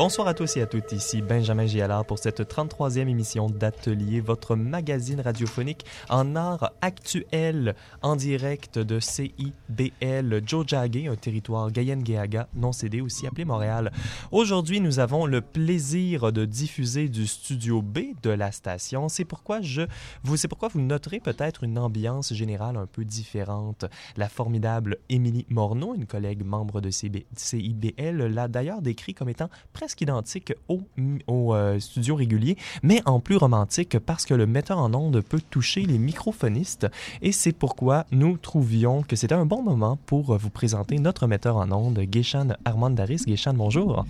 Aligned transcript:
Bonsoir 0.00 0.28
à 0.28 0.32
tous 0.32 0.56
et 0.56 0.62
à 0.62 0.66
toutes, 0.66 0.92
ici 0.92 1.20
Benjamin 1.20 1.66
Gialard 1.66 2.06
pour 2.06 2.18
cette 2.18 2.40
33e 2.40 3.06
émission 3.06 3.50
d'Atelier, 3.50 4.22
votre 4.22 4.56
magazine 4.56 5.20
radiophonique 5.20 5.84
en 6.08 6.36
art 6.36 6.72
actuel, 6.80 7.74
en 8.00 8.16
direct 8.16 8.78
de 8.78 8.98
CIBL 8.98 10.40
Jojage, 10.46 11.06
un 11.06 11.16
territoire 11.16 11.70
Gayen-Geaga 11.70 12.48
non 12.54 12.72
cédé, 12.72 13.02
aussi 13.02 13.26
appelé 13.26 13.44
Montréal. 13.44 13.92
Aujourd'hui, 14.32 14.80
nous 14.80 15.00
avons 15.00 15.26
le 15.26 15.42
plaisir 15.42 16.32
de 16.32 16.46
diffuser 16.46 17.10
du 17.10 17.26
studio 17.26 17.82
B 17.82 18.14
de 18.22 18.30
la 18.30 18.52
station. 18.52 19.10
C'est 19.10 19.26
pourquoi 19.26 19.60
vous, 20.22 20.38
c'est 20.38 20.48
pourquoi 20.48 20.68
vous 20.68 20.80
noterez 20.80 21.20
peut-être 21.20 21.62
une 21.62 21.78
ambiance 21.78 22.32
générale 22.32 22.78
un 22.78 22.86
peu 22.86 23.04
différente. 23.04 23.84
La 24.16 24.30
formidable 24.30 24.96
Émilie 25.10 25.44
Morneau, 25.50 25.94
une 25.94 26.06
collègue 26.06 26.42
membre 26.42 26.80
de 26.80 26.88
CIBL, 26.88 28.28
l'a 28.28 28.48
d'ailleurs 28.48 28.80
décrit 28.80 29.12
comme 29.12 29.28
étant 29.28 29.50
presque 29.74 29.89
identique 30.00 30.52
au, 30.68 30.80
au 31.26 31.54
euh, 31.54 31.78
studio 31.80 32.14
régulier, 32.14 32.56
mais 32.82 33.02
en 33.06 33.20
plus 33.20 33.36
romantique 33.36 33.98
parce 33.98 34.26
que 34.26 34.34
le 34.34 34.46
metteur 34.46 34.78
en 34.78 34.92
onde 34.94 35.20
peut 35.20 35.40
toucher 35.50 35.82
les 35.82 35.98
microphonistes 35.98 36.86
et 37.22 37.32
c'est 37.32 37.52
pourquoi 37.52 38.06
nous 38.10 38.36
trouvions 38.36 39.02
que 39.02 39.16
c'était 39.16 39.34
un 39.34 39.46
bon 39.46 39.62
moment 39.62 39.98
pour 40.06 40.36
vous 40.36 40.50
présenter 40.50 40.98
notre 40.98 41.26
metteur 41.26 41.56
en 41.56 41.70
onde, 41.72 41.98
Geishan 42.00 42.48
Armandaris. 42.64 43.22
Geishan, 43.26 43.54
bonjour. 43.54 44.04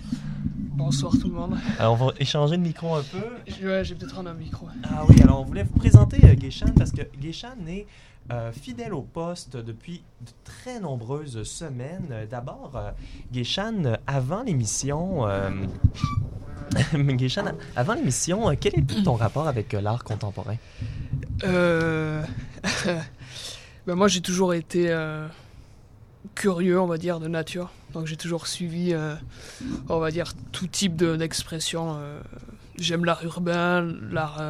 Bonsoir 0.83 1.13
tout 1.13 1.27
le 1.27 1.35
monde. 1.35 1.57
Alors, 1.77 1.93
on 1.93 2.07
va 2.07 2.13
échanger 2.19 2.55
le 2.55 2.63
micro 2.63 2.95
un 2.95 3.03
peu. 3.03 3.65
Ouais, 3.65 3.83
j'ai 3.83 3.95
peut-être 3.95 4.17
un 4.19 4.33
micro. 4.33 4.67
Ah 4.83 5.03
oui, 5.07 5.21
alors 5.21 5.41
on 5.41 5.45
voulait 5.45 5.63
vous 5.63 5.77
présenter 5.77 6.17
euh, 6.23 6.35
Geishan 6.35 6.73
parce 6.75 6.91
que 6.91 7.01
Geishan 7.19 7.55
est 7.67 7.85
euh, 8.31 8.51
fidèle 8.53 8.93
au 8.93 9.01
poste 9.01 9.57
depuis 9.57 10.03
de 10.21 10.31
très 10.45 10.79
nombreuses 10.79 11.43
semaines. 11.43 12.27
D'abord, 12.29 12.71
euh, 12.75 12.91
Geishan, 13.33 13.97
avant 14.07 14.43
l'émission, 14.43 15.27
euh, 15.27 15.49
avant 17.75 17.93
l'émission, 17.93 18.55
quel 18.59 18.75
est 18.79 19.03
ton 19.03 19.15
rapport 19.15 19.47
avec 19.47 19.73
l'art 19.73 20.03
contemporain? 20.05 20.55
Euh... 21.43 22.23
ben 23.87 23.95
moi, 23.95 24.07
j'ai 24.07 24.21
toujours 24.21 24.53
été 24.53 24.89
euh, 24.89 25.27
curieux, 26.35 26.79
on 26.79 26.87
va 26.87 26.97
dire, 26.97 27.19
de 27.19 27.27
nature. 27.27 27.71
Donc, 27.93 28.05
j'ai 28.05 28.15
toujours 28.15 28.47
suivi, 28.47 28.95
on 29.89 29.99
va 29.99 30.11
dire, 30.11 30.33
tout 30.53 30.67
type 30.67 30.95
de- 30.95 31.17
d'expression. 31.17 31.99
J'aime 32.77 33.03
l'art 33.03 33.21
urbain, 33.25 33.81
l'art, 34.09 34.41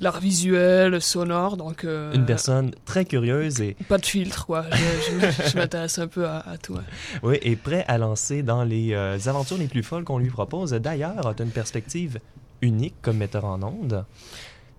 l'art 0.00 0.20
visuel, 0.20 1.00
sonore. 1.00 1.56
Donc, 1.56 1.84
euh, 1.84 2.12
Une 2.12 2.26
personne 2.26 2.72
très 2.84 3.04
curieuse 3.04 3.60
et, 3.60 3.76
pas 3.88 3.98
de 3.98 4.06
filtre, 4.06 4.46
quoi. 4.46 4.64
Je, 4.70 5.26
je- 5.26 5.50
je 5.50 5.56
m'intéresse 5.56 5.98
un 5.98 6.06
peu 6.08 6.26
à, 6.26 6.38
à 6.40 6.58
tout. 6.58 6.74
ouais. 6.74 6.80
oui, 7.22 7.38
et 7.42 7.56
prêt 7.56 7.84
à 7.88 7.98
lancer 7.98 8.42
dans 8.42 8.64
les 8.64 8.92
euh, 8.94 9.18
aventures 9.26 9.58
les 9.58 9.68
plus 9.68 9.82
folles 9.82 10.04
qu'on 10.04 10.18
lui 10.18 10.30
propose. 10.30 10.70
D'ailleurs, 10.72 11.34
tu 11.34 11.42
as 11.42 11.44
une 11.44 11.50
perspective 11.52 12.18
unique 12.62 12.94
comme 13.02 13.16
metteur 13.18 13.44
en 13.44 13.62
onde. 13.62 14.04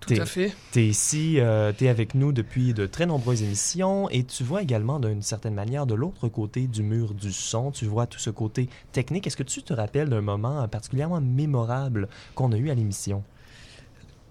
Tout 0.00 0.14
à 0.14 0.26
fait. 0.26 0.52
Tu 0.72 0.78
es 0.80 0.86
ici, 0.86 1.38
tu 1.76 1.84
es 1.84 1.88
avec 1.88 2.14
nous 2.14 2.32
depuis 2.32 2.72
de 2.72 2.86
très 2.86 3.04
nombreuses 3.04 3.42
émissions 3.42 4.08
et 4.10 4.22
tu 4.24 4.42
vois 4.44 4.62
également 4.62 5.00
d'une 5.00 5.22
certaine 5.22 5.54
manière 5.54 5.86
de 5.86 5.94
l'autre 5.94 6.28
côté 6.28 6.66
du 6.68 6.82
mur 6.84 7.12
du 7.14 7.32
son, 7.32 7.72
tu 7.72 7.84
vois 7.84 8.06
tout 8.06 8.20
ce 8.20 8.30
côté 8.30 8.68
technique. 8.92 9.26
Est-ce 9.26 9.36
que 9.36 9.42
tu 9.42 9.62
te 9.62 9.74
rappelles 9.74 10.08
d'un 10.08 10.20
moment 10.22 10.66
particulièrement 10.68 11.20
mémorable 11.20 12.08
qu'on 12.36 12.52
a 12.52 12.56
eu 12.56 12.70
à 12.70 12.74
l'émission? 12.74 13.22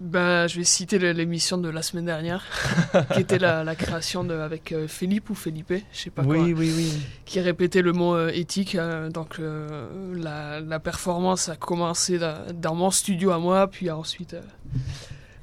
Ben, 0.00 0.46
je 0.46 0.58
vais 0.58 0.64
citer 0.64 0.98
l'émission 1.12 1.58
de 1.58 1.68
la 1.68 1.82
semaine 1.82 2.04
dernière, 2.04 2.44
qui 3.14 3.20
était 3.20 3.38
la, 3.40 3.64
la 3.64 3.74
création 3.74 4.22
de, 4.22 4.32
avec 4.34 4.70
euh, 4.70 4.86
Philippe 4.86 5.28
ou 5.30 5.34
Felipe, 5.34 5.72
je 5.92 5.98
sais 5.98 6.10
pas 6.10 6.22
quoi, 6.22 6.36
oui, 6.38 6.52
oui, 6.52 6.72
oui. 6.76 6.92
qui 7.24 7.40
répétait 7.40 7.82
le 7.82 7.92
mot 7.92 8.14
euh, 8.14 8.30
éthique. 8.32 8.76
euh, 8.76 9.10
donc 9.10 9.40
euh, 9.40 9.88
la, 10.14 10.60
la 10.60 10.78
performance 10.78 11.48
a 11.48 11.56
commencé 11.56 12.18
da- 12.18 12.44
dans 12.54 12.76
mon 12.76 12.92
studio 12.92 13.32
à 13.32 13.38
moi, 13.40 13.66
puis 13.66 13.88
a 13.88 13.96
ensuite 13.96 14.34
euh, 14.34 14.40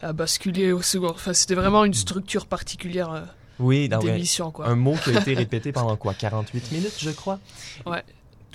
a 0.02 0.14
basculé 0.14 0.72
au 0.72 0.82
second. 0.82 1.10
Enfin, 1.10 1.34
c'était 1.34 1.56
vraiment 1.56 1.84
une 1.84 1.94
structure 1.94 2.46
particulière 2.46 3.12
Oui, 3.60 3.90
quoi. 4.52 4.68
un 4.70 4.76
mot 4.76 4.96
qui 5.04 5.10
a 5.16 5.20
été 5.20 5.34
répété 5.36 5.74
pendant 5.74 5.98
quoi? 5.98 6.14
48 6.14 6.72
minutes, 6.72 6.96
je 7.00 7.10
crois? 7.12 7.40
Ouais. 7.86 8.04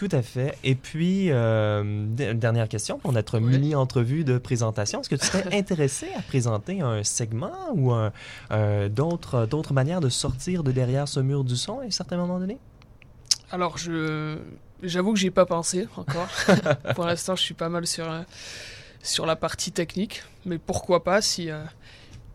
Tout 0.01 0.09
à 0.13 0.23
fait. 0.23 0.57
Et 0.65 0.77
puis, 0.77 1.27
euh, 1.31 2.07
dernière 2.33 2.71
question 2.71 2.99
pour 2.99 3.13
notre 3.13 3.39
Oui. 3.39 3.59
mini-entrevue 3.59 4.25
de 4.25 4.39
présentation. 4.39 5.03
Est-ce 5.03 5.11
que 5.11 5.15
tu 5.17 5.27
serais 5.27 5.45
intéressé 5.55 6.09
à 6.17 6.23
présenter 6.23 6.81
un 6.81 7.05
segment 7.05 7.53
ou 7.75 7.93
euh, 7.93 8.89
d'autres, 8.89 9.45
d'autres 9.45 9.75
manières 9.75 10.01
de 10.01 10.09
sortir 10.09 10.63
de 10.63 10.73
derrière 10.73 11.07
ce 11.07 11.21
mur 11.21 11.45
du 11.45 11.55
son 11.55 11.81
à 11.81 11.85
un 11.85 11.91
certain 11.91 12.17
moment 12.17 12.39
donné? 12.39 12.57
Alors, 13.51 13.77
je 13.77 14.39
j'avoue 14.83 15.13
que 15.13 15.19
j'ai 15.19 15.31
pas 15.31 15.45
pensé 15.45 15.87
encore. 15.99 16.29
Pour 16.95 17.05
l'instant, 17.05 17.37
je 17.37 17.43
suis 17.43 17.53
pas 17.53 17.69
mal 17.69 17.87
sur 17.87 18.07
sur 19.03 19.27
la 19.27 19.37
partie 19.37 19.71
technique, 19.71 20.23
mais 20.47 20.57
pourquoi 20.57 21.05
pas 21.05 21.21
si 21.21 21.51
euh, 21.51 21.63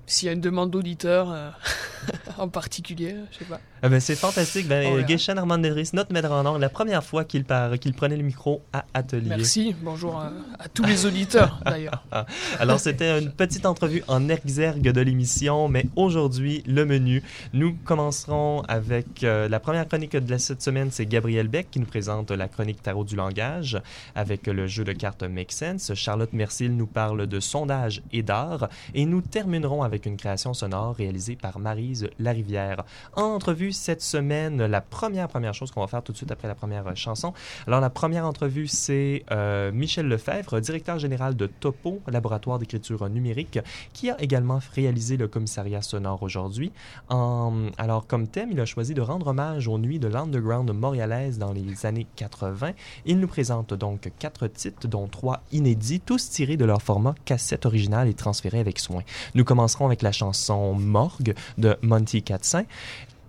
s'il 0.08 0.28
y 0.28 0.30
a 0.30 0.34
une 0.34 0.42
demande 0.42 0.72
d'auditeur 0.72 1.32
euh, 1.32 1.50
en 2.38 2.48
particulier, 2.48 3.16
je 3.32 3.40
sais 3.40 3.46
pas. 3.46 3.60
Ah 3.82 3.90
ben, 3.90 4.00
c'est 4.00 4.16
fantastique. 4.16 4.68
Ben. 4.68 5.06
Geishan 5.06 5.38
Armanderis, 5.38 5.92
notre 5.94 6.12
maître 6.12 6.32
en 6.32 6.42
langue, 6.44 6.60
la 6.60 6.70
première 6.70 7.04
fois 7.04 7.24
qu'il, 7.24 7.46
qu'il 7.80 7.94
prenait 7.94 8.18
le 8.18 8.24
micro 8.24 8.64
à 8.74 8.86
Atelier. 8.96 9.30
Merci, 9.30 9.76
bonjour 9.84 10.18
à, 10.20 10.32
à 10.60 10.68
tous 10.70 10.84
les 10.86 11.06
auditeurs 11.06 11.60
d'ailleurs. 11.66 12.04
Alors, 12.60 12.80
c'était 12.80 13.20
une 13.20 13.32
petite 13.32 13.66
entrevue 13.66 14.04
en 14.08 14.28
exergue 14.30 14.92
de 14.92 15.02
l'émission, 15.02 15.68
mais 15.68 15.86
aujourd'hui, 15.96 16.64
le 16.66 16.86
menu. 16.86 17.22
Nous 17.54 17.76
commencerons 17.86 18.62
avec 18.68 19.24
euh, 19.24 19.48
la 19.48 19.60
première 19.60 19.88
chronique 19.88 20.16
de 20.16 20.32
la- 20.32 20.40
cette 20.40 20.62
semaine, 20.64 20.90
c'est 20.92 21.06
Gabriel 21.06 21.48
Beck 21.48 21.70
qui 21.70 21.80
nous 21.80 21.86
présente 21.86 22.32
la 22.32 22.48
chronique 22.48 22.82
Tarot 22.82 23.04
du 23.04 23.16
langage 23.16 23.80
avec 24.16 24.48
le 24.48 24.66
jeu 24.68 24.84
de 24.84 24.94
cartes 24.94 25.24
Make 25.24 25.52
Sense. 25.52 25.94
Charlotte 25.94 26.34
Mercil 26.34 26.76
nous 26.76 26.88
parle 26.88 27.28
de 27.28 27.40
sondage 27.40 28.02
et 28.12 28.24
d'art. 28.24 28.68
Et 28.96 29.06
nous 29.06 29.22
terminerons 29.22 29.84
avec 29.84 29.95
une 30.04 30.18
création 30.18 30.54
sonore 30.54 30.96
réalisée 30.96 31.38
par 31.38 31.60
Marise 31.60 32.10
Larivière. 32.20 32.84
En 33.16 33.24
entrevue 33.24 33.72
cette 33.72 34.02
semaine, 34.02 34.66
la 34.66 34.82
première, 34.82 35.30
première 35.30 35.54
chose 35.54 35.72
qu'on 35.72 35.82
va 35.82 35.88
faire 35.88 36.04
tout 36.04 36.12
de 36.12 36.18
suite 36.18 36.32
après 36.32 36.48
la 36.48 36.56
première 36.56 36.88
euh, 36.88 36.96
chanson. 36.96 37.34
Alors, 37.68 37.80
la 37.80 37.90
première 37.90 38.26
entrevue, 38.26 38.68
c'est 38.68 39.24
euh, 39.32 39.72
Michel 39.72 40.08
Lefebvre, 40.08 40.60
directeur 40.60 41.00
général 41.00 41.36
de 41.36 41.48
Topo, 41.48 42.02
laboratoire 42.08 42.60
d'écriture 42.60 43.08
numérique, 43.10 43.60
qui 43.94 44.10
a 44.10 44.22
également 44.22 44.60
réalisé 44.74 45.16
le 45.16 45.28
commissariat 45.28 45.82
sonore 45.82 46.24
aujourd'hui. 46.24 46.72
Alors, 47.10 48.08
comme 48.08 48.28
thème, 48.28 48.52
il 48.52 48.60
a 48.60 48.66
choisi 48.66 48.94
de 48.94 49.02
rendre 49.02 49.28
hommage 49.28 49.68
aux 49.68 49.78
nuits 49.78 50.00
de 50.00 50.08
l'underground 50.08 50.72
montréalaise 50.72 51.38
dans 51.38 51.54
les 51.54 51.86
années 51.86 52.08
80. 52.16 52.72
Il 53.06 53.20
nous 53.20 53.28
présente 53.28 53.74
donc 53.74 54.12
quatre 54.20 54.48
titres, 54.48 54.88
dont 54.88 55.08
trois 55.08 55.42
inédits, 55.52 56.00
tous 56.00 56.30
tirés 56.30 56.58
de 56.58 56.66
leur 56.66 56.82
format 56.82 57.16
cassette 57.26 57.66
originale 57.66 58.08
et 58.08 58.14
transférés 58.14 58.60
avec 58.60 58.80
soin. 58.80 59.04
Nous 59.36 59.44
commencerons 59.44 59.85
avec 59.86 60.02
la 60.02 60.12
chanson 60.12 60.74
Morgue 60.74 61.36
de 61.58 61.78
Monty 61.82 62.24
Catsin. 62.24 62.64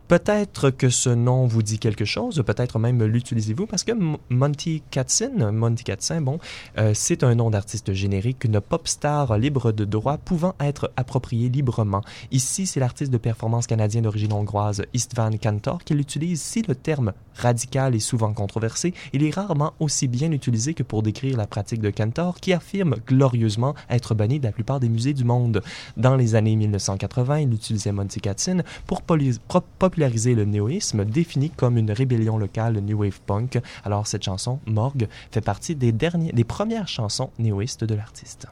Peut-être 0.09 0.71
que 0.71 0.89
ce 0.89 1.11
nom 1.11 1.47
vous 1.49 1.65
dit 1.65 1.81
quelque 1.81 2.05
chose, 2.05 2.41
peut-être 2.47 2.79
même 2.79 3.03
l'utilisez-vous, 3.03 3.67
parce 3.67 3.83
que 3.83 3.91
Monty 4.31 4.83
Katzen, 4.93 5.51
Monty 5.51 5.83
Katzen, 5.83 6.23
bon, 6.23 6.39
euh, 6.79 6.93
c'est 6.95 7.25
un 7.25 7.35
nom 7.35 7.51
d'artiste 7.51 7.93
générique, 7.93 8.45
une 8.45 8.61
pop 8.61 8.87
star 8.87 9.37
libre 9.37 9.73
de 9.73 9.85
droit 9.85 10.17
pouvant 10.19 10.55
être 10.61 10.93
approprié 10.97 11.49
librement. 11.49 12.03
Ici, 12.31 12.67
c'est 12.67 12.79
l'artiste 12.79 13.11
de 13.11 13.19
performance 13.19 13.67
canadien 13.67 14.03
d'origine 14.03 14.33
hongroise 14.33 14.85
Istvan 14.95 15.39
Kantor 15.43 15.83
qui 15.83 15.95
l'utilise. 15.95 16.41
Si 16.41 16.63
le 16.63 16.77
terme 16.77 17.13
radical 17.35 17.97
est 17.97 17.99
souvent 18.01 18.33
controversé, 18.33 18.95
il 19.13 19.25
est 19.25 19.35
rarement 19.35 19.73
aussi 19.81 20.07
bien 20.07 20.31
utilisé 20.31 20.75
que 20.75 20.85
pour 20.85 21.03
décrire 21.03 21.37
la 21.37 21.49
pratique 21.49 21.81
de 21.81 21.91
Kantor, 21.91 22.37
qui 22.41 22.53
affirme 22.53 22.95
glorieusement 23.09 23.75
être 23.91 24.15
banni 24.15 24.39
de 24.39 24.45
la 24.45 24.53
plupart 24.53 24.79
des 24.79 24.89
musées 24.89 25.15
du 25.15 25.25
monde. 25.25 25.63
Dans 25.97 26.15
les 26.15 26.37
années 26.37 26.55
1980, 26.55 27.41
il 27.41 27.53
utilisait 27.53 27.91
Monty 27.93 28.21
Katzen 28.21 28.63
pour 28.87 29.03
pro- 29.03 29.17
le 29.97 30.45
néoïsme, 30.45 31.05
défini 31.05 31.51
comme 31.51 31.79
une 31.79 31.91
rébellion 31.91 32.39
locale 32.39 32.81
New 32.81 32.99
Wave 32.99 33.21
Punk. 33.27 33.59
Alors 33.85 34.07
cette 34.07 34.25
chanson, 34.25 34.61
Morgue, 34.67 35.09
fait 35.31 35.41
partie 35.41 35.75
des, 35.75 35.93
derniers, 35.93 36.33
des 36.33 36.45
premières 36.45 36.89
chansons 36.89 37.31
néoïstes 37.39 37.85
de 37.85 37.95
l'artiste. 37.95 38.47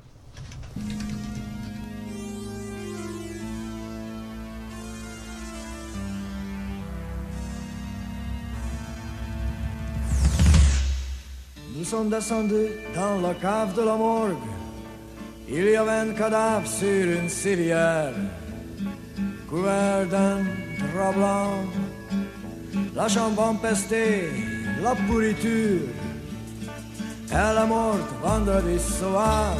Nous 11.77 11.85
sommes 11.85 12.09
descendus 12.09 12.71
dans 12.95 13.21
la 13.21 13.35
cave 13.35 13.77
de 13.77 13.83
la 13.83 13.97
morgue. 13.97 14.37
Il 15.49 15.65
y 15.65 15.77
avait 15.77 16.11
un 16.11 16.15
cadavre 16.15 16.67
sur 16.67 17.21
une 17.21 17.29
civière, 17.29 18.15
couvert 19.47 20.07
d'un 20.09 20.39
La 22.95 23.09
chambre 23.09 23.43
empestée, 23.43 24.31
la 24.83 24.95
pourriture. 24.95 25.89
Elle 27.31 27.59
est 27.63 27.67
morte 27.67 28.11
vendredi 28.23 28.79
soir. 28.79 29.57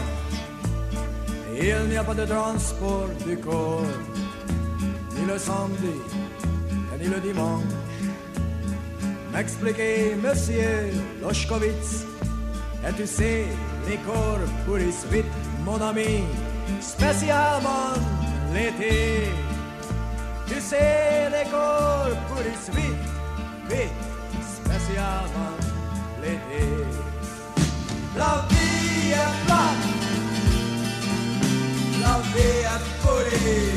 Il 1.57 1.89
n'y 1.89 1.97
a 1.97 2.05
pas 2.05 2.15
de 2.15 2.25
transport 2.25 3.09
du 3.27 3.37
corps. 3.39 3.83
ni 5.17 5.27
le 5.27 5.39
samedi, 5.39 5.97
ni 7.01 7.07
le 7.09 7.21
dimanche. 7.21 7.63
M'expliquer, 9.33 10.17
monsieur 10.23 10.93
Loshkovitz, 11.21 12.07
et 12.87 12.93
tu 12.93 13.07
sais, 13.07 13.47
les 13.89 13.97
corps 14.07 14.39
pour 14.65 14.77
les 14.77 14.95
vite, 15.11 15.25
mon 15.65 15.81
ami, 15.81 16.25
spécialement 16.81 17.95
l'été. 18.53 19.29
Tu 20.47 20.61
sais, 20.61 21.31
les 21.31 21.51
corps 21.51 22.17
pour 22.29 22.41
les 22.41 22.59
vite, 22.77 23.07
vite, 23.69 24.03
spécialement 24.57 25.57
l'été. 26.21 26.65
La 28.17 28.45
vie 28.51 29.11
est 29.13 29.35
plate, 29.47 29.85
la 32.03 32.15
vie 32.33 32.63
est 32.75 32.85
pourrie, 33.01 33.74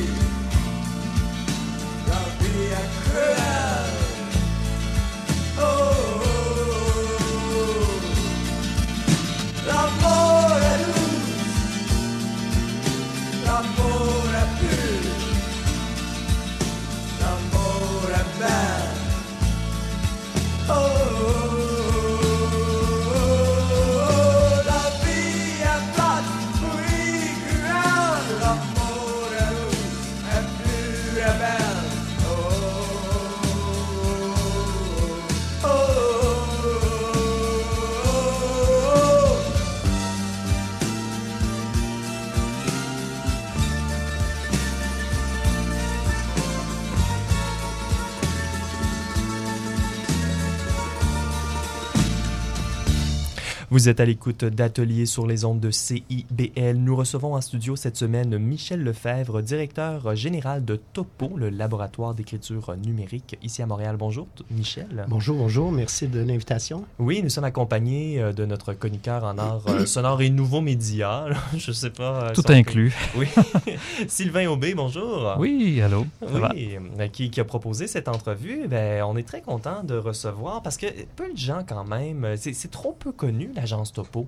Vous 53.77 53.89
êtes 53.89 53.99
à 53.99 54.05
l'écoute 54.05 54.43
d'Atelier 54.43 55.05
sur 55.05 55.27
les 55.27 55.45
ondes 55.45 55.59
de 55.59 55.69
CIBL. 55.69 56.77
Nous 56.77 56.95
recevons 56.95 57.35
en 57.35 57.41
studio 57.41 57.75
cette 57.75 57.95
semaine 57.95 58.35
Michel 58.39 58.83
Lefebvre, 58.83 59.43
directeur 59.43 60.15
général 60.15 60.65
de 60.65 60.77
Topo, 60.93 61.37
le 61.37 61.49
laboratoire 61.51 62.15
d'écriture 62.15 62.75
numérique 62.75 63.37
ici 63.43 63.61
à 63.61 63.67
Montréal. 63.67 63.95
Bonjour, 63.95 64.27
Michel. 64.49 65.05
Bonjour, 65.07 65.37
bonjour. 65.37 65.71
Merci 65.71 66.07
de 66.07 66.21
l'invitation. 66.21 66.85
Oui, 66.97 67.21
nous 67.21 67.29
sommes 67.29 67.43
accompagnés 67.43 68.19
euh, 68.19 68.33
de 68.33 68.45
notre 68.45 68.73
chroniqueur 68.73 69.23
en 69.23 69.37
art 69.37 69.61
euh, 69.67 69.85
sonore 69.85 70.23
et 70.23 70.31
nouveaux 70.31 70.61
médias. 70.61 71.27
Je 71.55 71.71
sais 71.71 71.91
pas. 71.91 72.29
euh, 72.29 72.33
Tout 72.33 72.41
inclus. 72.51 72.95
Oui. 73.15 73.27
Sylvain 74.07 74.47
Aubé, 74.47 74.73
bonjour. 74.73 75.35
Oui, 75.37 75.83
allô. 75.83 76.07
Oui, 76.27 76.79
qui, 77.13 77.29
qui 77.29 77.39
a 77.39 77.45
proposé 77.45 77.85
cette 77.85 78.07
entrevue. 78.07 78.67
Ben, 78.67 79.03
on 79.03 79.15
est 79.17 79.27
très 79.27 79.41
content 79.41 79.83
de 79.83 79.95
recevoir 79.95 80.63
parce 80.63 80.77
que 80.77 80.87
peu 81.15 81.31
de 81.31 81.37
gens 81.37 81.63
quand 81.63 81.85
même, 81.85 82.25
c'est 82.37 82.53
c'est 82.53 82.71
trop 82.71 82.93
peu 82.97 83.11
connu 83.11 83.51
l'agence 83.67 83.91
Topo. 83.91 84.27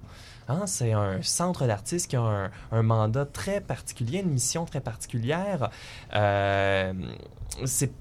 Hein, 0.50 0.68
c'est 0.68 0.92
un 0.92 1.22
centre 1.22 1.66
d'artistes 1.66 2.10
qui 2.10 2.18
a 2.18 2.52
un, 2.72 2.84
mandat 2.84 3.26
très 3.26 3.62
particulier, 3.62 4.20
une 4.20 4.32
mission 4.32 4.66
très 4.66 4.82
particulière. 4.82 5.70
Euh, 6.14 6.94
c'est 7.66 7.92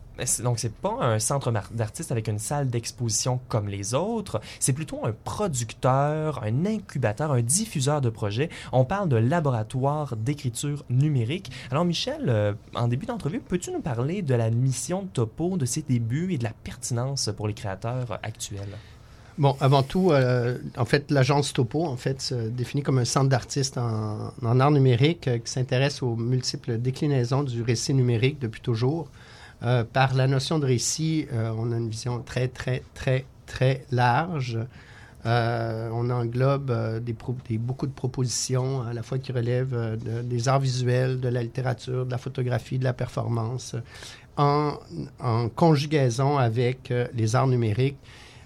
donc, 0.43 0.58
c'est 0.58 0.75
pas 0.75 0.96
un 1.00 1.20
centre 1.20 1.52
d'artistes 1.52 2.11
avec 2.11 2.26
une 2.26 2.40
salle 2.40 2.67
d'exposition 2.67 3.38
comme 3.49 3.69
les 3.69 3.94
autres. 3.94 4.40
C'est 4.58 4.73
plutôt 4.73 5.06
un 5.06 5.12
producteur, 5.12 6.43
un 6.43 6.67
incubateur, 6.67 7.31
un 7.31 7.41
diffuseur 7.41 8.00
de 8.00 8.11
projets. 8.11 8.49
On 8.73 8.84
parle 8.84 9.08
de 9.08 9.14
laboratoire 9.14 10.17
d'écriture 10.17 10.84
numérique. 10.91 11.52
Alors, 11.70 11.84
Michel, 11.84 12.25
euh, 12.26 12.52
en 12.75 12.88
début 12.88 13.06
d'entrevue, 13.06 13.38
peux-tu 13.38 13.70
nous 13.70 13.81
parler 13.81 14.23
de 14.23 14.34
la 14.34 14.50
mission 14.50 15.05
de 15.05 15.08
Topo, 15.08 15.56
de 15.56 15.67
ses 15.67 15.82
débuts 15.82 16.34
et 16.34 16.38
de 16.38 16.43
la 16.43 16.52
pertinence 16.64 17.31
pour 17.37 17.46
les 17.46 17.55
créateurs 17.55 18.19
actuels? 18.25 18.76
Bon, 19.38 19.56
avant 19.61 19.85
tout, 19.85 20.11
euh, 20.11 20.58
en 20.76 20.85
fait, 20.85 21.12
l'agence 21.12 21.52
Topo, 21.52 21.85
en 21.85 21.96
fait, 21.96 22.20
se 22.20 22.35
définit 22.35 22.82
comme 22.82 22.99
un 22.99 23.05
centre 23.05 23.29
d'artistes 23.29 23.79
en, 23.79 24.32
art 24.43 24.70
numérique 24.73 25.29
euh, 25.29 25.38
qui 25.38 25.49
s'intéresse 25.52 26.02
aux 26.02 26.17
multiples 26.17 26.76
déclinaisons 26.79 27.44
du 27.44 27.62
récit 27.62 27.94
numérique 27.94 28.40
depuis 28.40 28.61
toujours. 28.61 29.08
Euh, 29.62 29.85
par 29.85 30.14
la 30.14 30.26
notion 30.26 30.58
de 30.58 30.67
récit, 30.67 31.26
on 31.32 31.70
a 31.70 31.76
une 31.76 31.88
vision 31.88 32.20
très, 32.20 32.49
très, 32.49 32.82
très, 32.94 33.26
très 33.46 33.85
large. 33.93 34.58
On 35.25 36.11
englobe 36.11 37.00
des, 37.00 37.14
beaucoup 37.58 37.87
de 37.87 37.93
propositions, 37.93 38.82
à 38.82 38.93
la 38.93 39.02
fois 39.02 39.19
qui 39.19 39.31
relèvent 39.31 39.99
de- 40.02 40.23
des 40.23 40.49
arts 40.49 40.61
visuels, 40.61 41.20
de 41.20 41.29
la 41.29 41.43
littérature, 41.43 42.06
de 42.06 42.11
la 42.11 42.19
photographie, 42.19 42.79
de 42.79 42.84
la 42.84 42.93
performance, 42.93 43.76
en, 44.37 44.73
en 45.20 45.49
conjugaison 45.49 46.38
avec 46.38 46.93
les 47.14 47.37
arts 47.37 47.49
numériques. 47.49 47.99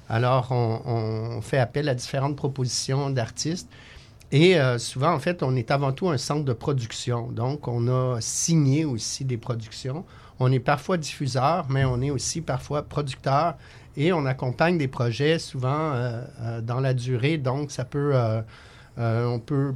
Alors, 0.08 0.48
on, 0.50 1.40
fait 1.40 1.58
appel 1.58 1.88
à 1.88 1.94
différentes 1.94 2.36
propositions 2.36 3.10
d'artistes. 3.10 3.68
Et 4.30 4.58
euh, 4.58 4.78
souvent, 4.78 5.12
en 5.12 5.18
fait, 5.18 5.42
on 5.42 5.56
est 5.56 5.70
avant 5.70 5.92
tout 5.92 6.08
un 6.08 6.16
centre 6.16 6.44
de 6.44 6.52
production. 6.52 7.28
Donc, 7.30 7.68
on 7.68 7.88
a 7.88 8.20
signé 8.20 8.84
aussi 8.84 9.24
des 9.24 9.36
productions. 9.36 10.04
On 10.40 10.50
est 10.50 10.60
parfois 10.60 10.96
diffuseur, 10.96 11.66
mais 11.68 11.84
on 11.84 12.00
est 12.00 12.10
aussi 12.10 12.40
parfois 12.40 12.82
producteur. 12.82 13.56
Et 13.96 14.12
on 14.12 14.24
accompagne 14.24 14.78
des 14.78 14.88
projets 14.88 15.38
souvent 15.38 15.92
euh, 15.92 16.22
euh, 16.40 16.60
dans 16.62 16.80
la 16.80 16.94
durée. 16.94 17.36
Donc, 17.36 17.70
ça 17.70 17.84
peut, 17.84 18.14
on 18.96 19.38
peut 19.38 19.74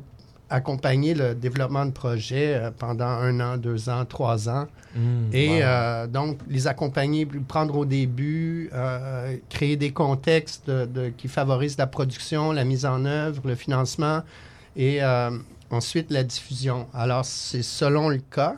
accompagner 0.51 1.15
le 1.15 1.35
développement 1.35 1.87
de 1.87 1.91
projets 1.91 2.55
euh, 2.55 2.71
pendant 2.77 3.07
un 3.07 3.41
an, 3.41 3.57
deux 3.57 3.89
ans, 3.89 4.05
trois 4.05 4.49
ans. 4.49 4.67
Hmm, 4.95 5.29
Et 5.33 5.49
wow. 5.49 5.55
euh, 5.63 6.07
donc, 6.07 6.39
les 6.49 6.67
accompagner, 6.67 7.27
prendre 7.49 7.77
au 7.77 7.85
début, 7.85 8.71
euh, 8.73 9.37
créer 9.51 9.77
des 9.77 9.93
contextes 9.93 10.69
de- 10.71 10.87
de- 10.87 11.09
qui 11.11 11.29
favorisent 11.29 11.77
la 11.79 11.87
production, 11.87 12.53
la 12.53 12.65
mise 12.65 12.87
en 12.87 13.05
œuvre, 13.05 13.43
le 13.45 13.55
financement 13.57 14.23
et 14.77 15.03
euh, 15.03 15.31
ensuite 15.71 16.11
la 16.11 16.23
diffusion. 16.23 16.87
Alors, 16.95 17.25
c'est 17.25 17.62
selon 17.62 18.09
le 18.09 18.19
cas. 18.19 18.57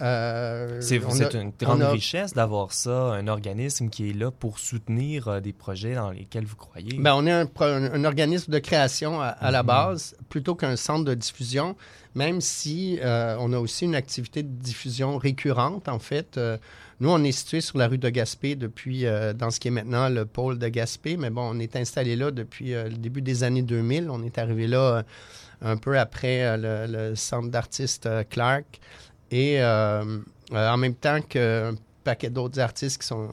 Euh, 0.00 0.80
C'est 0.80 0.96
une 1.34 1.52
grande 1.58 1.82
a- 1.82 1.90
richesse 1.90 2.32
d'avoir 2.32 2.72
ça, 2.72 2.90
un 3.12 3.26
organisme 3.28 3.88
qui 3.88 4.10
est 4.10 4.12
là 4.12 4.30
pour 4.30 4.58
soutenir 4.58 5.28
euh, 5.28 5.40
des 5.40 5.52
projets 5.52 5.94
dans 5.94 6.10
lesquels 6.10 6.44
vous 6.46 6.56
croyez. 6.56 6.96
Ben, 6.98 7.14
on 7.14 7.26
est 7.26 7.32
un, 7.32 7.46
pro- 7.46 7.64
un- 7.64 7.92
un 7.92 8.04
organisme 8.04 8.50
de 8.52 8.58
création 8.58 9.20
à, 9.20 9.26
à 9.28 9.50
la 9.50 9.62
Mhm. 9.62 9.66
base, 9.66 10.16
plutôt 10.28 10.54
qu'un 10.54 10.76
centre 10.76 11.04
de 11.04 11.14
diffusion, 11.14 11.76
même 12.14 12.40
si 12.40 12.98
euh, 13.02 13.36
on 13.40 13.52
a 13.52 13.58
aussi 13.58 13.84
une 13.84 13.94
activité 13.94 14.42
de 14.42 14.48
diffusion 14.48 15.18
récurrente, 15.18 15.88
en 15.88 15.98
fait. 15.98 16.38
Nous, 17.00 17.08
on 17.10 17.22
est 17.24 17.32
situé 17.32 17.60
sur 17.62 17.78
la 17.78 17.88
rue 17.88 17.96
de 17.96 18.08
Gaspé 18.10 18.56
depuis, 18.56 19.04
dans 19.34 19.50
ce 19.50 19.58
qui 19.58 19.68
est 19.68 19.70
maintenant 19.70 20.10
le 20.10 20.26
pôle 20.26 20.58
de 20.58 20.68
Gaspé, 20.68 21.16
mais 21.16 21.30
bon, 21.30 21.48
on 21.54 21.58
est 21.58 21.74
installé 21.76 22.14
là 22.14 22.30
depuis 22.30 22.72
le 22.72 22.90
début 22.90 23.22
des 23.22 23.42
années 23.42 23.62
2000. 23.62 24.10
On 24.10 24.22
est 24.22 24.36
arrivé 24.36 24.66
là 24.66 25.04
un 25.62 25.76
peu 25.78 25.98
après 25.98 26.58
le, 26.58 26.86
le 26.86 27.14
centre 27.16 27.48
d'artistes 27.48 28.06
Clark 28.28 28.80
et 29.30 29.60
euh, 29.60 30.18
euh, 30.52 30.68
en 30.70 30.76
même 30.76 30.94
temps 30.94 31.20
qu'un 31.22 31.74
paquet 32.04 32.30
d'autres 32.30 32.60
artistes 32.60 33.00
qui 33.00 33.06
sont 33.06 33.30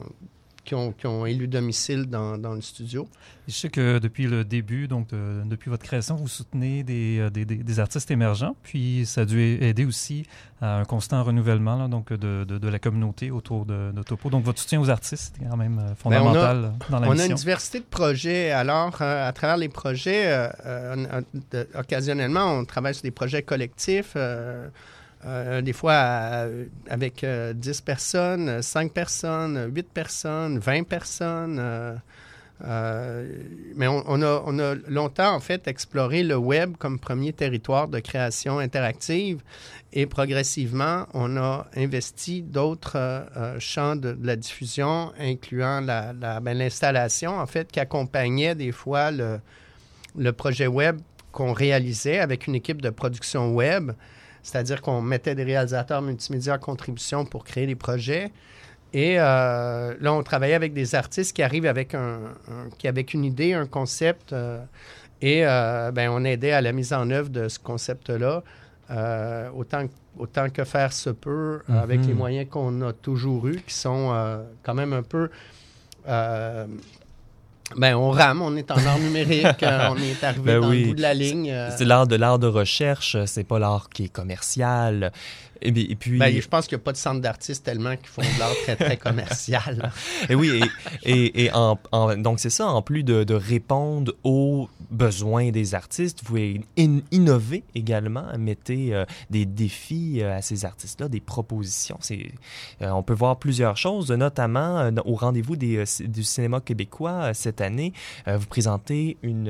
qui 0.64 0.74
ont, 0.74 0.92
qui 0.92 1.06
ont 1.06 1.24
élu 1.24 1.48
domicile 1.48 2.04
dans, 2.04 2.36
dans 2.36 2.52
le 2.52 2.60
studio. 2.60 3.08
Je 3.46 3.54
sais 3.54 3.70
que 3.70 3.98
depuis 3.98 4.26
le 4.26 4.44
début, 4.44 4.86
donc 4.86 5.08
de- 5.08 5.40
depuis 5.46 5.70
votre 5.70 5.82
création, 5.82 6.14
vous 6.16 6.28
soutenez 6.28 6.82
des, 6.82 7.20
euh, 7.20 7.30
des, 7.30 7.46
des- 7.46 7.56
des 7.64 7.80
artistes 7.80 8.10
émergents, 8.10 8.54
puis 8.62 9.06
ça 9.06 9.22
a 9.22 9.24
dû 9.24 9.40
aider 9.40 9.86
aussi 9.86 10.26
à 10.60 10.76
un 10.80 10.84
constant 10.84 11.24
renouvellement 11.24 11.76
là, 11.76 11.88
donc 11.88 12.12
de, 12.12 12.44
de, 12.44 12.58
de 12.58 12.68
la 12.68 12.78
communauté 12.78 13.30
autour 13.30 13.64
de, 13.64 13.92
de 13.92 14.02
Topo. 14.02 14.28
Donc 14.28 14.44
votre 14.44 14.60
soutien 14.60 14.78
aux 14.78 14.90
artistes, 14.90 15.36
c'est 15.40 15.48
quand 15.48 15.56
même 15.56 15.78
euh, 15.78 15.94
fondamental 15.94 16.74
dans 16.90 17.00
la 17.00 17.06
Ben, 17.06 17.08
On 17.08 17.12
a 17.12 17.14
mission. 17.14 17.30
une 17.30 17.34
diversité 17.36 17.80
de 17.80 17.86
projets. 17.86 18.50
Alors, 18.50 18.98
euh, 19.00 19.26
à 19.26 19.32
travers 19.32 19.56
les 19.56 19.70
projets, 19.70 20.26
euh, 20.26 20.48
euh, 20.66 21.22
on- 21.54 21.80
occasionnellement, 21.80 22.44
on 22.58 22.66
travaille 22.66 22.92
sur 22.94 23.04
des 23.04 23.10
projets 23.10 23.40
collectifs. 23.42 24.12
Euh, 25.28 25.58
euh, 25.58 25.62
des 25.62 25.72
fois 25.72 25.92
euh, 25.92 26.64
avec 26.88 27.22
euh, 27.24 27.52
10 27.52 27.80
personnes, 27.82 28.62
5 28.62 28.92
personnes, 28.92 29.70
8 29.74 29.88
personnes, 29.92 30.58
20 30.58 30.84
personnes. 30.88 31.58
euh, 31.60 31.94
euh, 32.64 33.30
mais 33.76 33.86
on, 33.86 34.20
a, 34.22 34.42
on 34.44 34.58
a 34.58 34.74
longtemps, 34.88 35.32
en 35.32 35.38
fait, 35.38 35.68
exploré 35.68 36.24
le 36.24 36.36
web 36.36 36.76
comme 36.76 36.98
premier 36.98 37.32
territoire 37.32 37.86
de 37.86 38.00
création 38.00 38.58
interactive 38.58 39.42
et 39.92 40.06
progressivement, 40.06 41.06
on 41.14 41.36
a 41.36 41.66
investi 41.76 42.42
d'autres 42.42 42.96
euh, 42.96 43.20
euh, 43.36 43.60
champs 43.60 43.94
de, 43.94 44.18
la 44.22 44.34
diffusion, 44.34 45.12
incluant 45.20 45.80
la- 45.80 46.12
la- 46.12 46.40
ben, 46.40 46.58
l'installation, 46.58 47.38
en 47.38 47.46
fait, 47.46 47.70
qui 47.70 47.78
accompagnait 47.78 48.56
des 48.56 48.72
fois 48.72 49.12
le 49.12 50.32
projet 50.32 50.66
web 50.66 51.00
qu'on 51.30 51.52
réalisait 51.52 52.18
avec 52.18 52.46
une 52.48 52.56
équipe 52.56 52.82
de 52.82 52.90
production 52.90 53.54
web. 53.54 53.92
C'est-à-dire 54.48 54.80
qu'on 54.80 55.02
mettait 55.02 55.34
des 55.34 55.44
réalisateurs 55.44 56.00
multimédia 56.02 56.54
en 56.54 56.58
contribution 56.58 57.24
pour 57.26 57.44
créer 57.44 57.66
des 57.66 57.74
projets. 57.76 58.32
Et 58.94 59.16
euh, 59.20 59.94
là, 60.00 60.14
on 60.14 60.22
travaillait 60.22 60.54
avec 60.54 60.72
des 60.72 60.94
artistes 60.94 61.36
qui 61.36 61.42
arrivent 61.42 61.66
avec, 61.66 61.94
un, 61.94 62.20
un- 62.50 62.70
qui, 62.78 62.88
avec 62.88 63.12
une 63.12 63.24
idée, 63.24 63.52
un 63.52 63.66
concept, 63.66 64.32
euh, 64.32 64.60
et 65.20 65.46
euh, 65.46 65.90
ben, 65.92 66.08
on 66.10 66.24
aidait 66.24 66.52
à 66.52 66.62
la 66.62 66.72
mise 66.72 66.94
en 66.94 67.10
œuvre 67.10 67.28
de 67.28 67.48
ce 67.48 67.58
concept-là, 67.58 68.42
autant, 69.54 69.84
autant 70.18 70.48
que 70.48 70.64
faire 70.64 70.94
se 70.94 71.10
peut, 71.10 71.60
euh, 71.68 71.82
avec 71.82 72.00
Mhm. 72.00 72.06
les 72.06 72.14
moyens 72.14 72.48
qu'on 72.48 72.80
a 72.80 72.94
toujours 72.94 73.46
eus, 73.48 73.60
qui 73.66 73.74
sont 73.74 74.14
quand 74.62 74.74
même 74.74 74.94
un 74.94 75.02
peu... 75.02 75.28
ben, 77.76 77.94
on 77.96 78.10
rame, 78.10 78.40
on 78.42 78.56
est 78.56 78.70
en 78.70 78.76
art 78.86 78.98
numérique, 78.98 79.62
euh, 79.62 79.88
on 79.90 79.96
est 79.98 80.24
arrivé 80.24 80.42
Ben 80.54 80.60
dans 80.60 80.68
oui. 80.70 80.82
le 80.82 80.88
bout 80.88 80.94
de 80.94 81.02
la 81.02 81.14
ligne. 81.14 81.50
euh, 81.50 81.70
C'est 81.76 81.84
l'art 81.84 82.06
de 82.06 82.16
l'art 82.16 82.38
de 82.38 82.46
recherche, 82.46 83.16
c'est 83.26 83.44
pas 83.44 83.58
l'art 83.58 83.88
qui 83.90 84.04
est 84.04 84.08
commercial. 84.12 85.12
Et, 85.62 85.70
bi- 85.70 85.86
et 85.90 85.96
puis, 85.96 86.18
ben, 86.18 86.34
je 86.40 86.46
pense 86.48 86.66
qu'il 86.66 86.76
n'y 86.76 86.82
a 86.82 86.84
pas 86.84 86.92
de 86.92 86.96
centre 86.96 87.20
d'artistes 87.20 87.64
tellement 87.64 87.96
qui 87.96 88.06
font 88.06 88.22
de 88.22 88.38
l'art 88.38 88.52
très, 88.64 88.76
très 88.76 88.96
commercial. 88.96 89.90
et 90.28 90.34
oui, 90.34 90.60
et, 91.04 91.10
et, 91.12 91.44
et 91.44 91.52
en, 91.52 91.78
en- 91.92 92.16
donc 92.16 92.40
c'est 92.40 92.50
ça, 92.50 92.66
en 92.68 92.82
plus 92.82 93.02
de, 93.02 93.24
de 93.24 93.34
répondre 93.34 94.14
aux 94.24 94.68
besoins 94.90 95.50
des 95.50 95.74
artistes, 95.74 96.20
vous 96.20 96.26
pouvez 96.26 96.60
in- 96.78 97.00
innover 97.10 97.62
également, 97.74 98.24
mettez 98.38 98.94
euh, 98.94 99.04
des 99.30 99.44
défis 99.46 100.20
euh, 100.22 100.36
à 100.36 100.42
ces 100.42 100.64
artistes-là, 100.64 101.08
des 101.08 101.20
propositions. 101.20 101.98
C'est, 102.00 102.32
euh, 102.82 102.90
on 102.90 103.02
peut 103.02 103.14
voir 103.14 103.36
plusieurs 103.38 103.76
choses, 103.76 104.10
notamment 104.10 104.78
euh, 104.78 104.90
au 105.04 105.14
rendez-vous 105.14 105.56
des, 105.56 105.84
du 106.00 106.22
cinéma 106.22 106.60
québécois 106.60 107.34
cette 107.34 107.60
année. 107.60 107.92
vous 108.26 108.46
présentez 108.46 109.16
une, 109.22 109.48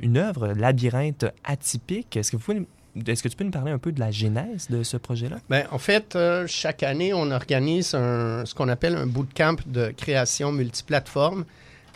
une 0.00 0.16
œuvre, 0.16 0.48
Labyrinthe 0.48 1.24
atypique. 1.44 2.16
Est-ce 2.16 2.30
que 2.30 2.36
vous 2.36 2.42
pouvez 2.42 2.66
est-ce 3.06 3.22
que 3.22 3.28
tu 3.28 3.36
peux 3.36 3.44
nous 3.44 3.50
parler 3.50 3.72
un 3.72 3.78
peu 3.78 3.92
de 3.92 4.00
la 4.00 4.10
genèse 4.10 4.68
de 4.70 4.82
ce 4.82 4.96
projet-là? 4.96 5.36
Ben, 5.50 5.64
en 5.70 5.78
fait, 5.78 6.16
euh, 6.16 6.46
chaque 6.46 6.82
année, 6.82 7.12
on 7.12 7.30
organise 7.30 7.88
ce 7.88 8.54
qu'on 8.54 8.68
appelle 8.68 8.96
un 8.96 9.06
bootcamp 9.06 9.56
de 9.66 9.92
création 9.96 10.52
multiplateforme 10.52 11.44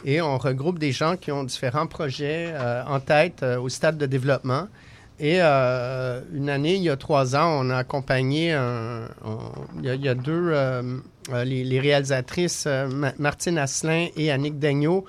et 0.05 0.21
on 0.21 0.39
regroupe 0.39 0.79
des 0.79 0.93
gens 0.93 1.17
qui 1.17 1.31
ont 1.33 1.45
différents 1.45 1.87
projets 1.87 2.49
euh, 2.53 2.83
en 2.87 3.01
tête 3.01 3.43
euh, 3.43 3.59
au 3.61 3.69
stade 3.69 3.99
de 3.99 4.07
développement. 4.07 4.69
Et 5.23 5.39
une 5.39 6.49
année, 6.49 6.77
il 6.77 6.83
y 6.83 6.89
a 6.89 6.97
trois 6.97 7.37
ans, 7.37 7.61
on 7.61 7.69
a 7.69 7.77
accompagné, 7.77 8.57
il, 9.83 9.85
y 9.85 10.09
a, 10.09 10.15
deux, 10.15 10.55
les, 11.45 11.79
réalisatrices 11.79 12.65
Ma- 12.67 13.13
Martine 13.19 13.59
Asselin 13.59 14.07
et 14.17 14.31
Annick 14.31 14.59
Daigneault 14.59 15.05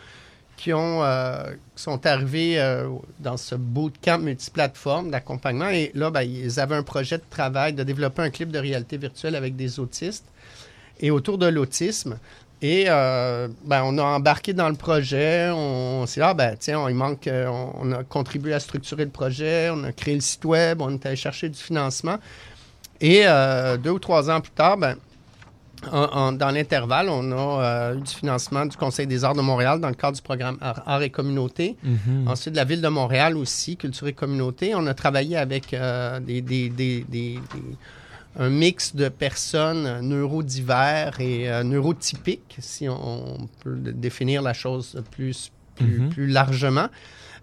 qui 0.62 0.74
ont, 0.74 1.03
euh, 1.03 1.56
sont 1.75 2.06
arrivés 2.06 2.60
euh, 2.60 2.88
dans 3.20 3.36
ce 3.36 3.56
bootcamp 3.56 4.20
multiplateforme 4.20 5.10
d'accompagnement. 5.10 5.70
Et 5.70 5.89
là, 5.96 6.12
ben, 6.12 6.22
ils 6.22 6.60
avaient 6.60 6.75
un 6.75 6.84
projet 6.84 7.18
de 7.18 7.24
travail 7.27 7.74
de 7.74 7.82
développer 7.82 8.22
un 8.22 8.30
clip 8.30 8.51
de 8.51 8.60
réalité 8.60 8.98
virtuelle 8.98 9.36
avec 9.36 9.56
des 9.56 9.80
autistes 9.80 10.25
et 11.00 11.10
autour 11.10 11.39
de 11.39 11.48
l'autisme. 11.48 12.20
Et 12.62 12.86
euh, 12.89 13.48
ben, 13.65 13.82
on 13.84 13.98
a 13.98 14.03
embarqué 14.03 14.53
dans 14.53 14.70
le 14.70 14.75
projet. 14.75 15.50
On, 15.51 16.06
s'est 16.06 16.22
dit, 16.22 16.27
ah, 16.27 16.36
ben, 16.36 16.56
tiens, 16.60 16.82
on, 16.82 16.89
il 16.89 16.96
manque, 16.96 17.27
on, 17.27 17.72
on 17.80 17.91
a 17.94 18.03
contribué 18.03 18.53
à 18.53 18.60
structurer 18.60 19.06
le 19.06 19.10
projet, 19.10 19.72
on 19.72 19.84
a 19.84 19.91
créé 19.91 20.13
le 20.13 20.22
site 20.22 20.46
web, 20.46 20.80
on 20.80 20.94
est 20.94 21.03
allé 21.08 21.15
chercher 21.15 21.50
du 21.50 21.58
financement. 21.58 22.18
Et 23.00 23.25
deux 23.80 23.89
ou 23.89 23.98
trois 23.98 24.30
ans 24.30 24.41
plus 24.41 24.51
tard, 24.51 24.77
ben, 24.77 24.96
en- 25.92 26.10
en- 26.12 26.32
dans 26.34 26.52
l'intervalle, 26.52 27.10
on 27.10 27.32
a 27.32 27.64
euh, 27.64 27.96
eu 27.98 28.02
du 28.02 28.12
financement 28.12 28.66
du 28.66 28.76
Conseil 28.78 29.08
des 29.08 29.24
arts 29.24 29.36
de 29.36 29.42
Montréal 29.42 29.80
dans 29.80 29.90
le 29.90 29.96
cadre 29.96 30.16
du 30.16 30.22
programme 30.22 30.58
Art, 30.62 30.84
Arts 30.86 31.02
et 31.04 31.10
Communauté. 31.10 31.78
Ensuite, 32.28 32.56
la 32.56 32.64
ville 32.66 32.82
de 32.82 32.88
Montréal 32.88 33.38
aussi, 33.38 33.78
Culture 33.78 34.08
et 34.08 34.14
Communauté. 34.14 34.74
On 34.76 34.86
a 34.88 34.94
travaillé 34.94 35.38
avec 35.38 35.74
euh, 35.74 36.20
des, 36.20 36.42
des- 36.42 36.70
des- 36.70 37.06
des- 37.10 37.40
des- 37.54 37.78
un 38.40 38.50
mix 38.50 38.96
de 38.96 39.10
personnes 39.10 40.02
neurodivers 40.02 41.20
et 41.20 41.50
euh, 41.52 41.64
neurotypiques, 41.64 42.56
si 42.60 42.88
on, 42.88 43.42
on 43.42 43.48
peut 43.64 43.76
définir 43.76 44.42
la 44.42 44.54
chose 44.54 45.02
plus, 45.12 45.52
plus, 45.76 45.86
Mhm. 46.00 46.10
plus 46.10 46.28
largement. 46.28 46.88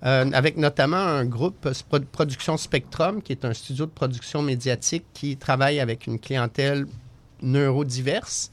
Euh, 0.07 0.30
avec 0.33 0.57
notamment 0.57 0.97
un 0.97 1.25
groupe 1.25 1.68
Pro- 1.88 1.99
Production 2.12 2.57
Spectrum, 2.57 3.21
qui 3.21 3.33
est 3.33 3.45
un 3.45 3.52
studio 3.52 3.85
de 3.87 3.90
production 3.90 4.42
médiatique 4.42 5.04
qui 5.12 5.37
travaille 5.37 5.80
avec 5.80 6.07
une 6.07 6.21
clientèle 6.21 6.87
neurodiverse, 7.42 8.50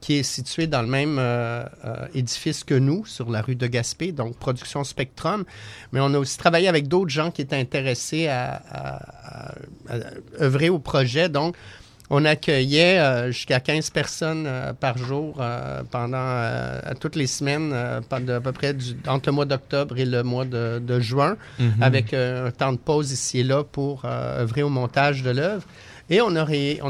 qui 0.00 0.14
est 0.18 0.22
situé 0.22 0.66
dans 0.66 0.82
le 0.82 0.88
même 0.88 1.16
euh, 1.18 1.64
euh, 1.84 2.06
édifice 2.14 2.62
que 2.62 2.74
nous, 2.74 3.06
sur 3.06 3.30
la 3.30 3.40
rue 3.40 3.54
de 3.56 3.66
Gaspé, 3.66 4.12
donc 4.12 4.36
Production 4.36 4.84
Spectrum. 4.84 5.44
Mais 5.92 6.00
on 6.00 6.12
a 6.12 6.18
aussi 6.18 6.36
travaillé 6.36 6.68
avec 6.68 6.88
d'autres 6.88 7.08
gens 7.10 7.30
qui 7.30 7.40
étaient 7.40 7.56
intéressés 7.56 8.26
à, 8.28 8.62
à- 8.70 8.96
à- 9.26 9.54
à 9.88 9.96
œuvrer 10.42 10.68
au 10.68 10.78
projet. 10.78 11.30
Donc, 11.30 11.56
on 12.10 12.26
accueillait 12.26 12.98
euh, 12.98 13.30
jusqu'à 13.32 13.60
15 13.60 13.88
personnes 13.88 14.46
par 14.78 14.98
jour 14.98 15.42
pendant 15.90 16.42
toutes 17.00 17.16
les 17.16 17.26
semaines, 17.26 17.74
pendant 18.10 18.34
à 18.34 18.40
peu 18.42 18.52
près 18.52 18.74
du- 18.74 18.94
entre 19.06 19.30
le 19.30 19.32
mois 19.32 19.46
d'octobre 19.46 19.96
et 19.98 20.04
le 20.04 20.22
mois 20.22 20.44
de, 20.44 20.82
de 20.86 21.00
juin, 21.00 21.38
Mhm. 21.58 21.82
avec 21.82 22.12
un 22.12 22.50
temps 22.50 22.72
de 22.72 22.78
pause 22.78 23.10
ici 23.10 23.38
et 23.38 23.42
là 23.42 23.64
pour 23.64 24.04
œuvrer 24.04 24.62
au 24.62 24.68
montage 24.68 25.22
de 25.22 25.30
l'œuvre. 25.30 25.64
Et 26.14 26.20
on 26.22 26.36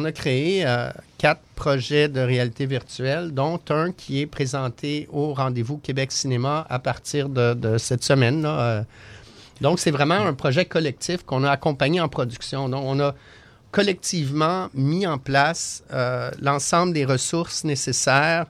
a, 0.05 0.13
créé 0.13 0.67
euh, 0.67 0.91
quatre 1.17 1.41
projets 1.55 2.11
de 2.11 2.21
réalité 2.21 2.67
virtuelle, 2.67 3.33
dont 3.33 3.59
un 3.71 3.91
qui 3.91 4.21
est 4.21 4.27
présenté 4.27 5.09
au 5.11 5.33
rendez-vous 5.33 5.79
Québec 5.79 6.13
Cinéma 6.13 6.67
à 6.69 6.79
partir 6.79 7.31
de, 7.31 7.79
cette 7.79 8.05
semaine. 8.05 8.45
euh. 8.47 8.83
Donc, 9.63 9.79
c'est 9.81 9.91
vraiment 9.91 10.17
un 10.17 10.35
projet 10.35 10.67
collectif 10.67 11.23
qu'on 11.23 11.43
a 11.43 11.51
accompagné 11.51 12.03
en 12.03 12.09
production. 12.09 12.69
Donc, 12.69 12.85
on 12.85 13.01
a 13.01 13.15
collectivement 13.71 14.69
mis 14.75 15.07
en 15.07 15.17
place 15.17 15.83
euh, 15.95 16.31
l'ensemble 16.43 16.93
des 16.93 17.07
ressources 17.07 17.65
nécessaires 17.65 18.45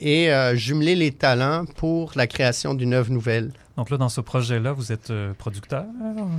et 0.00 0.32
euh, 0.32 0.56
jumelé 0.56 0.94
les 0.94 1.12
talents 1.12 1.66
pour 1.76 2.12
la 2.16 2.26
création 2.26 2.72
d'une 2.72 2.94
œuvre 2.94 3.10
nouvelle. 3.10 3.50
Donc 3.76 3.90
là, 3.90 3.96
dans 3.98 4.08
ce 4.08 4.20
projet-là, 4.22 4.72
vous 4.72 4.90
êtes 4.90 5.10
euh, 5.10 5.32
producteur? 5.36 5.84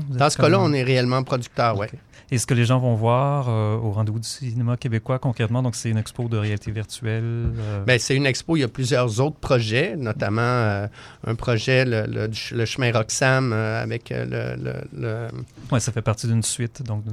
Vous 0.09 0.17
Dans 0.17 0.29
ce 0.29 0.37
cas-là, 0.37 0.59
on 0.59 0.73
est 0.73 0.83
réellement 0.83 1.21
producteur, 1.23 1.77
oui. 1.77 1.87
Et 2.29 2.37
ce 2.39 2.45
que 2.45 2.53
les 2.53 2.65
gens 2.65 2.77
vont 2.79 2.95
voir 2.95 3.47
euh, 3.47 3.77
au 3.77 3.91
rendez-vous 3.91 4.19
du 4.19 4.27
cinéma 4.27 4.75
québécois 4.75 5.17
concrètement, 5.17 5.61
donc 5.63 5.75
c'est 5.75 5.89
une 5.89 5.97
expo 5.97 6.27
de 6.27 6.35
réalité 6.37 6.71
virtuelle. 6.71 7.23
euh, 7.23 7.83
Ben, 7.85 7.97
c'est 7.99 8.15
une 8.15 8.25
expo. 8.25 8.57
Il 8.57 8.61
y 8.61 8.63
a 8.63 8.67
plusieurs 8.67 9.21
autres 9.21 9.37
projets, 9.37 9.95
notamment 9.95 10.41
euh, 10.41 10.87
un 11.25 11.35
projet, 11.35 11.85
le, 11.85 12.05
le- 12.05 12.29
le 12.57 12.65
chemin 12.65 12.91
Roxham, 12.91 13.53
avec 13.53 14.09
le. 14.09 14.25
le, 14.25 14.73
le- 14.99 15.27
ouais, 15.71 15.79
ça 15.79 15.91
fait 15.93 16.01
partie 16.01 16.27
d'une 16.27 16.43
suite. 16.43 16.81
Donc 16.83 17.03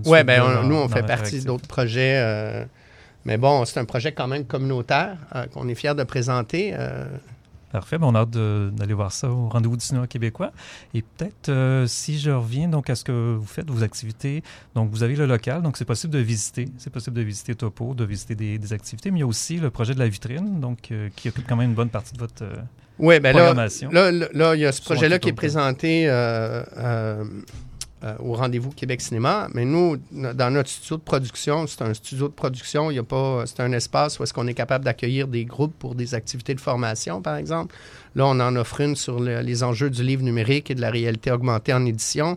on- 0.40 0.52
dans- 0.62 0.62
nous, 0.68 0.74
on 0.76 0.88
fait 0.88 1.00
partie 1.06 1.36
d'autres 1.44 1.68
projets. 1.68 2.66
mais 3.24 3.36
bon, 3.36 3.64
c'est 3.66 3.78
un 3.78 3.84
projet 3.84 4.10
quand 4.12 4.26
même 4.26 4.46
communautaire 4.46 5.16
qu'on 5.52 5.68
est 5.68 5.74
fiers 5.76 5.94
de 5.94 6.02
présenter. 6.02 6.74
Euh. 7.74 7.78
Parfait, 7.78 7.98
ben, 7.98 8.06
on 8.06 8.14
a 8.14 8.20
hâte 8.20 8.30
d'aller 8.30 8.94
voir 8.94 9.10
ça 9.12 9.28
au 9.30 9.48
rendez-vous 9.48 9.76
du 9.76 9.84
cinéma 9.84 10.06
québécois. 10.06 10.52
Et 10.94 11.02
peut-être, 11.02 11.48
euh, 11.48 11.86
si 11.86 12.18
je 12.18 12.30
reviens 12.30 12.68
donc 12.68 12.88
à 12.88 12.94
ce 12.94 13.02
que 13.04 13.34
vous 13.34 13.46
faites, 13.46 13.68
vos 13.70 13.82
activités, 13.82 14.42
donc 14.74 14.90
vous 14.90 15.02
avez 15.02 15.16
le 15.16 15.26
local, 15.26 15.62
donc 15.62 15.76
c'est 15.76 15.84
possible 15.84 16.12
de 16.12 16.20
visiter, 16.20 16.66
c'est 16.78 16.92
possible 16.92 17.16
de 17.16 17.22
visiter 17.22 17.54
Topo, 17.54 17.94
de 17.94 18.04
visiter 18.04 18.34
des, 18.34 18.58
des 18.58 18.72
activités, 18.72 19.10
mais 19.10 19.18
il 19.18 19.20
y 19.20 19.24
a 19.24 19.26
aussi 19.26 19.56
le 19.56 19.70
projet 19.70 19.94
de 19.94 19.98
la 19.98 20.08
vitrine, 20.08 20.60
donc 20.60 20.90
euh, 20.92 21.08
qui 21.16 21.28
occupe 21.28 21.46
quand 21.48 21.56
même 21.56 21.70
une 21.70 21.74
bonne 21.74 21.90
partie 21.90 22.12
de 22.14 22.18
votre 22.18 22.42
euh, 22.44 22.54
Oui, 22.98 23.18
ben 23.20 23.34
là, 23.34 23.44
programmation. 23.46 23.90
là, 23.90 24.12
là, 24.12 24.28
là, 24.32 24.54
il 24.54 24.60
y 24.60 24.66
a 24.66 24.72
ce 24.72 24.82
projet-là 24.82 25.18
qui 25.18 25.30
est 25.30 25.32
présenté 25.32 26.08
euh, 28.04 28.14
au 28.20 28.34
rendez-vous 28.34 28.70
Québec 28.70 29.00
Cinéma. 29.00 29.48
Mais 29.54 29.64
nous, 29.64 29.96
no- 30.12 30.32
dans 30.34 30.50
notre 30.52 30.68
studio 30.68 30.96
de 30.98 31.02
production, 31.02 31.66
c'est 31.66 31.82
un 31.82 31.94
studio 31.94 32.28
de 32.28 32.32
production. 32.34 32.90
Il 32.90 32.96
y 32.96 32.98
a 32.98 33.02
pas, 33.02 33.44
c'est 33.46 33.60
un 33.60 33.72
espace 33.72 34.18
où 34.18 34.22
est-ce 34.22 34.34
qu'on 34.34 34.46
est 34.46 34.54
capable 34.54 34.84
d'accueillir 34.84 35.26
des 35.28 35.44
groupes 35.44 35.74
pour 35.78 35.94
des 35.94 36.14
activités 36.14 36.54
de 36.54 36.60
formation, 36.60 37.22
par 37.22 37.36
exemple. 37.36 37.74
Là, 38.14 38.26
on 38.26 38.38
en 38.40 38.54
offre 38.56 38.80
une 38.80 38.94
sur 38.96 39.18
le- 39.20 39.40
les 39.40 39.62
enjeux 39.62 39.90
du 39.90 40.02
livre 40.02 40.22
numérique 40.22 40.70
et 40.70 40.74
de 40.74 40.80
la 40.80 40.90
réalité 40.90 41.30
augmentée 41.30 41.72
en 41.72 41.84
édition. 41.86 42.36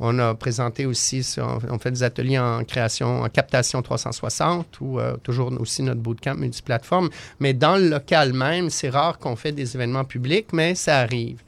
On 0.00 0.16
a 0.20 0.32
présenté 0.36 0.86
aussi, 0.86 1.28
on 1.68 1.78
fait 1.80 1.90
des 1.90 2.04
ateliers 2.04 2.38
en 2.38 2.62
création, 2.62 3.22
en 3.22 3.28
captation 3.28 3.82
360 3.82 4.78
ou 4.80 5.00
euh, 5.00 5.16
toujours 5.24 5.52
aussi 5.60 5.82
notre 5.82 6.00
bootcamp 6.00 6.36
multiplateforme. 6.36 7.08
Mais 7.40 7.52
dans 7.52 7.76
le 7.76 7.88
local 7.88 8.32
même, 8.32 8.70
c'est 8.70 8.90
rare 8.90 9.18
qu'on 9.18 9.34
fait 9.34 9.50
des 9.50 9.74
événements 9.74 10.04
publics, 10.04 10.52
mais 10.52 10.76
ça 10.76 10.98
arrive. 10.98 11.42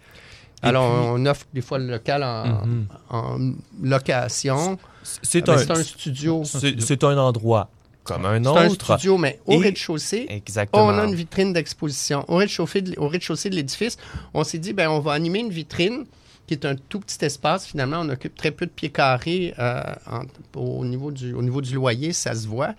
Alors, 0.63 0.91
puis- 1.01 1.09
on 1.23 1.27
offre 1.27 1.47
des 1.55 1.61
fois 1.63 1.79
le 1.79 1.87
local 1.87 2.23
en, 2.23 2.67
Mhm. 2.67 2.87
en 3.11 3.39
location. 3.83 4.79
C'est 5.23 5.49
un, 5.49 5.59
c'est 5.59 5.71
un 5.71 5.83
studio. 5.83 6.43
c'est 6.45 7.05
un 7.05 7.17
endroit 7.19 7.71
comme 8.05 8.27
un 8.27 8.43
C'est 8.43 8.49
un 8.49 8.69
autre. 8.69 8.99
studio, 8.99 9.17
mais 9.19 9.39
au 9.47 9.53
Et- 9.55 9.59
rez-de-chaussée, 9.65 10.27
Exactement. 10.29 10.87
on 10.87 10.99
a 10.99 11.05
une 11.05 11.15
vitrine 11.15 11.53
d'exposition. 11.53 12.25
Au 12.29 12.37
rez-de-chaussée 12.37 12.83
de, 12.83 12.99
au 12.99 13.09
rez-de-chaussée 13.09 13.51
de 13.51 13.55
l'édifice, 13.55 13.97
on 14.35 14.43
s'est 14.45 14.59
dit, 14.59 14.73
ben, 14.73 14.89
on 14.91 15.01
va 15.01 15.13
animer 15.13 15.39
une 15.41 15.51
vitrine 15.51 16.05
qui 16.47 16.55
est 16.55 16.65
un 16.65 16.75
tout 16.75 16.99
petit 17.01 17.25
espace. 17.25 17.67
Finalement, 17.67 17.99
on 18.01 18.09
occupe 18.09 18.35
très 18.35 18.51
peu 18.51 18.67
de 18.67 18.71
pieds 18.73 18.91
carrés 18.91 19.55
euh, 19.59 19.83
en- 20.11 20.59
au, 20.59 20.85
niveau 20.85 21.11
du, 21.13 21.33
au 21.33 21.43
niveau 21.43 21.61
du 21.61 21.75
loyer, 21.75 22.13
ça 22.13 22.35
se 22.35 22.47
voit. 22.49 22.75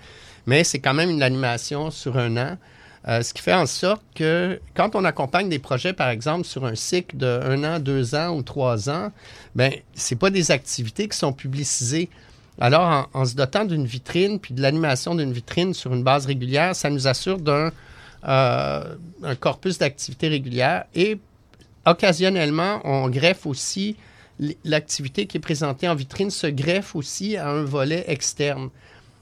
Mais 0.46 0.64
c'est 0.64 0.80
quand 0.80 0.94
même 0.94 1.10
une 1.10 1.24
animation 1.24 1.90
sur 1.92 2.18
un 2.18 2.36
an. 2.38 2.58
Euh, 3.08 3.24
ce 3.24 3.34
qui 3.34 3.42
fait 3.42 3.54
en 3.54 3.66
sorte 3.66 4.04
que 4.14 4.60
quand 4.76 4.96
on 4.96 5.04
accompagne 5.06 5.50
des 5.50 5.58
projets, 5.58 5.94
par 5.94 6.10
exemple, 6.10 6.46
sur 6.46 6.66
un 6.66 6.76
cycle 6.76 7.18
de 7.18 7.40
un 7.44 7.64
an, 7.64 7.80
deux 7.80 8.14
ans 8.14 8.36
ou 8.36 8.44
trois 8.44 8.90
ans, 8.90 9.12
ben 9.56 9.74
c'est 9.94 10.18
pas 10.18 10.30
des 10.30 10.52
activités 10.52 11.08
qui 11.08 11.18
sont 11.18 11.34
publicisées. 11.34 12.10
Alors, 12.60 13.10
en, 13.14 13.26
se 13.26 13.34
dotant 13.36 13.66
d'une 13.66 13.86
vitrine, 13.86 14.40
puis 14.40 14.54
de 14.54 14.62
l'animation 14.62 15.16
d'une 15.16 15.34
vitrine 15.34 15.74
sur 15.74 15.94
une 15.94 16.04
base 16.04 16.28
régulière, 16.28 16.76
ça 16.76 16.92
nous 16.92 17.08
assure 17.08 17.40
d'un 17.40 17.72
euh, 18.28 18.84
corpus 19.40 19.80
d'activités 19.80 20.28
régulières 20.28 20.86
et 20.94 21.18
occasionnellement, 21.88 22.82
on 22.84 23.10
greffe 23.10 23.48
aussi 23.48 23.96
l'activité 24.64 25.26
qui 25.26 25.38
est 25.38 25.42
présentée 25.42 25.88
en 25.88 25.96
vitrine 25.96 26.30
se 26.30 26.48
greffe 26.48 26.96
aussi 26.96 27.38
à 27.38 27.50
un 27.50 27.64
volet 27.64 28.04
externe. 28.08 28.70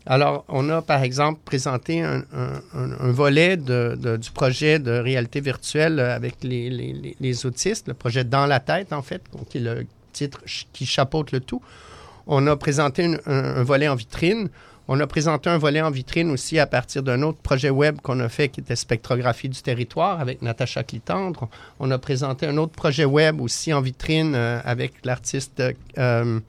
Alors, 0.06 0.46
on 0.48 0.70
a 0.70 0.82
par 0.82 1.04
exemple 1.04 1.40
présenté 1.46 2.02
un, 2.02 2.24
volet 3.12 3.58
du 3.58 4.32
projet 4.34 4.80
de 4.80 4.92
réalité 4.92 5.42
virtuelle 5.42 6.00
avec 6.00 6.36
les, 6.44 7.46
autistes, 7.46 7.88
le 7.88 7.94
projet 7.94 8.24
Dans 8.24 8.46
la 8.46 8.60
tête, 8.60 8.94
en 8.94 9.02
fait, 9.02 9.22
qui 9.50 9.58
est 9.58 9.62
le 9.62 9.86
titre 10.14 10.42
qui 10.74 10.86
chapeaute 10.86 11.32
le 11.32 11.40
tout. 11.40 11.62
On 12.28 12.46
a 12.48 12.56
présenté 12.56 13.18
un 13.26 13.64
volet 13.64 13.88
en 13.88 13.96
vitrine. 13.96 14.50
On 14.92 15.00
a 15.00 15.06
présenté 15.06 15.52
un 15.52 15.60
volet 15.60 15.82
en 15.82 15.92
vitrine 15.92 16.32
aussi 16.32 16.58
à 16.58 16.66
partir 16.66 17.04
d'un 17.04 17.22
autre 17.22 17.38
projet 17.38 17.70
web 17.70 18.02
qu'on 18.02 18.20
a 18.22 18.28
fait 18.28 18.50
qui 18.50 18.60
était 18.60 18.76
Spectrographie 18.76 19.48
du 19.48 19.62
territoire 19.62 20.20
avec 20.20 20.42
Natacha 20.42 20.84
Clitandre. 20.84 21.48
On 21.80 21.92
a 21.92 22.00
présenté 22.00 22.48
un 22.48 22.58
autre 22.58 22.72
projet 22.72 23.06
web 23.06 23.40
aussi 23.40 23.72
en 23.72 23.82
vitrine 23.82 24.34
euh, 24.34 24.60
avec 24.66 24.94
l'artiste 25.04 25.62
euh, 26.00 26.40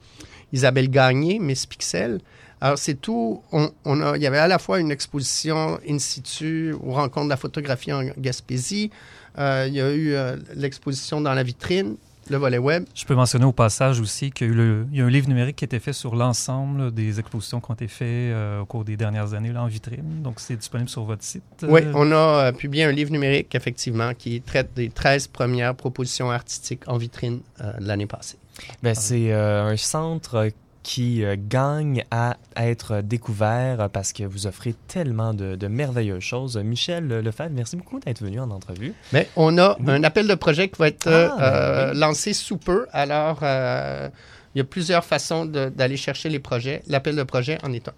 Isabelle 0.53 0.89
Gagné, 0.89 1.37
Miss 1.37 1.67
Pixel. 1.67 2.19
Alors, 2.61 2.77
c'est 2.77 2.95
tout. 2.95 3.41
On, 3.51 3.71
on 3.85 4.01
a, 4.01 4.15
il 4.15 4.23
y 4.23 4.27
avait 4.27 4.37
à 4.37 4.47
la 4.47 4.59
fois 4.59 4.79
une 4.79 4.91
exposition 4.91 5.79
in 5.87 5.99
situ 5.99 6.73
aux 6.73 6.91
rencontres 6.91 7.25
de 7.25 7.29
la 7.29 7.37
photographie 7.37 7.91
en 7.91 8.03
Gaspésie. 8.17 8.91
Euh, 9.37 9.65
il 9.67 9.73
y 9.73 9.81
a 9.81 9.91
eu 9.91 10.13
euh, 10.13 10.37
l'exposition 10.55 11.21
dans 11.21 11.33
la 11.33 11.43
vitrine, 11.43 11.95
le 12.29 12.37
volet 12.37 12.57
web. 12.57 12.85
Je 12.93 13.05
peux 13.05 13.15
mentionner 13.15 13.45
au 13.45 13.51
passage 13.51 13.99
aussi 13.99 14.31
qu'il 14.31 14.53
y 14.91 14.97
y 14.97 15.01
a 15.01 15.05
un 15.05 15.09
livre 15.09 15.27
numérique 15.27 15.55
qui 15.57 15.65
a 15.65 15.67
été 15.67 15.79
fait 15.79 15.93
sur 15.93 16.15
l'ensemble 16.15 16.91
des 16.93 17.19
expositions 17.19 17.59
qui 17.59 17.71
ont 17.71 17.73
été 17.73 17.87
faites 17.87 18.33
euh, 18.33 18.61
au 18.61 18.65
cours 18.65 18.85
des 18.85 18.97
dernières 18.97 19.33
années 19.33 19.51
là, 19.51 19.63
en 19.63 19.67
vitrine. 19.67 20.21
Donc, 20.21 20.39
c'est 20.39 20.55
disponible 20.55 20.89
sur 20.89 21.03
votre 21.03 21.23
site. 21.23 21.43
Oui, 21.63 21.81
on 21.93 22.11
a 22.11 22.15
euh, 22.15 22.51
publié 22.51 22.83
un 22.83 22.91
livre 22.91 23.11
numérique, 23.11 23.53
effectivement, 23.55 24.13
qui 24.13 24.41
traite 24.41 24.73
des 24.75 24.89
13 24.89 25.27
premières 25.27 25.75
propositions 25.75 26.31
artistiques 26.31 26.87
en 26.87 26.97
vitrine 26.97 27.41
euh, 27.61 27.73
de 27.79 27.87
l'année 27.87 28.07
passée. 28.07 28.37
Ben, 28.83 28.93
c'est 28.93 29.31
euh, 29.31 29.65
un 29.65 29.77
centre 29.77 30.49
qui 30.83 31.23
euh, 31.23 31.35
gagne 31.37 32.03
à 32.11 32.37
être 32.55 33.01
découvert 33.01 33.89
parce 33.91 34.13
que 34.13 34.23
vous 34.23 34.47
offrez 34.47 34.73
tellement 34.87 35.33
de, 35.33 35.55
de 35.55 35.67
merveilleuses 35.67 36.23
choses. 36.23 36.57
Michel 36.57 37.07
Lefebvre, 37.07 37.51
merci 37.53 37.75
beaucoup 37.75 37.99
d'être 37.99 38.23
venu 38.23 38.39
en 38.39 38.49
entrevue. 38.51 38.93
Mais 39.13 39.29
on 39.35 39.57
a 39.57 39.77
un 39.87 40.03
appel 40.03 40.27
de 40.27 40.35
projet 40.35 40.69
qui 40.69 40.79
va 40.79 40.87
être 40.87 41.07
euh, 41.07 41.29
Ah, 41.31 41.37
ben 41.37 41.43
euh, 41.43 41.91
oui. 41.93 41.99
lancé 41.99 42.33
sous 42.33 42.57
peu. 42.57 42.87
Alors, 42.91 43.39
euh, 43.43 44.09
il 44.55 44.59
y 44.59 44.61
a 44.61 44.65
plusieurs 44.65 45.05
façons 45.05 45.45
d'aller 45.45 45.97
chercher 45.97 46.29
les 46.29 46.39
projets. 46.39 46.81
L'appel 46.87 47.15
de 47.15 47.23
projet 47.23 47.57
en 47.63 47.71
est 47.73 47.87
un. 47.87 47.93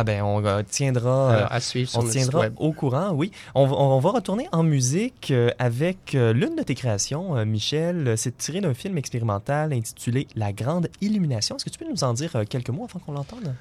Ah 0.00 0.04
ben, 0.04 0.22
on 0.22 0.44
euh, 0.44 0.62
tiendra... 0.62 1.10
euh, 1.32 1.36
Alors, 1.38 1.52
à 1.52 1.60
suivre 1.60 1.90
sur 1.90 1.98
On 2.00 2.08
tiendra 2.08 2.40
web. 2.40 2.54
au 2.58 2.72
courant, 2.72 3.10
oui. 3.10 3.32
On, 3.56 3.66
va- 3.66 3.76
on 3.76 3.98
va 3.98 4.10
retourner 4.10 4.46
en 4.52 4.62
musique 4.62 5.32
euh, 5.32 5.50
avec 5.58 6.14
euh, 6.14 6.32
l'une 6.32 6.54
de 6.54 6.62
tes 6.62 6.76
créations, 6.76 7.44
Michel. 7.44 8.14
C'est 8.16 8.36
tiré 8.38 8.60
d'un 8.60 8.74
film 8.74 8.96
expérimental 8.96 9.72
intitulé 9.72 10.28
La 10.36 10.52
Grande 10.52 10.88
Illumination. 11.00 11.56
Est-ce 11.56 11.64
que 11.64 11.70
tu 11.70 11.78
peux 11.80 11.90
nous 11.90 12.04
en 12.04 12.12
dire 12.12 12.30
quelques 12.48 12.70
mots 12.70 12.86
avant 12.88 13.00
qu'on 13.00 13.12
l'entende? 13.12 13.54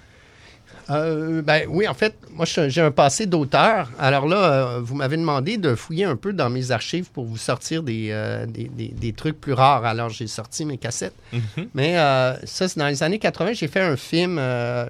Euh, 0.90 1.42
ben 1.42 1.66
oui, 1.70 1.86
en 1.86 1.94
fait, 1.94 2.16
moi, 2.32 2.46
j'ai 2.46 2.80
un 2.82 2.92
passé 2.92 3.26
d'auteur. 3.26 3.90
Alors 4.00 4.26
là, 4.26 4.38
euh, 4.38 4.80
vous 4.82 4.96
m'avez 4.96 5.18
demandé 5.18 5.58
de 5.58 5.76
fouiller 5.76 6.06
un 6.06 6.16
peu 6.16 6.32
dans 6.32 6.50
mes 6.50 6.72
archives 6.72 7.12
pour 7.12 7.26
vous 7.26 7.36
sortir 7.36 7.84
des, 7.84 8.08
euh, 8.12 8.46
des, 8.46 8.66
des- 8.66 8.88
des 8.96 9.12
trucs 9.12 9.40
plus 9.42 9.52
rares. 9.52 9.84
Alors, 9.84 10.08
j'ai 10.10 10.28
sorti 10.28 10.64
mes 10.64 10.78
cassettes. 10.78 11.16
Mais 11.74 11.98
euh, 12.00 12.36
ça, 12.46 12.70
c'est 12.70 12.80
dans 12.80 12.88
les 12.88 13.04
années 13.04 13.20
80, 13.20 13.52
j'ai 13.54 13.68
fait 13.68 13.82
un 13.82 13.98
film. 13.98 14.40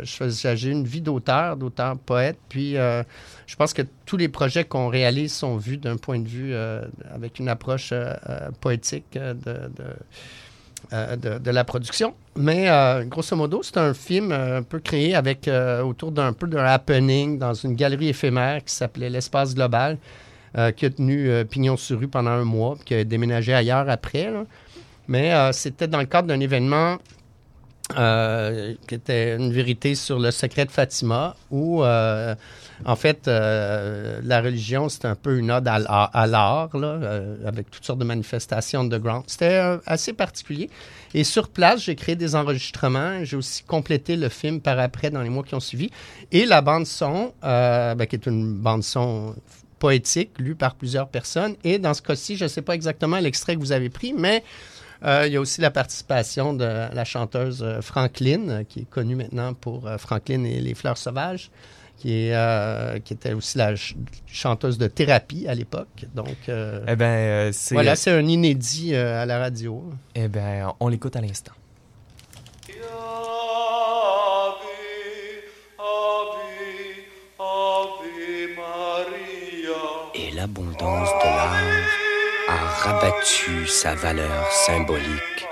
j'ai 0.03 0.69
une 0.69 0.85
vie 0.85 1.01
d'auteur, 1.01 1.57
d'auteur-poète. 1.57 2.37
Puis, 2.47 2.77
euh, 2.77 3.01
je 3.47 3.55
pense 3.55 3.73
que 3.73 3.81
tous 4.05 4.17
les 4.17 4.27
projets 4.29 4.65
qu'on 4.65 4.89
réalise 4.89 5.33
sont 5.33 5.57
vus 5.57 5.77
d'un 5.77 5.97
point 5.97 6.19
de 6.19 6.27
vue 6.27 6.53
avec 7.13 7.39
une 7.39 7.49
approche 7.49 7.91
poétique 8.61 9.05
de, 9.13 9.33
de, 9.33 9.83
euh, 10.93 11.15
de- 11.15 11.51
la 11.51 11.63
production. 11.63 12.13
Mais 12.35 12.69
euh, 12.69 13.03
grosso 13.05 13.35
modo, 13.35 13.61
c'est 13.63 13.77
un 13.77 13.93
film 13.93 14.31
euh, 14.31 14.59
un 14.59 14.63
peu 14.63 14.79
créé 14.79 15.15
avec 15.15 15.49
autour 15.83 16.11
d'un 16.11 16.33
peu 16.33 16.47
d'un 16.47 16.63
happening 16.63 17.37
dans 17.39 17.53
une 17.53 17.75
galerie 17.75 18.09
éphémère 18.09 18.63
qui 18.63 18.73
s'appelait 18.73 19.09
l'Espace 19.09 19.53
Global, 19.55 19.97
qui 20.75 20.85
a 20.85 20.89
tenu 20.89 21.29
pignon 21.45 21.77
sur 21.77 21.99
rue 21.99 22.07
pendant 22.07 22.31
un 22.31 22.43
mois, 22.43 22.75
puis 22.75 22.85
qui 22.85 22.93
a 22.95 23.03
déménagé 23.03 23.53
ailleurs 23.53 23.89
après. 23.89 24.31
Mais 25.07 25.31
c'était 25.53 25.87
dans 25.87 25.99
le 25.99 26.05
cadre 26.05 26.27
d'un 26.29 26.39
événement 26.39 26.97
qui 27.89 28.95
était 28.95 29.35
une 29.35 29.51
vérité 29.51 29.93
sur 29.95 30.19
le 30.19 30.31
secret 30.31 30.65
de 30.65 30.71
Fatima, 30.71 31.35
où, 31.51 31.83
en 32.85 32.95
fait, 32.95 33.27
euh, 33.27 34.19
la 34.23 34.41
religion, 34.41 34.89
c'était 34.89 35.07
un 35.07 35.15
peu 35.15 35.37
une 35.37 35.51
ode 35.51 35.67
à, 35.67 35.79
l'art- 35.79 36.69
euh, 36.75 37.35
avec 37.45 37.69
toutes 37.71 37.85
sortes 37.85 37.99
de 37.99 38.05
manifestations 38.05 38.81
underground. 38.81 39.23
C'était 39.27 39.55
euh, 39.55 39.77
assez 39.85 40.13
particulier. 40.13 40.69
Et 41.13 41.23
sur 41.23 41.49
place, 41.49 41.81
j'ai 41.83 41.95
créé 41.95 42.15
des 42.15 42.35
enregistrements. 42.35 43.23
J'ai 43.23 43.37
aussi 43.37 43.63
complété 43.63 44.15
le 44.15 44.29
film 44.29 44.61
par 44.61 44.79
après 44.79 45.09
dans 45.09 45.21
les 45.21 45.29
mois 45.29 45.43
qui 45.43 45.55
ont 45.55 45.59
suivi. 45.59 45.89
Et 46.31 46.45
la 46.45 46.61
bande-son, 46.61 47.33
ben, 47.41 48.05
qui 48.07 48.15
est 48.15 48.25
une 48.25 48.53
bande-son 48.53 49.35
poétique, 49.79 50.31
lue 50.39 50.55
par 50.55 50.75
plusieurs 50.75 51.07
personnes. 51.07 51.55
Et 51.63 51.79
dans 51.79 51.93
ce 51.93 52.01
cas-ci, 52.01 52.35
je 52.35 52.45
ne 52.45 52.49
sais 52.49 52.61
pas 52.63 52.73
exactement 52.75 53.17
l'extrait 53.19 53.55
que 53.55 53.59
vous 53.59 53.71
avez 53.71 53.89
pris, 53.89 54.13
mais 54.13 54.43
il 55.03 55.31
y 55.31 55.35
a 55.37 55.39
aussi 55.41 55.61
la 55.61 55.71
participation 55.71 56.53
de 56.53 56.65
la 56.65 57.05
chanteuse 57.05 57.61
euh, 57.63 57.81
Franklin, 57.81 58.49
euh, 58.49 58.63
qui 58.63 58.79
est 58.81 58.89
connue 58.89 59.15
maintenant 59.15 59.53
pour 59.53 59.87
euh, 59.87 59.97
Franklin 59.97 60.43
et 60.43 60.59
les 60.59 60.73
fleurs 60.73 60.97
sauvages, 60.97 61.51
qui, 61.97 62.13
est, 62.27 62.35
euh, 62.35 62.99
qui 62.99 63.13
était 63.13 63.33
aussi 63.33 63.57
la 63.57 63.67
ch- 63.69 63.95
chanteuse 64.25 64.77
de 64.77 64.87
thérapie 64.87 65.47
à 65.47 65.53
l'époque. 65.55 66.05
Donc, 66.15 66.35
euh, 66.49 66.83
Eh 66.87 66.95
ben, 66.95 67.05
euh, 67.05 67.49
c'est... 67.53 67.75
voilà, 67.75 67.95
c'est 67.95 68.11
un 68.11 68.27
inédit 68.27 68.93
euh, 68.95 69.21
à 69.21 69.25
la 69.25 69.39
radio. 69.39 69.83
Eh 70.15 70.27
ben, 70.27 70.73
on 70.79 70.87
l'écoute 70.89 71.15
à 71.15 71.21
l'instant. 71.21 71.53
Et 80.15 80.31
l'abondance 80.31 81.09
de 81.09 81.25
l'art 81.25 81.76
a 82.47 82.55
rabattu 82.81 83.67
sa 83.67 83.93
valeur 83.95 84.51
symbolique 84.51 85.47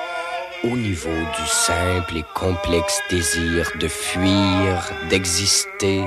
au 0.63 0.75
niveau 0.75 1.09
du 1.09 1.47
simple 1.47 2.17
et 2.17 2.25
complexe 2.33 3.01
désir 3.09 3.69
de 3.79 3.87
fuir, 3.87 4.91
d'exister, 5.09 6.03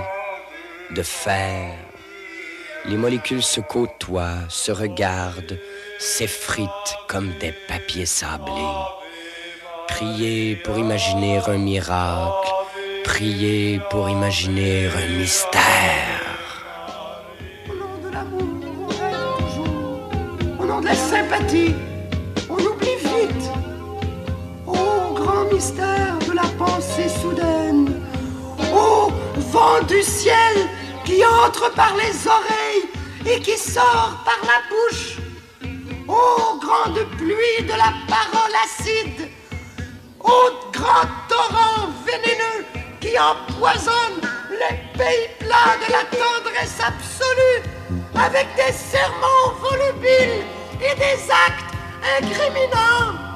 de 0.91 1.03
faire. 1.03 1.75
Les 2.87 2.97
molécules 2.97 3.43
se 3.43 3.61
côtoient, 3.61 4.49
se 4.49 4.73
regardent, 4.73 5.59
s'effritent 5.99 6.97
comme 7.07 7.33
des 7.39 7.53
papiers 7.69 8.07
sablés. 8.07 8.53
Priez 9.89 10.57
pour 10.57 10.79
imaginer 10.79 11.41
un 11.47 11.59
miracle, 11.59 12.51
priez 13.05 13.81
pour 13.91 14.09
imaginer 14.09 14.87
un 14.87 15.19
mystère. 15.19 16.18
On 22.49 22.59
oublie 22.59 22.97
vite. 23.03 23.51
Ô 24.67 25.15
grand 25.15 25.45
mystère 25.53 26.19
de 26.27 26.33
la 26.33 26.49
pensée 26.59 27.09
soudaine. 27.09 28.03
Ô 28.73 29.11
vent 29.53 29.83
du 29.87 30.03
ciel 30.03 30.69
qui 31.05 31.23
entre 31.25 31.73
par 31.75 31.95
les 31.97 32.27
oreilles 32.27 32.89
et 33.27 33.41
qui 33.41 33.57
sort 33.59 34.23
par 34.25 34.41
la 34.43 34.61
bouche. 34.71 35.19
Ô 36.09 36.59
grande 36.59 37.05
pluie 37.17 37.63
de 37.63 37.77
la 37.85 37.93
parole 38.09 38.55
acide. 38.65 39.29
Ô 40.21 40.39
grand 40.73 41.09
torrent 41.29 41.89
vénéneux 42.07 42.65
qui 43.01 43.13
empoisonne 43.19 44.21
les 44.51 44.77
pays 44.99 45.29
plats 45.39 45.77
de 45.87 45.93
la 45.93 46.05
tendresse 46.23 46.79
absolue 46.81 47.61
avec 48.15 48.47
des 48.57 48.73
serments 48.73 49.53
volubiles 49.63 50.58
et 50.81 50.95
des 50.95 51.31
actes 51.31 51.75
incriminants. 52.19 53.28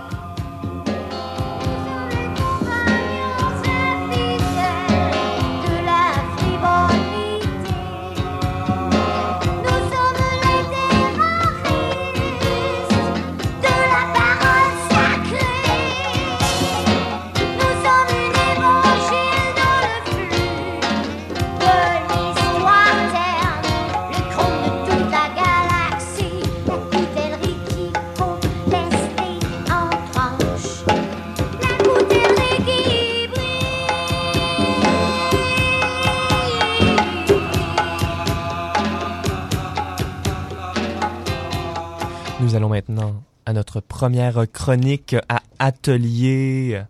Première 44.03 44.51
chronique 44.51 45.15
à 45.29 45.43
Atelier. 45.61 46.83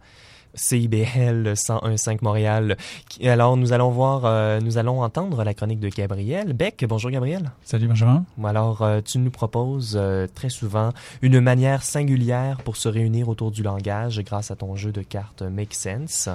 CIBL 0.54 1.52
101.5 1.52 2.20
Montréal. 2.22 2.78
Alors, 3.22 3.58
nous 3.58 3.74
allons 3.74 3.90
voir, 3.90 4.22
euh, 4.24 4.60
nous 4.60 4.78
allons 4.78 5.02
entendre 5.02 5.44
la 5.44 5.52
chronique 5.52 5.78
de 5.78 5.90
Gabriel 5.90 6.54
Beck. 6.54 6.86
Bonjour 6.88 7.10
Gabriel. 7.10 7.52
Salut 7.64 7.86
Benjamin. 7.86 8.24
Alors, 8.42 8.80
euh, 8.80 9.02
tu 9.04 9.18
nous 9.18 9.30
proposes 9.30 9.92
euh, 9.94 10.26
très 10.34 10.48
souvent 10.48 10.94
une 11.20 11.38
manière 11.40 11.82
singulière 11.82 12.62
pour 12.64 12.78
se 12.78 12.88
réunir 12.88 13.28
autour 13.28 13.50
du 13.50 13.62
langage 13.62 14.18
grâce 14.20 14.50
à 14.50 14.56
ton 14.56 14.74
jeu 14.76 14.90
de 14.90 15.02
cartes 15.02 15.42
Make 15.42 15.74
Sense. 15.74 16.30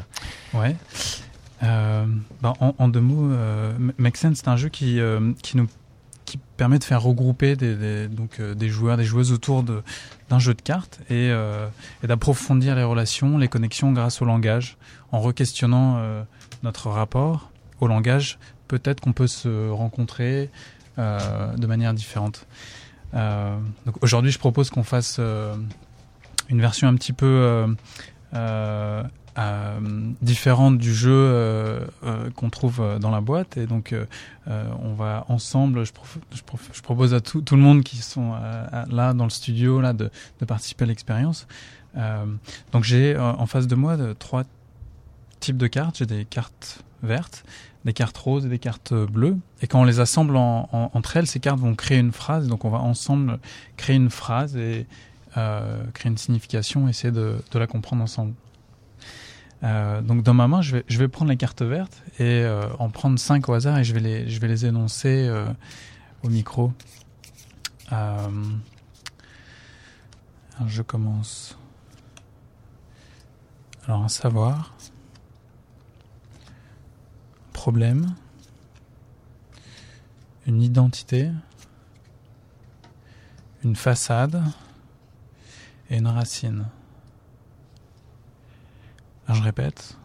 Ouais. 0.54 0.76
Ben, 1.60 2.54
en, 2.60 2.76
en 2.78 2.88
deux 2.88 3.02
mots, 3.02 3.36
Make 3.98 4.16
Sense, 4.16 4.38
c'est 4.38 4.48
un 4.48 4.58
jeu 4.58 4.70
qui, 4.70 5.00
qui 5.42 5.58
nous 5.58 5.68
permet 6.58 6.80
de 6.80 6.84
faire 6.84 7.02
regrouper 7.02 7.56
des, 7.56 8.08
donc, 8.08 8.40
euh, 8.40 8.54
des 8.54 8.70
joueurs, 8.70 8.98
des 8.98 9.06
joueuses 9.06 9.32
autour 9.32 9.64
d'un 9.64 10.40
jeu 10.40 10.54
de 10.54 10.62
cartes 10.62 11.00
et, 11.10 11.30
euh, 11.32 11.68
et 12.04 12.08
d'approfondir 12.08 12.76
les 12.76 12.84
relations, 12.84 13.38
les 13.38 13.48
connexions 13.48 13.92
grâce 13.94 14.22
au 14.22 14.26
langage, 14.26 14.78
en 15.12 15.22
re-questionnant 15.22 15.98
euh, 15.98 16.24
notre 16.64 16.90
rapport 16.90 17.52
au 17.80 17.88
langage. 17.88 18.40
Peut-être 18.68 19.00
qu'on 19.00 19.14
peut 19.14 19.28
se 19.28 19.70
rencontrer 19.70 20.50
de 20.98 21.68
manière 21.68 21.94
différente. 21.94 22.48
Donc 23.14 23.96
aujourd'hui, 24.02 24.32
je 24.32 24.40
propose 24.40 24.72
qu'on 24.72 24.84
fasse 24.84 25.20
une 26.50 26.60
version 26.60 26.88
un 26.88 26.96
petit 26.96 27.14
peu 27.14 27.68
différente 30.22 30.78
du 30.78 30.94
jeu 30.94 31.12
euh, 31.12 31.86
euh, 32.04 32.30
qu'on 32.32 32.50
trouve 32.50 32.82
euh, 32.82 33.00
dans 33.00 33.12
la 33.12 33.22
boîte. 33.22 33.58
Et 33.58 33.68
donc, 33.68 33.94
euh, 33.94 34.06
euh, 34.48 34.68
on 34.82 34.94
va 34.94 35.26
ensemble, 35.30 35.86
je, 35.86 35.92
propose 36.82 37.14
à 37.14 37.22
tout, 37.22 37.44
le 37.52 37.62
monde 37.62 37.84
qui 37.84 37.98
sont 37.98 38.34
euh, 38.34 38.86
là 38.90 39.14
dans 39.14 39.26
le 39.26 39.30
studio 39.30 39.80
là, 39.82 39.94
de, 39.94 40.10
participer 40.48 40.86
à 40.86 40.88
l'expérience. 40.88 41.48
Euh, 41.98 42.26
donc, 42.72 42.84
j'ai 42.84 43.16
euh, 43.16 43.22
en 43.22 43.46
face 43.46 43.68
de 43.68 43.76
moi 43.76 43.96
trois 44.18 44.44
types 45.40 45.58
de 45.58 45.68
cartes. 45.68 45.98
J'ai 46.00 46.06
des 46.08 46.26
cartes 46.26 46.84
vertes, 47.04 47.44
des 47.86 47.94
cartes 47.94 48.18
roses 48.18 48.46
et 48.46 48.50
des 48.50 48.60
cartes 48.60 48.94
bleues. 48.94 49.38
Et 49.62 49.68
quand 49.68 49.82
on 49.82 49.86
les 49.86 50.00
assemble 50.00 50.36
en- 50.36 50.68
en- 50.72 50.90
entre 50.94 51.18
elles, 51.18 51.28
ces 51.28 51.40
cartes 51.40 51.60
vont 51.60 51.76
créer 51.76 52.00
une 52.00 52.12
phrase. 52.12 52.48
Donc, 52.48 52.66
on 52.66 52.70
va 52.70 52.80
ensemble 52.80 53.40
créer 53.78 53.96
une 53.98 54.10
phrase 54.10 54.56
et 54.58 54.88
euh, 55.38 55.84
créer 55.94 56.10
une 56.12 56.18
signification, 56.18 56.90
essayer 56.90 57.12
de 57.12 57.38
la 57.54 57.68
comprendre 57.68 58.02
ensemble. 58.02 58.34
Euh, 59.64 60.02
donc 60.02 60.24
dans 60.24 60.34
ma 60.34 60.48
main, 60.48 60.62
je 60.62 60.78
vais, 60.78 60.86
je 60.88 60.98
vais 60.98 61.08
prendre 61.08 61.32
les 61.32 61.38
cartes 61.38 61.62
vertes 61.62 62.04
et 62.20 62.42
euh, 62.44 62.68
en 62.80 62.90
prendre 62.90 63.18
cinq 63.18 63.50
au 63.50 63.54
hasard 63.54 63.80
et 63.80 63.84
je 63.84 63.94
vais 63.94 64.00
les, 64.00 64.30
je 64.30 64.40
vais 64.40 64.48
les 64.48 64.66
énoncer 64.66 65.28
euh, 65.28 65.48
au 66.24 66.30
micro. 66.30 66.72
Alors 67.90 68.30
je 70.68 70.82
commence. 70.82 71.58
Alors 73.86 74.04
un 74.04 74.10
savoir, 74.10 74.76
problème, 77.54 78.14
une 80.46 80.62
identité, 80.62 81.32
une 83.64 83.78
façade 83.78 84.44
et 85.90 85.98
une 85.98 86.08
racine. 86.08 86.66
Alors 89.28 89.38
je 89.40 89.44
répète. 89.44 89.98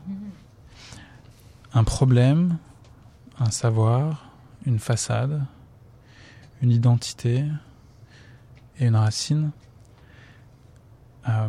Un 1.75 1.85
problème, 1.85 2.59
un 3.39 3.51
savoir, 3.51 4.31
une 4.67 4.79
façade, 4.79 5.45
une 6.61 6.71
identité 6.71 7.45
et 8.79 8.87
une 8.87 8.97
racine. 8.97 9.51
Euh, 11.29 11.49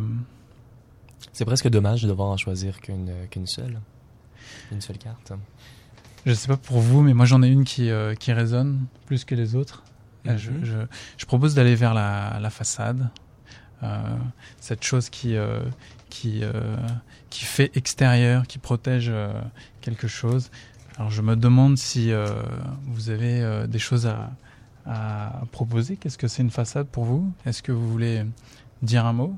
C'est 1.32 1.44
presque 1.44 1.68
dommage 1.68 2.02
de 2.02 2.08
devoir 2.08 2.28
en 2.28 2.36
choisir 2.36 2.80
qu'une 2.80 3.10
qu'une 3.28 3.46
seule. 3.46 3.80
Une 4.70 4.80
seule 4.80 4.98
carte. 4.98 5.32
je 6.26 6.32
sais 6.32 6.48
pas 6.48 6.56
pour 6.56 6.78
vous, 6.80 7.02
mais 7.02 7.12
moi 7.12 7.26
j'en 7.26 7.42
ai 7.42 7.48
une 7.48 7.64
qui, 7.64 7.90
euh, 7.90 8.14
qui 8.14 8.32
résonne 8.32 8.86
plus 9.06 9.24
que 9.24 9.34
les 9.34 9.56
autres. 9.56 9.82
Je, 10.24 10.50
Mhm. 10.50 10.64
je, 10.64 10.78
je 11.18 11.26
propose 11.26 11.54
d'aller 11.54 11.74
vers 11.74 11.92
la, 11.92 12.38
la 12.40 12.50
façade. 12.50 13.10
Euh, 13.82 14.16
cette 14.60 14.82
chose 14.84 15.10
qui, 15.10 15.36
qui, 16.14 16.44
euh, 16.44 16.76
qui 17.28 17.44
fait 17.44 17.76
extérieur, 17.76 18.46
qui 18.46 18.58
protège 18.58 19.08
euh, 19.08 19.32
quelque 19.80 20.06
chose. 20.06 20.50
Alors 20.96 21.10
je 21.10 21.22
me 21.22 21.34
demande 21.34 21.76
si 21.76 22.12
euh, 22.12 22.26
vous 22.84 23.10
avez 23.10 23.66
des 23.66 23.80
choses 23.80 24.08
à 24.86 25.42
proposer. 25.50 25.96
Qu'est-ce 25.96 26.18
que 26.18 26.28
c'est 26.28 26.42
une 26.42 26.52
façade 26.52 26.86
pour 26.86 27.04
vous? 27.04 27.32
Est-ce 27.46 27.64
que 27.64 27.72
vous 27.72 27.90
voulez 27.90 28.24
dire 28.82 29.04
un 29.06 29.12
mot? 29.12 29.36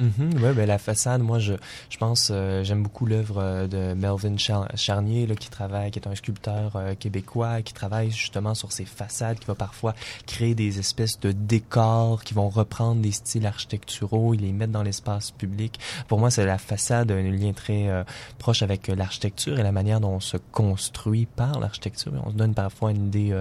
Mhm, 0.00 0.40
ouais, 0.44 0.52
ben 0.54 0.64
la 0.64 0.78
façade, 0.78 1.22
moi 1.22 1.40
je, 1.40 1.54
je 1.90 1.96
pense, 1.98 2.28
euh, 2.30 2.62
j'aime 2.62 2.84
beaucoup 2.84 3.04
l'œuvre 3.04 3.38
euh, 3.42 3.66
de 3.66 3.94
Melvin 3.94 4.36
Char- 4.36 4.68
Charnier 4.76 5.26
là, 5.26 5.34
qui 5.34 5.50
travaille, 5.50 5.90
qui 5.90 5.98
est 5.98 6.06
un 6.06 6.14
sculpteur 6.14 6.76
euh, 6.76 6.94
québécois, 6.94 7.62
qui 7.62 7.72
travaille 7.74 8.12
justement 8.12 8.54
sur 8.54 8.70
ces 8.70 8.84
façades, 8.84 9.40
qui 9.40 9.46
va 9.46 9.56
parfois 9.56 9.94
créer 10.24 10.54
des 10.54 10.78
espèces 10.78 11.18
de 11.18 11.32
décors 11.32 12.22
qui 12.22 12.32
vont 12.32 12.48
reprendre 12.48 13.02
des 13.02 13.10
styles 13.10 13.44
architecturaux, 13.44 14.34
et 14.34 14.36
les 14.36 14.52
mettre 14.52 14.70
dans 14.70 14.84
l'espace 14.84 15.32
public. 15.32 15.80
Pour 16.06 16.20
moi, 16.20 16.30
c'est 16.30 16.46
la 16.46 16.58
façade 16.58 17.10
un 17.10 17.20
lien 17.22 17.52
très 17.52 17.88
euh, 17.88 18.04
proche 18.38 18.62
avec 18.62 18.86
l'architecture 18.86 19.58
et 19.58 19.64
la 19.64 19.72
manière 19.72 19.98
dont 19.98 20.12
on 20.12 20.20
se 20.20 20.36
construit 20.52 21.26
par 21.26 21.58
l'architecture. 21.58 22.12
On 22.24 22.30
se 22.30 22.36
donne 22.36 22.54
parfois 22.54 22.92
une 22.92 23.08
idée, 23.08 23.34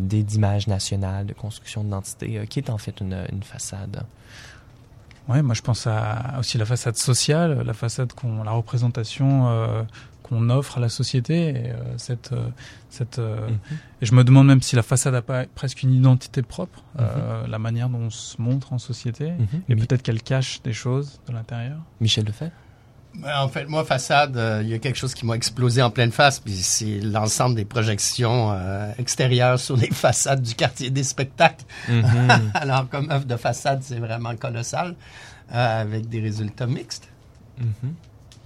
d'image 0.00 0.68
nationale, 0.68 1.26
de 1.26 1.32
construction 1.32 1.82
d'identité, 1.82 2.46
qui 2.48 2.60
est 2.60 2.70
en 2.70 2.78
fait 2.78 3.00
une, 3.00 3.26
une 3.32 3.42
façade. 3.42 4.04
Ouais, 5.28 5.42
moi 5.42 5.54
je 5.54 5.62
pense 5.62 5.86
à 5.86 6.36
aussi 6.38 6.58
la 6.58 6.66
façade 6.66 6.96
sociale, 6.96 7.62
la 7.64 7.72
façade 7.74 8.12
qu'on, 8.12 8.42
la 8.42 8.50
représentation 8.52 9.48
euh, 9.48 9.82
qu'on 10.22 10.50
offre 10.50 10.78
à 10.78 10.80
la 10.80 10.88
société. 10.88 11.48
Et, 11.48 11.70
euh, 11.70 11.96
cette, 11.98 12.32
euh, 12.32 12.48
cette, 12.90 13.18
euh, 13.18 13.48
Mhm. 13.48 13.58
et 14.02 14.06
je 14.06 14.14
me 14.14 14.22
demande 14.24 14.46
même 14.46 14.60
si 14.62 14.76
la 14.76 14.82
façade 14.82 15.14
a 15.14 15.22
pas 15.22 15.44
presque 15.54 15.82
une 15.82 15.92
identité 15.94 16.42
propre, 16.42 16.82
euh, 17.00 17.46
la 17.46 17.58
manière 17.58 17.88
dont 17.88 17.98
on 17.98 18.10
se 18.10 18.40
montre 18.40 18.72
en 18.72 18.78
société, 18.78 19.30
Mhm. 19.32 19.62
et 19.68 19.76
peut-être 19.76 20.02
qu'elle 20.02 20.22
cache 20.22 20.62
des 20.62 20.72
choses 20.74 21.20
de 21.26 21.32
l'intérieur. 21.32 21.78
Michel 22.00 22.24
Lefebvre? 22.26 22.52
En 23.22 23.48
fait, 23.48 23.66
moi, 23.66 23.84
façade, 23.84 24.36
euh, 24.36 24.60
il 24.62 24.68
y 24.68 24.74
a 24.74 24.78
quelque 24.78 24.96
chose 24.96 25.14
qui 25.14 25.24
m'a 25.24 25.34
explosé 25.34 25.80
en 25.82 25.90
pleine 25.90 26.10
face, 26.10 26.40
puis 26.40 26.52
c'est 26.54 27.00
l'ensemble 27.00 27.54
des 27.54 27.64
projections 27.64 28.50
euh, 28.52 28.90
extérieures 28.98 29.58
sur 29.60 29.76
les 29.76 29.86
façades 29.92 30.42
du 30.42 30.54
quartier 30.54 30.90
des 30.90 31.04
spectacles. 31.04 31.64
Mhm. 31.88 32.50
Alors, 32.54 32.88
comme 32.88 33.10
œuvre 33.10 33.24
de 33.24 33.36
façade, 33.36 33.82
c'est 33.82 33.98
vraiment 34.00 34.34
colossal, 34.36 34.96
euh, 35.54 35.80
avec 35.82 36.08
des 36.08 36.20
résultats 36.20 36.66
mixtes. 36.66 37.08
Mhm. 37.58 37.94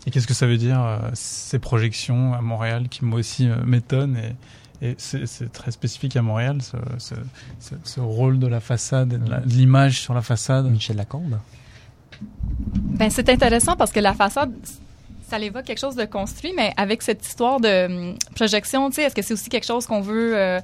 Et 0.06 0.10
qu'est-ce 0.10 0.26
que 0.26 0.34
ça 0.34 0.46
veut 0.46 0.58
dire 0.58 0.80
euh, 0.82 0.98
ces 1.14 1.58
projections 1.58 2.34
à 2.34 2.40
Montréal 2.40 2.88
qui 2.88 3.04
moi 3.04 3.18
aussi 3.20 3.48
euh, 3.48 3.56
m'étonnent 3.64 4.16
et, 4.16 4.86
et 4.90 4.94
c'est, 4.98 5.26
c'est 5.26 5.50
très 5.52 5.70
spécifique 5.70 6.14
à 6.16 6.22
Montréal, 6.22 6.58
ce, 6.62 6.76
ce, 6.98 7.14
ce, 7.58 7.74
ce 7.82 8.00
rôle 8.00 8.38
de 8.38 8.46
la 8.46 8.60
façade, 8.60 9.14
et 9.14 9.18
de, 9.18 9.28
la- 9.28 9.40
de 9.40 9.48
l'image 9.48 10.00
sur 10.00 10.14
la 10.14 10.22
façade? 10.22 10.66
Michel 10.70 10.96
Lacombe? 10.96 11.38
Ben, 12.74 13.10
c'est 13.10 13.28
intéressant 13.28 13.76
parce 13.76 13.92
que 13.92 14.00
la 14.00 14.14
façade, 14.14 14.52
ça 15.28 15.38
l'évoque 15.38 15.64
quelque 15.64 15.78
chose 15.78 15.96
de 15.96 16.04
construit, 16.04 16.52
mais 16.56 16.72
avec 16.76 17.02
cette 17.02 17.24
histoire 17.26 17.60
de 17.60 17.86
hum, 17.86 18.14
projection, 18.34 18.88
tu 18.90 18.96
sais, 18.96 19.02
est-ce 19.02 19.14
que 19.14 19.22
c'est 19.22 19.34
aussi 19.34 19.48
quelque 19.48 19.66
chose 19.66 19.86
qu'on 19.86 20.00
veut, 20.00 20.36
euh, 20.36 20.60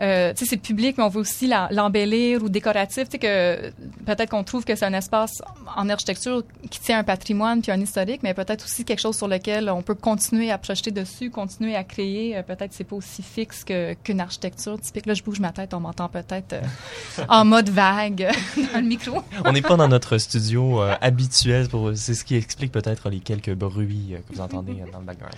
euh, 0.00 0.32
tu 0.32 0.44
sais, 0.44 0.50
c'est 0.50 0.56
public, 0.56 0.96
mais 0.96 1.04
on 1.04 1.08
veut 1.08 1.20
aussi 1.20 1.50
l'embellir 1.70 2.42
ou 2.42 2.48
décoratif, 2.48 3.04
tu 3.08 3.12
sais, 3.12 3.18
que 3.18 3.70
peut-être 4.06 4.30
qu'on 4.30 4.44
trouve 4.44 4.64
que 4.64 4.76
c'est 4.76 4.84
un 4.84 4.92
espace 4.92 5.42
en 5.76 5.88
architecture 5.88 6.42
qui 6.70 6.80
tient 6.80 6.98
un 7.00 7.04
patrimoine 7.04 7.62
puis 7.62 7.72
un 7.72 7.80
historique, 7.80 8.22
mais 8.22 8.34
peut-être 8.34 8.64
aussi 8.64 8.84
quelque 8.84 9.00
chose 9.00 9.16
sur 9.16 9.28
lequel 9.28 9.70
on 9.70 9.82
peut 9.82 9.94
continuer 9.94 10.50
à 10.50 10.58
projeter 10.58 10.90
dessus, 10.90 11.30
continuer 11.30 11.74
à 11.74 11.84
créer. 11.84 12.36
Euh, 12.36 12.42
peut-être 12.42 12.72
c'est 12.72 12.84
pas 12.84 12.96
aussi 12.96 13.22
fixe 13.22 13.64
qu'une 13.64 14.20
architecture 14.20 14.80
typique. 14.80 15.06
Là, 15.06 15.14
je 15.14 15.22
bouge 15.22 15.40
ma 15.40 15.52
tête, 15.52 15.74
on 15.74 15.80
m'entend 15.80 16.08
peut-être 16.08 16.52
euh, 16.52 17.24
en 17.28 17.44
mode 17.44 17.68
vague 17.68 18.30
dans 18.72 18.80
le 18.80 18.86
micro. 18.86 19.22
On 19.44 19.52
n'est 19.52 19.62
pas 19.62 19.76
dans 19.76 19.88
notre 19.88 20.18
studio 20.18 20.82
euh, 20.82 20.94
habituel. 21.00 21.68
C'est 21.94 22.14
ce 22.14 22.24
qui 22.24 22.36
explique 22.36 22.72
peut-être 22.72 23.10
les 23.10 23.20
quelques 23.20 23.54
bruits 23.54 24.14
que 24.28 24.34
vous 24.34 24.40
entendez 24.40 24.74
dans 24.92 25.00
le 25.00 25.04
background. 25.04 25.34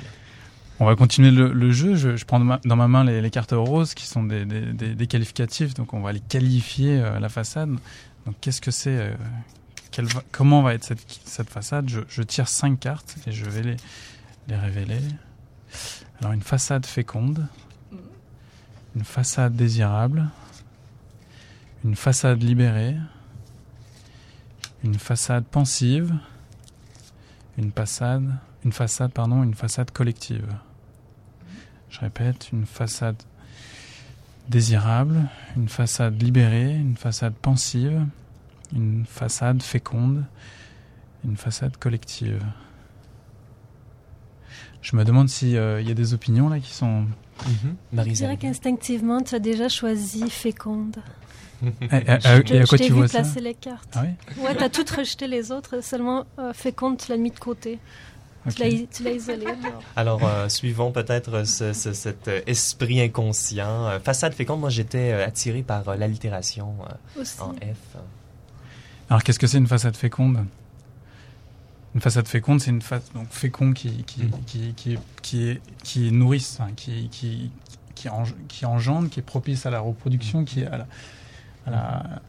On 0.83 0.87
va 0.87 0.97
continuer 0.97 1.31
le, 1.31 1.71
jeu. 1.73 1.95
Je, 1.95 2.25
prends 2.25 2.41
dans 2.41 2.77
ma, 2.77 2.89
main 2.89 3.05
les, 3.05 3.31
cartes 3.31 3.53
roses 3.53 3.93
qui 3.93 4.07
sont 4.07 4.23
des, 4.23 5.07
qualificatifs, 5.07 5.75
donc 5.75 5.93
on 5.93 6.01
va 6.01 6.11
les 6.11 6.21
qualifier 6.21 7.03
euh, 7.03 7.21
la 7.21 7.29
façade. 7.29 7.69
Donc 8.25 8.37
qu'est-ce 8.41 8.63
que 8.63 8.71
c'est 8.71 8.97
euh, 8.99 10.07
Comment 10.33 10.63
va 10.63 10.73
être 10.73 10.95
cette, 11.25 11.51
façade? 11.51 11.91
Je, 12.09 12.23
tire 12.23 12.49
cinq 12.49 12.81
cartes 12.81 13.17
et 13.27 13.33
je 13.33 13.45
vais 13.45 13.77
les, 14.49 14.57
révéler. 14.57 15.01
Alors 16.19 16.33
une 16.33 16.41
façade 16.41 16.87
féconde, 16.87 17.47
une 18.97 19.05
façade 19.05 19.55
désirable, 19.55 20.31
une 21.85 21.95
façade 21.95 22.43
libérée, 22.43 22.97
une 24.83 24.99
façade 24.99 25.45
pensive, 25.45 26.15
une 27.59 27.71
façade, 27.71 28.35
une 28.65 28.73
façade, 28.73 29.13
une 29.19 29.55
façade 29.55 29.91
collective. 29.91 30.47
Je 31.91 32.01
répète, 32.01 32.51
une 32.53 32.67
façade 32.67 33.17
désirable, 34.49 35.29
une 35.57 35.69
façade 35.69 36.21
libérée, 36.21 36.75
une 36.75 36.97
façade 36.97 37.35
pensive, 37.35 38.05
une 38.75 39.05
façade 39.07 39.63
féconde, 39.63 40.25
une 41.25 41.37
façade 41.37 41.77
collective. 41.77 42.43
Je 44.83 44.97
me 44.97 45.05
demande 45.05 45.29
s'il 45.29 45.51
y 45.51 45.59
a 45.59 45.83
des 45.95 46.15
opinions 46.15 46.49
là 46.49 46.59
qui 46.59 46.73
sont. 46.73 47.03
Mhm. 47.47 47.77
Je 47.93 48.03
dirais 48.13 48.37
qu'instinctivement, 48.37 49.21
tu 49.23 49.35
as 49.35 49.39
déjà 49.39 49.69
choisi 49.69 50.29
féconde. 50.31 50.97
Et, 51.63 51.67
et- 51.67 51.71
et- 51.91 51.91
et 51.91 52.01
à 52.01 52.19
quoi 52.19 52.43
je 52.55 52.65
t'ai 52.71 52.77
tu 52.79 52.85
vu 52.85 52.93
vois 52.93 53.09
ça 53.09 53.23
les 53.41 53.53
cartes. 53.55 53.91
Ah 53.95 54.05
oui 54.05 54.43
Ouais, 54.43 54.55
t'as 54.55 54.71
tout 54.71 54.85
rejeté 54.97 55.27
les 55.27 55.53
autres, 55.53 55.83
seulement 55.85 56.25
euh, 56.39 56.55
féconde, 56.55 56.97
tu 56.97 57.11
l'as 57.11 57.19
mis 57.19 57.31
de 57.31 57.39
côté. 57.39 57.79
Tu 58.93 59.03
l'as 59.05 59.11
isolé. 59.13 59.47
Alors, 59.97 60.25
euh, 60.25 60.49
suivons 60.49 60.93
peut-être 60.93 61.45
ce, 61.47 61.73
ce- 61.75 61.93
cet 61.93 62.27
euh, 62.29 62.41
esprit 62.47 63.01
inconscient. 63.03 63.87
Euh, 63.87 63.99
façade 64.01 64.33
féconde, 64.33 64.61
moi 64.61 64.71
j'étais 64.71 65.13
euh, 65.13 65.27
attiré 65.27 65.63
par 65.63 65.87
euh, 65.89 65.97
l'allitération 65.97 66.75
euh, 67.19 67.25
en 67.41 67.53
F. 67.55 67.97
Alors 69.11 69.23
qu'est-ce 69.23 69.39
que 69.39 69.47
c'est 69.47 69.59
une 69.59 69.67
façade 69.67 69.97
féconde? 69.97 70.45
Une 71.95 72.01
façade 72.01 72.29
féconde, 72.29 72.61
c'est 72.61 72.71
une 72.71 72.81
façade 72.83 73.13
donc 73.15 73.27
fécond 73.31 73.73
qui 73.73 74.05
qui 74.05 74.23
qui 74.47 74.73
qui 74.75 74.99
qui 75.23 75.49
est 75.51 75.61
qui 75.83 76.09
est 76.09 76.11
nourrice, 76.13 76.59
hein, 76.61 76.69
qui 76.77 77.09
qui 77.11 77.51
qui, 77.95 78.09
eng- 78.09 78.33
qui 78.49 78.65
engendre, 78.65 79.11
qui 79.11 79.21
est 79.21 79.25
propice 79.25 79.67
à 79.67 79.71
la 79.71 79.81
reproduction, 79.81 80.45
qui 80.45 80.61
est 80.63 80.67
à 80.67 80.79
la, 80.79 80.87
à 81.67 81.71
la- 81.71 81.79
à 81.79 82.21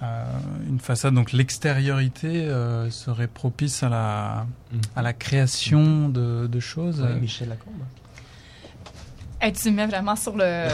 une 0.00 0.78
façade 0.80 1.14
donc 1.14 1.32
l'extériorité 1.32 2.44
euh, 2.46 2.90
serait 2.90 3.26
propice 3.26 3.82
à 3.82 3.88
la 3.88 4.46
à 4.94 5.02
la 5.02 5.12
création 5.12 6.08
de, 6.08 6.46
de 6.46 6.60
choses. 6.60 7.00
Ouais, 7.00 7.14
Michel 7.20 7.48
Lacombe. 7.48 7.74
Hey, 9.40 9.52
tu 9.52 9.70
me 9.70 9.76
mets 9.76 9.86
vraiment 9.86 10.16
sur 10.16 10.36
le. 10.36 10.68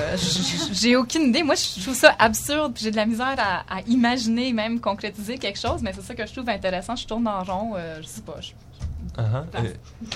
J'ai 0.72 0.96
aucune 0.96 1.22
idée. 1.24 1.42
Moi, 1.42 1.54
je 1.54 1.82
trouve 1.82 1.94
ça 1.94 2.14
absurde. 2.18 2.72
puis 2.74 2.84
J'ai 2.84 2.90
de 2.90 2.96
la 2.96 3.04
misère 3.04 3.34
à, 3.38 3.60
à 3.68 3.80
imaginer, 3.86 4.54
même 4.54 4.80
concrétiser 4.80 5.36
quelque 5.36 5.58
chose. 5.58 5.82
Mais 5.82 5.92
c'est 5.92 6.00
ça 6.02 6.14
que 6.14 6.26
je 6.26 6.32
trouve 6.32 6.48
intéressant. 6.48 6.96
Je 6.96 7.06
tourne 7.06 7.28
en 7.28 7.42
rond. 7.44 7.74
euh, 7.76 7.98
je 8.00 8.06
sais 8.06 8.22
pas. 8.22 8.36
je- 8.40 8.52
Euh, 9.18 9.42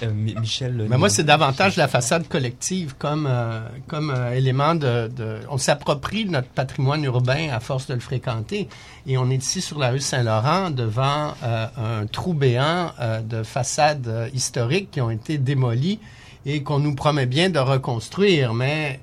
euh, 0.02 0.11
Mi- 0.12 0.34
Michel. 0.34 0.87
Mais 0.88 0.96
moi, 0.96 1.08
c'est 1.08 1.22
davantage 1.22 1.76
la 1.76 1.87
façade 1.88 2.26
collective 2.28 2.94
comme, 2.98 3.26
euh, 3.30 3.61
comme 3.87 4.11
euh, 4.11 4.32
élément 4.34 4.74
de, 4.74 5.08
de- 5.08 5.38
On 5.50 5.58
s'approprie 5.58 6.24
notre 6.24 6.48
patrimoine 6.48 7.04
urbain 7.04 7.48
à 7.52 7.61
force 7.61 7.87
de 7.87 7.94
le 7.94 8.00
fréquenter. 8.00 8.68
Et 9.06 9.16
on 9.16 9.30
est 9.30 9.37
ici 9.37 9.61
sur 9.61 9.78
la 9.78 9.90
rue 9.90 10.00
Saint-Laurent 10.00 10.70
devant 10.70 11.34
euh, 11.44 11.66
un 12.02 12.06
trou 12.06 12.34
béant 12.34 12.90
euh, 13.00 13.20
de 13.20 13.42
façades 13.44 14.08
euh, 14.08 14.28
historiques 14.34 14.90
qui 14.90 15.00
ont 15.00 15.11
été 15.11 15.38
démolies 15.38 16.00
et 16.44 16.62
qu'on 16.62 16.78
nous 16.80 16.94
promet 16.94 17.26
bien 17.26 17.50
de 17.50 17.58
reconstruire. 17.61 18.52
Mais. 18.54 19.00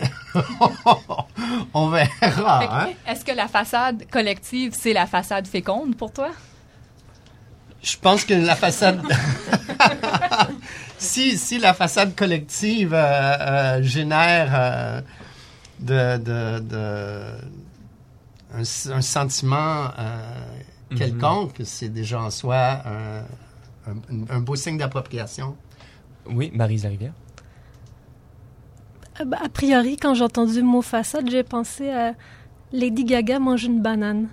on 1.74 1.88
verra. 1.90 2.84
hein? 2.84 2.88
Est-ce 3.06 3.24
que 3.24 3.32
la 3.32 3.48
façade 3.48 4.04
collective, 4.10 4.72
c'est 4.74 4.92
la 4.92 5.06
façade 5.06 5.46
féconde 5.46 5.96
pour 5.96 6.12
toi? 6.12 6.30
Je 7.82 7.96
pense 7.96 8.24
que 8.24 8.34
la 8.34 8.54
façade. 8.56 9.02
si, 10.98 11.36
si 11.36 11.58
la 11.58 11.74
façade 11.74 12.14
collective 12.14 12.94
euh, 12.94 12.98
euh, 13.78 13.82
génère 13.82 14.50
euh, 14.54 15.00
de, 15.80 16.16
de, 16.18 16.60
de- 16.60 17.34
un, 18.92 19.00
sentiment 19.02 19.86
euh, 19.98 20.18
Mhm. 20.90 20.98
quelconque, 20.98 21.54
c'est 21.64 21.88
déjà 21.88 22.20
en 22.20 22.30
soi 22.30 22.82
un, 22.84 23.90
un- 23.90 24.26
un 24.36 24.40
beau 24.40 24.56
signe 24.56 24.76
d'appropriation. 24.78 25.56
Oui, 26.26 26.50
Marise 26.54 26.84
Larivière. 26.84 27.14
Bah, 29.26 29.38
A 29.44 29.48
priori, 29.48 29.96
quand 29.96 30.14
j'ai 30.14 30.24
entendu 30.24 30.56
le 30.56 30.66
mot 30.66 30.82
façade, 30.82 31.28
j'ai 31.30 31.42
pensé 31.42 31.90
à 31.90 32.14
Lady 32.72 33.04
Gaga 33.04 33.38
mange 33.38 33.64
une 33.64 33.80
banane. 33.82 34.28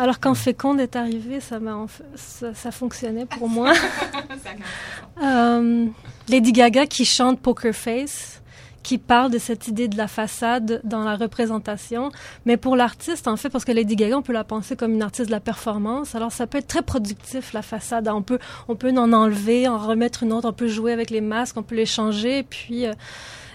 Alors 0.00 0.18
quand 0.18 0.34
féconde 0.34 0.80
est 0.80 0.96
arrivé, 0.96 1.40
ça, 1.40 1.60
m'a 1.60 1.84
ça, 2.14 2.54
ça 2.54 2.70
fonctionnait 2.70 3.26
pour 3.26 3.48
moi. 3.48 3.72
Euh, 5.22 5.86
Lady 6.28 6.52
Gaga 6.52 6.86
qui 6.86 7.04
chante 7.04 7.40
Poker 7.40 7.74
Face, 7.74 8.40
qui 8.82 8.96
parle 8.96 9.30
de 9.30 9.36
cette 9.38 9.68
idée 9.68 9.86
de 9.86 9.98
la 9.98 10.08
façade 10.08 10.80
dans 10.82 11.04
la 11.04 11.14
représentation. 11.16 12.10
Mais 12.46 12.56
pour 12.56 12.74
l'artiste, 12.74 13.28
en 13.28 13.36
fait, 13.36 13.50
parce 13.50 13.66
que 13.66 13.72
Lady 13.72 13.96
Gaga, 13.96 14.16
on 14.16 14.22
peut 14.22 14.32
la 14.32 14.44
penser 14.44 14.76
comme 14.76 14.92
une 14.94 15.02
artiste 15.02 15.26
de 15.26 15.32
la 15.32 15.40
performance. 15.40 16.14
Alors 16.14 16.32
ça 16.32 16.46
peut 16.46 16.56
être 16.56 16.68
très 16.68 16.80
productif, 16.82 17.52
la 17.52 17.60
façade. 17.60 18.08
On 18.08 18.22
peut, 18.22 18.38
on 18.68 18.76
peut 18.76 18.90
en 18.96 19.12
enlever, 19.12 19.68
en 19.68 19.76
remettre 19.76 20.22
une 20.22 20.32
autre, 20.32 20.48
on 20.48 20.54
peut 20.54 20.68
jouer 20.68 20.92
avec 20.94 21.10
les 21.10 21.20
masques, 21.20 21.56
on 21.58 21.62
peut 21.62 21.76
les 21.76 21.84
changer, 21.86 22.38
et 22.38 22.42
puis 22.42 22.86
euh, 22.86 22.92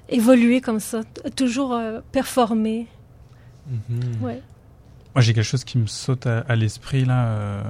évoluer 0.10 0.62
comme 0.62 0.80
ça. 0.80 1.02
T- 1.04 1.32
Toujours 1.32 1.74
euh, 1.74 2.02
performer. 2.12 2.86
Ouais. 4.22 4.42
Moi, 5.16 5.22
j'ai 5.22 5.34
quelque 5.34 5.46
chose 5.46 5.64
qui 5.64 5.78
me 5.78 5.88
saute 5.88 6.28
à, 6.28 6.56
l'esprit 6.58 7.06
là. 7.06 7.28
euh, 7.28 7.64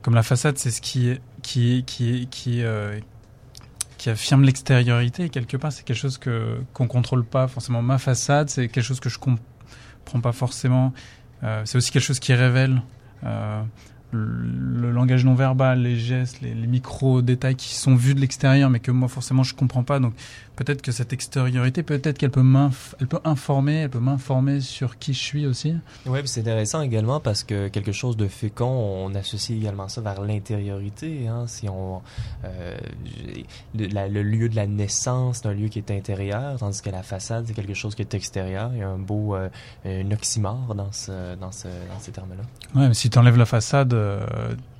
comme 0.00 0.14
la 0.14 0.22
façade, 0.22 0.56
c'est 0.56 0.70
ce 0.70 0.80
qui 0.80 1.18
qui 1.42 1.82
qui 1.84 2.28
qui, 2.30 2.62
euh, 2.62 3.00
qui 3.98 4.08
affirme 4.08 4.44
l'extériorité. 4.44 5.24
Et 5.24 5.28
quelque 5.28 5.56
part, 5.56 5.72
c'est 5.72 5.82
quelque 5.82 5.96
chose 5.96 6.16
que 6.16 6.60
qu'on 6.72 6.86
contrôle 6.86 7.24
pas 7.24 7.48
forcément. 7.48 7.82
Ma 7.82 7.98
façade, 7.98 8.48
c'est 8.48 8.68
quelque 8.68 8.84
chose 8.84 9.00
que 9.00 9.08
je 9.08 9.18
comprends 9.18 10.20
pas 10.22 10.30
forcément. 10.30 10.92
Euh, 11.42 11.62
c'est 11.64 11.76
aussi 11.76 11.90
quelque 11.90 12.04
chose 12.04 12.20
qui 12.20 12.32
révèle. 12.32 12.80
Le, 14.12 14.90
langage 14.90 15.24
non 15.24 15.34
verbal, 15.34 15.82
les 15.82 15.96
gestes, 15.96 16.40
les, 16.40 16.54
les 16.54 16.66
micro 16.66 17.22
détails 17.22 17.56
qui 17.56 17.74
sont 17.74 17.94
vus 17.94 18.14
de 18.14 18.20
l'extérieur, 18.20 18.70
mais 18.70 18.80
que 18.80 18.90
moi 18.90 19.08
forcément 19.08 19.42
je 19.42 19.54
comprends 19.54 19.82
pas. 19.84 20.00
Donc 20.00 20.14
peut-être 20.56 20.82
que 20.82 20.90
cette 20.92 21.12
extériorité, 21.12 21.82
peut-être 21.82 22.18
qu'elle 22.18 22.30
peut 22.30 22.42
elle 23.00 23.06
peut 23.06 23.20
informer, 23.24 23.74
elle 23.76 23.90
peut 23.90 23.98
m'informer 24.00 24.60
sur 24.60 24.98
qui 24.98 25.12
je 25.12 25.18
suis 25.18 25.46
aussi. 25.46 25.74
Oui, 26.06 26.20
c'est 26.24 26.40
intéressant 26.40 26.80
également 26.82 27.20
parce 27.20 27.44
que 27.44 27.68
quelque 27.68 27.92
chose 27.92 28.16
de 28.16 28.26
fécond, 28.28 28.66
on 29.06 29.14
associe 29.14 29.56
également 29.58 29.88
ça 29.88 30.00
vers 30.00 30.20
l'intériorité. 30.22 31.28
Hein, 31.28 31.44
si 31.46 31.68
on, 31.68 32.00
euh, 32.44 32.76
le, 33.76 33.86
la- 33.86 34.08
le 34.08 34.22
lieu 34.22 34.48
de 34.48 34.56
la 34.56 34.66
naissance, 34.66 35.40
c'est 35.42 35.48
un 35.48 35.52
lieu 35.54 35.68
qui 35.68 35.78
est 35.78 35.90
intérieur, 35.90 36.58
tandis 36.58 36.80
que 36.82 36.90
la 36.90 37.02
façade, 37.02 37.44
c'est 37.46 37.54
quelque 37.54 37.74
chose 37.74 37.94
qui 37.94 38.02
est 38.02 38.14
extérieur. 38.14 38.70
Il 38.72 38.78
y 38.80 38.82
a 38.82 38.88
un 38.88 38.98
beau 38.98 39.34
euh, 39.36 39.48
un 39.84 40.10
oxymore 40.10 40.74
dans, 40.74 40.92
ce, 40.92 41.36
dans, 41.36 41.52
ce, 41.52 41.68
dans 41.68 42.00
ces 42.00 42.12
termes-là. 42.12 42.42
Ouais, 42.80 42.88
mais 42.88 42.94
si 42.94 43.10
tu 43.10 43.18
enlèves 43.18 43.36
la 43.36 43.46
façade 43.46 43.92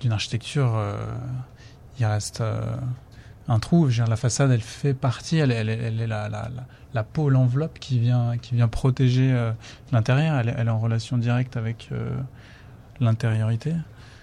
d'une 0.01 0.13
architecture, 0.13 0.75
euh, 0.77 0.97
il 1.99 2.07
reste 2.07 2.41
euh, 2.41 2.61
un 3.49 3.59
trou. 3.59 3.89
Je 3.91 3.99
veux 3.99 4.05
dire, 4.05 4.11
la 4.11 4.17
façade, 4.17 4.51
elle 4.51 4.61
fait 4.61 4.95
partie, 4.95 5.39
elle, 5.39 5.51
est 5.53 6.07
la, 6.07 7.03
peau, 7.05 7.29
l'enveloppe 7.31 7.79
qui 7.79 7.99
vient, 7.99 8.37
qui 8.39 8.55
vient 8.55 8.69
protéger 8.69 9.33
euh, 9.33 9.53
l'intérieur. 9.93 10.39
Elle, 10.39 10.49
est- 10.49 10.71
en 10.71 10.79
relation 10.79 11.19
directe 11.19 11.57
avec 11.57 11.89
euh, 11.93 12.11
l'intériorité. 13.01 13.75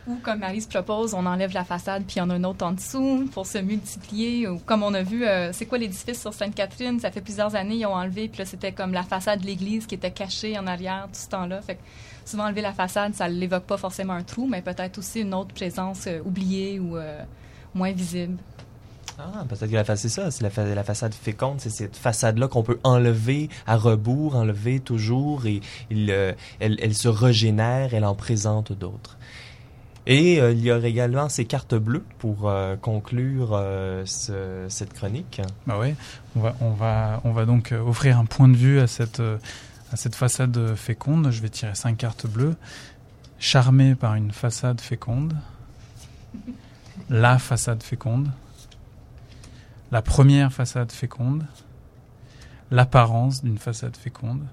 Ou 0.08 0.18
comme 0.22 0.40
Marise 0.40 0.68
propose, 0.68 1.16
on 1.16 1.26
enlève 1.26 1.52
la 1.54 1.64
façade 1.64 2.04
puis 2.04 2.18
il 2.18 2.20
y 2.20 2.22
en 2.22 2.30
a 2.30 2.36
une 2.36 2.46
autre 2.46 2.64
en 2.64 2.74
dessous 2.74 3.28
pour 3.34 3.48
se 3.48 3.58
multiplier. 3.58 4.48
Ou 4.48 4.60
comme 4.60 4.84
on 4.84 4.94
a 4.94 5.02
vu, 5.02 5.26
euh, 5.26 5.52
c'est 5.52 5.66
quoi 5.66 5.80
l'édifice 5.80 6.22
sur 6.22 6.32
Sainte-Catherine? 6.32 7.00
Ça 7.00 7.10
fait 7.10 7.22
plusieurs 7.22 7.56
années, 7.56 7.78
ils 7.78 7.86
ont 7.88 7.96
enlevé. 7.96 8.28
Puis 8.28 8.38
là, 8.40 8.46
c'était 8.46 8.72
comme 8.72 8.94
la 8.94 9.02
façade 9.02 9.42
de 9.42 9.48
l'église 9.48 9.88
qui 9.88 9.96
était 9.96 10.12
cachée 10.12 10.60
en 10.60 10.68
arrière 10.68 11.08
tout 11.12 11.20
ce 11.20 11.30
temps-là. 11.30 11.62
Souvent, 12.26 12.46
enlever 12.46 12.62
la 12.62 12.74
façade, 12.74 13.14
ça 13.14 13.28
l'évoque 13.30 13.64
pas 13.64 13.78
forcément 13.78 14.14
un 14.14 14.24
trou, 14.24 14.48
mais 14.48 14.62
peut-être 14.62 14.98
aussi 14.98 15.22
une 15.22 15.34
autre 15.34 15.54
présence 15.54 16.06
euh, 16.08 16.20
oubliée 16.26 16.80
ou 16.80 16.98
euh, 16.98 17.22
moins 17.74 17.92
visible. 17.92 18.38
Ah, 19.18 19.46
peut-être 19.48 19.70
que 19.70 19.76
la 19.76 19.86
façade, 19.86 19.98
c'est 20.10 20.22
ça, 20.22 20.30
c'est 20.32 20.44
la, 20.44 20.50
fa- 20.50 20.66
la 20.66 20.84
façade 20.84 21.14
féconde, 21.14 21.62
c'est 21.62 21.70
cette 21.70 21.96
façade-là 21.96 22.50
qu'on 22.50 22.64
peut 22.64 22.80
enlever 22.84 23.50
à 23.66 23.78
rebours, 23.78 24.36
enlever 24.36 24.82
toujours, 24.82 25.46
et 25.46 25.62
il, 25.90 26.12
euh, 26.12 26.34
elle, 26.60 26.78
elle 26.82 26.94
se 26.94 27.08
régénère, 27.08 27.94
elle 27.94 28.04
en 28.04 28.16
présente 28.16 28.74
d'autres. 28.74 29.18
Et 30.08 30.40
euh, 30.42 30.52
il 30.52 30.60
y 30.64 30.72
aurait 30.72 30.90
également 30.90 31.30
ces 31.30 31.46
cartes 31.46 31.76
bleues 31.76 32.04
pour 32.20 32.50
euh, 32.50 32.76
conclure 32.76 33.52
euh, 33.54 34.04
ce- 34.06 34.66
cette 34.70 34.94
chronique. 34.94 35.42
Bah 35.66 35.80
ouais, 35.80 35.96
on 36.36 36.42
va, 36.42 36.56
on 36.62 36.72
va, 36.72 37.22
on 37.24 37.32
va 37.32 37.46
donc 37.46 37.74
offrir 37.88 38.20
un 38.20 38.26
point 38.26 38.48
de 38.50 38.58
vue 38.58 38.80
à 38.82 38.88
cette, 38.88 39.20
euh, 39.22 39.38
cette 39.96 40.16
façade 40.16 40.76
féconde. 40.76 41.32
Je 41.32 41.42
vais 41.42 41.50
tirer 41.50 41.76
cinq 41.76 41.98
cartes 41.98 42.28
bleues. 42.28 42.56
Charmé 43.40 43.96
par 43.96 44.16
une 44.16 44.32
façade 44.32 44.82
féconde. 44.82 45.36
La 47.10 47.38
façade 47.38 47.84
féconde. 47.84 48.32
La 49.92 50.02
première 50.02 50.52
façade 50.52 50.92
féconde. 50.92 51.46
L'apparence 52.72 53.44
d'une 53.44 53.58
façade 53.58 53.96
féconde. 53.96 54.46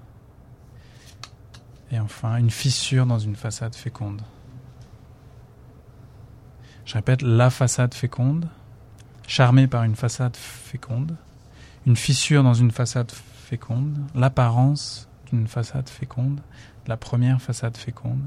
Et 1.91 1.99
enfin, 1.99 2.37
une 2.37 2.51
fissure 2.51 3.05
dans 3.05 3.19
une 3.19 3.35
façade 3.35 3.75
féconde. 3.75 4.21
Je 6.85 6.95
répète, 6.95 7.21
la 7.21 7.49
façade 7.49 7.93
féconde, 7.93 8.47
charmé 9.27 9.67
par 9.67 9.83
une 9.83 9.95
façade 9.95 10.35
féconde, 10.35 11.15
une 11.85 11.95
fissure 11.95 12.43
dans 12.43 12.53
une 12.53 12.71
façade 12.71 13.11
féconde, 13.11 13.97
l'apparence 14.15 15.07
d'une 15.33 15.47
façade 15.47 15.89
féconde, 15.89 16.39
la 16.87 16.95
première 16.95 17.41
façade 17.41 17.75
féconde. 17.75 18.21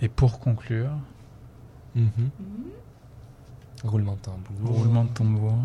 Et 0.00 0.08
pour 0.08 0.38
conclure, 0.38 0.92
Roulement 3.82 4.14
de 4.14 4.20
tambour. 4.20 4.70
roulement 4.70 5.04
de 5.04 5.10
tambour, 5.10 5.58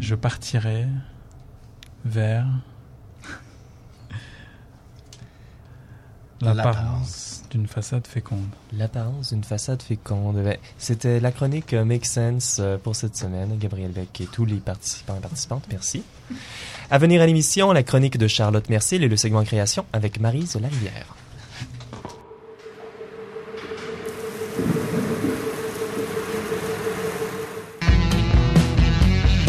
je 0.00 0.16
partirai 0.16 0.86
vers 2.04 2.46
l'apparence 6.40 7.44
d'une 7.50 7.68
façade 7.68 8.06
féconde. 8.06 8.48
L'apparence 8.72 9.32
d'une 9.32 9.44
façade 9.44 9.80
féconde. 9.82 10.42
Ben, 10.42 10.56
C'était 10.76 11.20
la 11.20 11.30
chronique 11.30 11.72
Make 11.72 12.04
Sense 12.06 12.58
euh, 12.58 12.78
pour 12.78 12.96
cette 12.96 13.16
semaine. 13.16 13.56
Gabriel 13.58 13.92
Beck 13.92 14.20
et 14.20 14.26
tous 14.26 14.44
les 14.44 14.56
participants 14.58 15.16
et 15.16 15.20
participantes, 15.20 15.66
merci. 15.70 16.02
À 16.90 16.98
venir 16.98 17.20
à 17.20 17.26
l'émission, 17.26 17.72
la 17.72 17.82
chronique 17.82 18.18
de 18.18 18.28
Charlotte 18.28 18.68
Mercier 18.68 19.02
et 19.02 19.08
le 19.08 19.16
segment 19.16 19.44
création 19.44 19.84
avec 19.92 20.20
Marise 20.20 20.56
Larivière. 20.60 21.14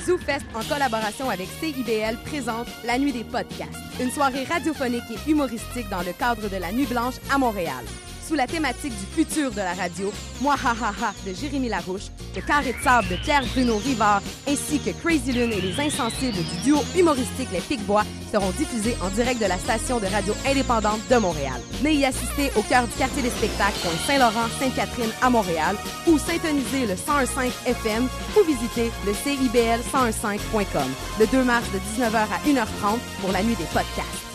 ZooFest, 0.00 0.46
en 0.54 0.62
collaboration 0.62 1.30
avec 1.30 1.48
CIBL, 1.60 2.16
présente 2.24 2.66
La 2.84 2.98
Nuit 2.98 3.12
des 3.12 3.24
podcasts, 3.24 3.70
une 4.00 4.10
soirée 4.10 4.44
radiophonique 4.44 5.02
et 5.10 5.30
humoristique 5.30 5.88
dans 5.90 6.02
le 6.02 6.12
cadre 6.12 6.48
de 6.48 6.56
la 6.56 6.72
Nuit 6.72 6.86
Blanche 6.86 7.16
à 7.30 7.38
Montréal. 7.38 7.84
Sous 8.30 8.36
la 8.36 8.46
thématique 8.46 8.92
du 8.92 9.24
futur 9.24 9.50
de 9.50 9.56
la 9.56 9.74
radio, 9.74 10.12
Moi 10.40 10.54
ha 10.54 10.70
ha 10.70 10.94
ha 11.02 11.12
de 11.26 11.34
Jérémy 11.34 11.68
Larouche, 11.68 12.12
Le 12.36 12.40
Carré 12.40 12.72
de 12.72 12.80
sable 12.80 13.08
de 13.08 13.16
Pierre 13.16 13.42
Bruno 13.52 13.78
Rivard, 13.78 14.22
ainsi 14.46 14.78
que 14.78 14.90
Crazy 14.90 15.32
Lune 15.32 15.52
et 15.52 15.60
les 15.60 15.80
Insensibles 15.80 16.36
du 16.36 16.62
duo 16.62 16.78
humoristique 16.96 17.48
Les 17.50 17.58
Pic-Bois 17.58 18.04
seront 18.30 18.50
diffusés 18.50 18.96
en 19.02 19.08
direct 19.08 19.42
de 19.42 19.46
la 19.46 19.58
station 19.58 19.98
de 19.98 20.06
radio 20.06 20.32
indépendante 20.46 21.00
de 21.10 21.16
Montréal. 21.16 21.60
Venez 21.82 21.94
y 21.94 22.04
assister 22.04 22.52
au 22.54 22.62
cœur 22.62 22.86
du 22.86 22.92
quartier 22.92 23.20
des 23.20 23.30
spectacles, 23.30 23.88
Saint-Laurent, 24.06 24.46
Sainte-Catherine 24.60 25.10
à 25.22 25.28
Montréal, 25.28 25.74
ou 26.06 26.16
syntoniser 26.16 26.86
le 26.86 26.94
1015 26.94 27.30
FM 27.66 28.06
ou 28.38 28.44
visiter 28.44 28.92
le 29.06 29.12
CIBL1015.com 29.12 30.88
le 31.18 31.26
2 31.26 31.42
mars 31.42 31.66
de 31.72 31.78
19h 32.00 32.14
à 32.14 32.38
1h30 32.46 33.00
pour 33.22 33.32
la 33.32 33.42
nuit 33.42 33.56
des 33.56 33.64
podcasts. 33.64 34.29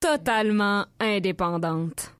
Totalement 0.00 0.86
indépendante. 1.00 2.12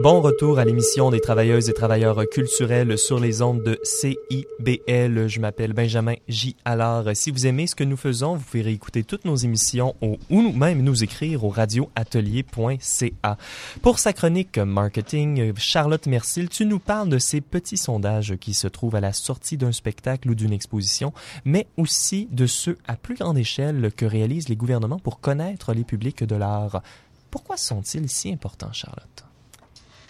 Bon 0.00 0.22
retour 0.22 0.58
à 0.58 0.64
l'émission 0.64 1.10
des 1.10 1.20
travailleuses 1.20 1.68
et 1.68 1.74
travailleurs 1.74 2.26
culturels 2.30 2.96
sur 2.96 3.20
les 3.20 3.42
ondes 3.42 3.62
de 3.62 3.78
CIBL. 3.82 5.28
Je 5.28 5.38
m'appelle 5.38 5.74
Benjamin 5.74 6.14
J. 6.28 6.56
Allard. 6.64 7.14
Si 7.14 7.30
vous 7.30 7.46
aimez 7.46 7.66
ce 7.66 7.74
que 7.74 7.84
nous 7.84 7.98
faisons, 7.98 8.36
vous 8.36 8.42
pouvez 8.42 8.62
réécouter 8.62 9.04
toutes 9.04 9.26
nos 9.26 9.36
émissions 9.36 9.94
ou 10.00 10.16
même 10.52 10.82
nous 10.82 11.04
écrire 11.04 11.44
au 11.44 11.50
radioatelier.ca. 11.50 13.36
Pour 13.82 13.98
sa 13.98 14.14
chronique 14.14 14.56
marketing, 14.56 15.52
Charlotte 15.58 16.06
Mercil, 16.06 16.48
tu 16.48 16.64
nous 16.64 16.78
parles 16.78 17.10
de 17.10 17.18
ces 17.18 17.42
petits 17.42 17.76
sondages 17.76 18.36
qui 18.40 18.54
se 18.54 18.68
trouvent 18.68 18.96
à 18.96 19.00
la 19.00 19.12
sortie 19.12 19.58
d'un 19.58 19.72
spectacle 19.72 20.30
ou 20.30 20.34
d'une 20.34 20.54
exposition, 20.54 21.12
mais 21.44 21.66
aussi 21.76 22.28
de 22.30 22.46
ceux 22.46 22.78
à 22.88 22.96
plus 22.96 23.16
grande 23.16 23.36
échelle 23.36 23.92
que 23.94 24.06
réalisent 24.06 24.48
les 24.48 24.56
gouvernements 24.56 24.98
pour 24.98 25.20
connaître 25.20 25.74
les 25.74 25.84
publics 25.84 26.24
de 26.24 26.36
l'art. 26.36 26.82
Pourquoi 27.30 27.58
sont-ils 27.58 28.08
si 28.08 28.32
importants, 28.32 28.72
Charlotte? 28.72 29.21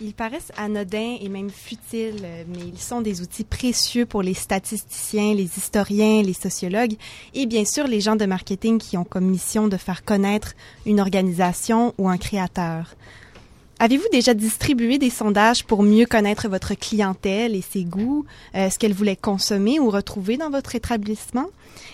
Ils 0.01 0.15
paraissent 0.15 0.53
anodins 0.57 1.17
et 1.21 1.29
même 1.29 1.51
futiles, 1.51 2.23
euh, 2.25 2.45
mais 2.49 2.63
ils 2.73 2.81
sont 2.81 3.01
des 3.01 3.21
outils 3.21 3.45
précieux 3.45 4.07
pour 4.07 4.23
les 4.23 4.35
statisticiens, 4.35 5.35
les 5.35 5.59
historiens, 5.59 6.23
les 6.23 6.33
sociologues 6.33 6.97
et 7.35 7.47
bien 7.47 7.65
sûr 7.65 7.87
les 7.87 8.01
gens 8.01 8.17
de 8.17 8.27
marketing 8.27 8.79
qui 8.79 8.97
ont 8.97 9.05
comme 9.05 9.27
mission 9.27 9.69
de 9.69 9.77
faire 9.77 10.05
connaître 10.05 10.55
une 10.87 11.01
organisation 11.01 11.95
ou 11.99 12.09
un 12.09 12.19
créateur. 12.19 12.95
Avez-vous 13.85 14.07
déjà 14.13 14.33
distribué 14.33 14.99
des 14.99 15.11
sondages 15.11 15.65
pour 15.65 15.83
mieux 15.83 16.07
connaître 16.07 16.49
votre 16.49 16.75
clientèle 16.75 17.57
et 17.57 17.63
ses 17.63 17.83
goûts, 17.83 18.25
euh, 18.55 18.71
ce 18.71 18.79
qu'elle 18.79 18.93
voulait 18.93 19.17
consommer 19.17 19.81
ou 19.81 19.91
retrouver 19.91 20.37
dans 20.37 20.51
votre 20.51 20.77
établissement? 20.77 21.47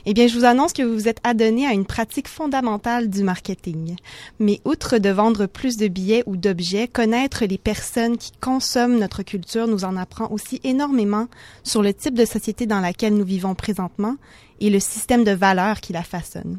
Eh 0.04 0.12
bien, 0.12 0.26
je 0.26 0.36
vous 0.36 0.44
annonce 0.44 0.74
que 0.74 0.82
vous 0.82 0.92
vous 0.92 1.08
êtes 1.08 1.22
adonné 1.24 1.66
à 1.66 1.72
une 1.72 1.86
pratique 1.86 2.28
fondamentale 2.28 3.08
du 3.08 3.22
marketing. 3.22 3.96
Mais 4.38 4.60
outre 4.66 4.98
de 4.98 5.08
vendre 5.08 5.46
plus 5.46 5.78
de 5.78 5.88
billets 5.88 6.24
ou 6.26 6.36
d'objets, 6.36 6.88
connaître 6.88 7.46
les 7.46 7.56
personnes 7.56 8.18
qui 8.18 8.32
consomment 8.38 8.98
notre 8.98 9.22
culture 9.22 9.66
nous 9.66 9.86
en 9.86 9.96
apprend 9.96 10.30
aussi 10.30 10.60
énormément 10.64 11.26
sur 11.62 11.82
le 11.82 11.94
type 11.94 12.12
de 12.12 12.26
société 12.26 12.66
dans 12.66 12.80
laquelle 12.80 13.14
nous 13.14 13.24
vivons 13.24 13.54
présentement 13.54 14.16
et 14.60 14.68
le 14.68 14.78
système 14.78 15.24
de 15.24 15.32
valeurs 15.32 15.80
qui 15.80 15.94
la 15.94 16.02
façonne. 16.02 16.58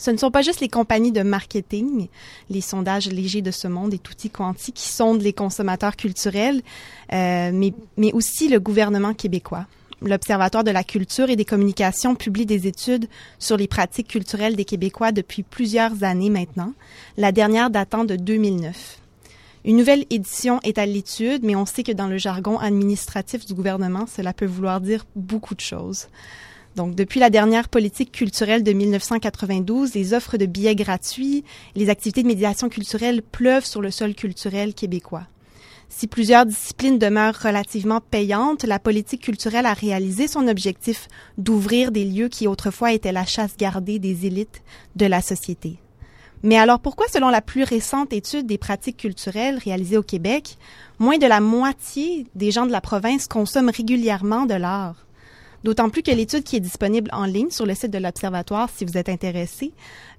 Ce 0.00 0.10
ne 0.10 0.16
sont 0.16 0.30
pas 0.30 0.40
juste 0.40 0.60
les 0.60 0.70
compagnies 0.70 1.12
de 1.12 1.20
marketing, 1.20 2.08
les 2.48 2.62
sondages 2.62 3.08
légers 3.08 3.42
de 3.42 3.50
ce 3.50 3.68
monde 3.68 3.92
et 3.92 4.00
outils 4.10 4.30
quantiques 4.30 4.76
qui 4.76 4.88
sondent 4.88 5.20
les 5.20 5.34
consommateurs 5.34 5.94
culturels, 5.94 6.62
euh, 7.12 7.50
mais, 7.52 7.74
mais 7.98 8.10
aussi 8.14 8.48
le 8.48 8.60
gouvernement 8.60 9.12
québécois. 9.12 9.66
L'Observatoire 10.00 10.64
de 10.64 10.70
la 10.70 10.84
culture 10.84 11.28
et 11.28 11.36
des 11.36 11.44
communications 11.44 12.14
publie 12.14 12.46
des 12.46 12.66
études 12.66 13.10
sur 13.38 13.58
les 13.58 13.68
pratiques 13.68 14.08
culturelles 14.08 14.56
des 14.56 14.64
Québécois 14.64 15.12
depuis 15.12 15.42
plusieurs 15.42 16.02
années 16.02 16.30
maintenant, 16.30 16.72
la 17.18 17.30
dernière 17.30 17.68
datant 17.68 18.06
de 18.06 18.16
2009. 18.16 19.00
Une 19.66 19.76
nouvelle 19.76 20.06
édition 20.08 20.60
est 20.62 20.78
à 20.78 20.86
l'étude, 20.86 21.44
mais 21.44 21.56
on 21.56 21.66
sait 21.66 21.82
que 21.82 21.92
dans 21.92 22.06
le 22.06 22.16
jargon 22.16 22.58
administratif 22.58 23.44
du 23.44 23.52
gouvernement, 23.52 24.06
cela 24.06 24.32
peut 24.32 24.46
vouloir 24.46 24.80
dire 24.80 25.04
beaucoup 25.14 25.54
de 25.54 25.60
choses. 25.60 26.08
Donc, 26.76 26.94
depuis 26.94 27.18
la 27.18 27.30
dernière 27.30 27.68
politique 27.68 28.12
culturelle 28.12 28.62
de 28.62 28.72
1992, 28.72 29.94
les 29.94 30.14
offres 30.14 30.36
de 30.36 30.46
billets 30.46 30.76
gratuits, 30.76 31.44
les 31.74 31.90
activités 31.90 32.22
de 32.22 32.28
médiation 32.28 32.68
culturelle 32.68 33.22
pleuvent 33.22 33.64
sur 33.64 33.82
le 33.82 33.90
sol 33.90 34.14
culturel 34.14 34.72
québécois. 34.72 35.26
Si 35.88 36.06
plusieurs 36.06 36.46
disciplines 36.46 36.98
demeurent 36.98 37.42
relativement 37.42 38.00
payantes, 38.00 38.62
la 38.62 38.78
politique 38.78 39.22
culturelle 39.22 39.66
a 39.66 39.74
réalisé 39.74 40.28
son 40.28 40.46
objectif 40.46 41.08
d'ouvrir 41.36 41.90
des 41.90 42.04
lieux 42.04 42.28
qui 42.28 42.46
autrefois 42.46 42.92
étaient 42.92 43.10
la 43.10 43.26
chasse 43.26 43.56
gardée 43.56 43.98
des 43.98 44.24
élites 44.24 44.62
de 44.94 45.06
la 45.06 45.20
société. 45.20 45.78
Mais 46.44 46.56
alors 46.56 46.78
pourquoi, 46.78 47.06
selon 47.08 47.28
la 47.28 47.42
plus 47.42 47.64
récente 47.64 48.12
étude 48.12 48.46
des 48.46 48.56
pratiques 48.56 48.98
culturelles 48.98 49.58
réalisée 49.58 49.98
au 49.98 50.02
Québec, 50.02 50.56
moins 51.00 51.18
de 51.18 51.26
la 51.26 51.40
moitié 51.40 52.26
des 52.36 52.52
gens 52.52 52.66
de 52.66 52.72
la 52.72 52.80
province 52.80 53.26
consomment 53.26 53.70
régulièrement 53.70 54.46
de 54.46 54.54
l'art? 54.54 55.06
D'autant 55.64 55.90
plus 55.90 56.02
que 56.02 56.10
l'étude 56.10 56.42
qui 56.44 56.56
est 56.56 56.60
disponible 56.60 57.10
en 57.12 57.24
ligne 57.24 57.50
sur 57.50 57.66
le 57.66 57.74
site 57.74 57.90
de 57.90 57.98
l'Observatoire, 57.98 58.68
si 58.74 58.84
vous 58.84 58.96
êtes 58.96 59.08
intéressé, 59.08 59.72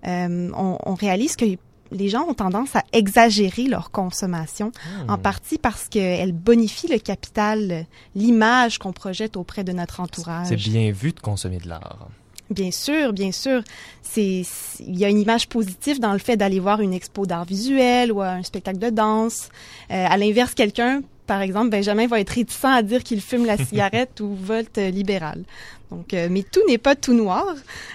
euh, 0.08 0.50
on, 0.56 0.78
on 0.86 0.94
réalise 0.94 1.36
que 1.36 1.46
les 1.94 2.08
gens 2.10 2.26
ont 2.30 2.34
tendance 2.34 2.76
à 2.76 2.84
exagérer 2.94 3.64
leur 3.66 3.92
consommation, 3.92 4.72
en 5.10 5.18
partie 5.18 5.58
parce 5.58 5.90
qu'elle 5.90 6.32
bonifie 6.32 6.88
le 6.88 7.00
capital, 7.00 7.86
l'image 8.16 8.78
qu'on 8.78 8.94
projette 8.94 9.36
auprès 9.36 9.64
de 9.64 9.72
notre 9.74 10.00
entourage. 10.00 10.48
C'est 10.48 10.56
bien 10.56 10.92
vu 10.92 11.12
de 11.12 11.20
consommer 11.20 11.58
de 11.58 11.68
l'art. 11.68 12.08
Bien 12.50 12.72
sûr, 12.72 13.14
bien 13.14 13.32
sûr. 13.32 13.62
C'est, 14.02 14.44
c'est- 14.46 14.84
il 14.84 14.98
y 15.00 15.06
a 15.06 15.10
une 15.10 15.20
image 15.20 15.48
positive 15.48 16.00
dans 16.02 16.12
le 16.14 16.20
fait 16.20 16.36
d'aller 16.38 16.60
voir 16.60 16.82
une 16.82 16.94
expo 16.94 17.26
d'art 17.26 17.46
visuel 17.46 18.12
ou 18.12 18.22
un 18.22 18.44
spectacle 18.44 18.78
de 18.80 18.90
danse. 18.90 19.50
Euh, 19.90 20.06
à 20.10 20.18
l'inverse, 20.18 20.54
quelqu'un, 20.54 21.02
par 21.28 21.42
exemple, 21.42 21.70
Benjamin 21.70 22.08
va 22.08 22.20
être 22.20 22.30
réticent 22.30 22.66
à 22.66 22.82
dire 22.82 23.04
qu'il 23.04 23.22
fume 23.22 23.46
la 23.46 23.58
cigarette 23.66 24.20
ou 24.20 24.36
vote 24.36 24.78
euh, 24.78 24.90
libéral. 24.90 25.44
Donc, 25.92 26.14
euh, 26.14 26.30
mais 26.32 26.44
tout 26.44 26.62
n'est 26.68 26.78
pas 26.78 26.96
tout 26.96 27.14
noir. 27.14 27.46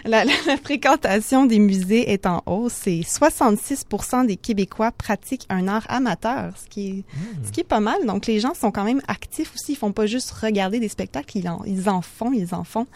La, 0.04 0.24
la- 0.24 0.32
la 0.46 0.56
fréquentation 0.58 1.46
des 1.46 1.58
musées 1.58 2.12
est 2.12 2.26
en 2.26 2.42
hausse 2.46 2.86
et 2.86 3.00
66% 3.00 4.26
des 4.26 4.36
Québécois 4.36 4.92
pratiquent 4.92 5.46
un 5.48 5.66
art 5.66 5.86
amateur, 5.88 6.52
ce 6.62 6.68
qui 6.68 6.88
est, 6.88 7.04
ce 7.46 7.50
qui 7.52 7.60
est 7.60 7.64
pas 7.64 7.80
mal. 7.80 8.04
Donc, 8.06 8.26
les 8.26 8.38
gens 8.40 8.52
sont 8.54 8.70
quand 8.70 8.84
même 8.84 9.00
actifs 9.08 9.52
aussi. 9.54 9.72
Ils 9.72 9.76
font 9.76 9.92
pas 9.92 10.06
juste 10.06 10.30
regarder 10.30 10.78
des 10.78 10.88
spectacles, 10.88 11.38
ils 11.38 11.48
en, 11.48 11.62
ils 11.64 11.88
en 11.88 12.02
font, 12.02 12.32
ils 12.32 12.54
en 12.54 12.64
font. 12.64 12.86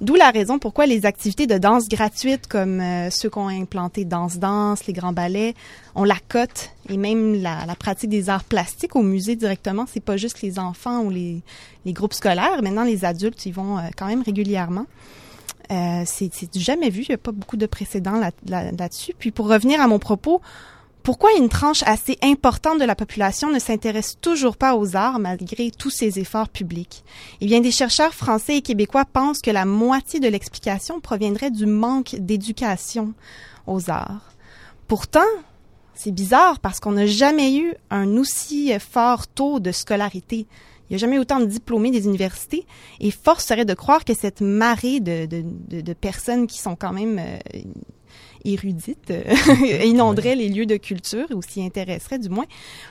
D'où 0.00 0.14
la 0.14 0.30
raison 0.30 0.58
pourquoi 0.58 0.86
les 0.86 1.06
activités 1.06 1.46
de 1.46 1.58
danse 1.58 1.88
gratuites 1.88 2.46
comme 2.46 2.80
euh, 2.80 3.10
ceux 3.10 3.30
qu'on 3.30 3.48
a 3.48 3.52
implanté 3.52 4.04
Danse 4.04 4.38
Danse, 4.38 4.86
les 4.86 4.92
grands 4.92 5.12
ballets, 5.12 5.54
on 5.94 6.04
la 6.04 6.16
cote 6.28 6.70
et 6.88 6.96
même 6.96 7.40
la, 7.40 7.64
la 7.66 7.74
pratique 7.76 8.10
des 8.10 8.28
arts 8.30 8.44
plastiques 8.44 8.94
au 8.96 9.02
musée 9.02 9.36
directement, 9.36 9.86
c'est 9.90 10.00
pas 10.04 10.16
juste 10.16 10.42
les 10.42 10.58
enfants 10.58 11.00
ou 11.02 11.10
les, 11.10 11.40
les 11.84 11.92
groupes 11.92 12.14
scolaires. 12.14 12.62
Maintenant, 12.62 12.84
les 12.84 13.04
adultes, 13.04 13.46
ils 13.46 13.52
vont 13.54 13.78
euh, 13.78 13.82
quand 13.96 14.06
même 14.06 14.22
régulièrement. 14.22 14.49
Euh, 15.70 16.02
c'est 16.04 16.30
jamais 16.58 16.90
vu. 16.90 17.02
Il 17.02 17.10
n'y 17.10 17.14
a 17.14 17.18
pas 17.18 17.32
beaucoup 17.32 17.56
de 17.56 17.66
précédents 17.66 18.18
là- 18.18 18.32
là- 18.46 18.72
là-dessus. 18.72 19.14
Puis 19.18 19.30
pour 19.30 19.48
revenir 19.48 19.80
à 19.80 19.86
mon 19.86 19.98
propos, 19.98 20.40
Pourquoi 21.02 21.30
une 21.38 21.48
tranche 21.48 21.82
assez 21.86 22.18
importante 22.22 22.78
de 22.78 22.84
la 22.84 22.94
population 22.94 23.50
ne 23.50 23.58
s'intéresse 23.58 24.18
toujours 24.20 24.58
pas 24.58 24.76
aux 24.76 24.96
arts 24.96 25.18
malgré 25.18 25.70
tous 25.70 25.88
ces 25.88 26.18
efforts 26.18 26.50
publics? 26.50 27.04
Eh 27.40 27.46
bien, 27.46 27.60
des 27.62 27.70
chercheurs 27.70 28.12
français 28.12 28.58
et 28.58 28.60
québécois 28.60 29.06
pensent 29.06 29.40
que 29.40 29.50
la 29.50 29.64
moitié 29.64 30.20
de 30.20 30.28
l'explication 30.28 31.00
proviendrait 31.00 31.50
du 31.50 31.64
manque 31.64 32.16
d'éducation 32.18 33.14
aux 33.66 33.88
arts. 33.88 34.34
Pourtant, 34.88 35.30
c'est 35.94 36.10
bizarre 36.10 36.60
parce 36.60 36.80
qu'on 36.80 36.92
n'a 36.92 37.06
jamais 37.06 37.56
eu 37.56 37.72
un 37.90 38.18
aussi 38.18 38.70
fort 38.78 39.26
taux 39.26 39.58
de 39.58 39.72
scolarité. 39.72 40.46
Il 40.90 40.94
n'y 40.94 40.96
a 40.96 40.98
jamais 40.98 41.18
autant 41.18 41.38
de 41.40 41.46
diplômés 41.46 41.92
des 41.92 42.04
universités 42.04 42.66
et 42.98 43.10
force 43.12 43.46
serait 43.46 43.64
de 43.64 43.74
croire 43.74 44.04
que 44.04 44.12
cette 44.12 44.40
marée 44.40 45.00
de, 45.00 45.26
de, 45.26 45.44
de, 45.68 45.80
de 45.80 45.92
personnes 45.92 46.48
qui 46.48 46.58
sont 46.58 46.74
quand 46.74 46.92
même 46.92 47.18
euh, 47.18 47.38
érudites 48.44 49.10
euh, 49.10 49.22
inonderait 49.84 50.34
les 50.34 50.48
lieux 50.48 50.66
de 50.66 50.76
culture 50.76 51.26
ou 51.30 51.42
s'y 51.42 51.62
intéresserait 51.62 52.18
du 52.18 52.28
moins. 52.28 52.46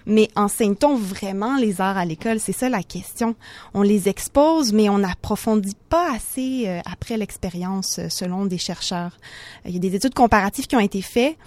Mais 0.06 0.30
enseigne-t-on 0.36 0.96
vraiment 0.96 1.58
les 1.58 1.82
arts 1.82 1.98
à 1.98 2.06
l'école? 2.06 2.40
C'est 2.40 2.54
ça 2.54 2.70
la 2.70 2.84
question. 2.84 3.36
On 3.74 3.82
les 3.82 4.10
expose, 4.10 4.74
mais 4.74 4.90
on 4.90 5.00
n'approfondit 5.00 5.76
pas 5.90 6.14
assez 6.14 6.66
euh, 6.68 6.80
après 6.86 7.18
l'expérience, 7.18 8.00
euh, 8.00 8.10
selon 8.10 8.46
des 8.46 8.58
chercheurs. 8.58 9.18
Il 9.66 9.74
y 9.74 9.78
a 9.78 9.80
des 9.80 9.96
études 9.96 10.14
comparatives 10.14 10.68
qui 10.68 10.76
ont 10.76 10.82
été 10.82 11.02
faites. 11.02 11.38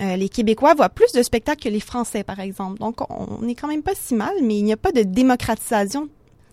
Euh, 0.00 0.16
les 0.16 0.28
Québécois 0.28 0.74
voient 0.74 0.88
plus 0.88 1.12
de 1.12 1.22
spectacles 1.22 1.64
que 1.64 1.68
les 1.68 1.80
Français, 1.80 2.24
par 2.24 2.40
exemple. 2.40 2.78
Donc, 2.78 3.00
on 3.10 3.42
n'est 3.42 3.54
quand 3.54 3.68
même 3.68 3.82
pas 3.82 3.94
si 3.94 4.14
mal, 4.14 4.34
mais 4.42 4.56
il 4.56 4.64
n'y 4.64 4.72
a 4.72 4.76
pas 4.76 4.92
de 4.92 5.02
démocratisation 5.02 6.08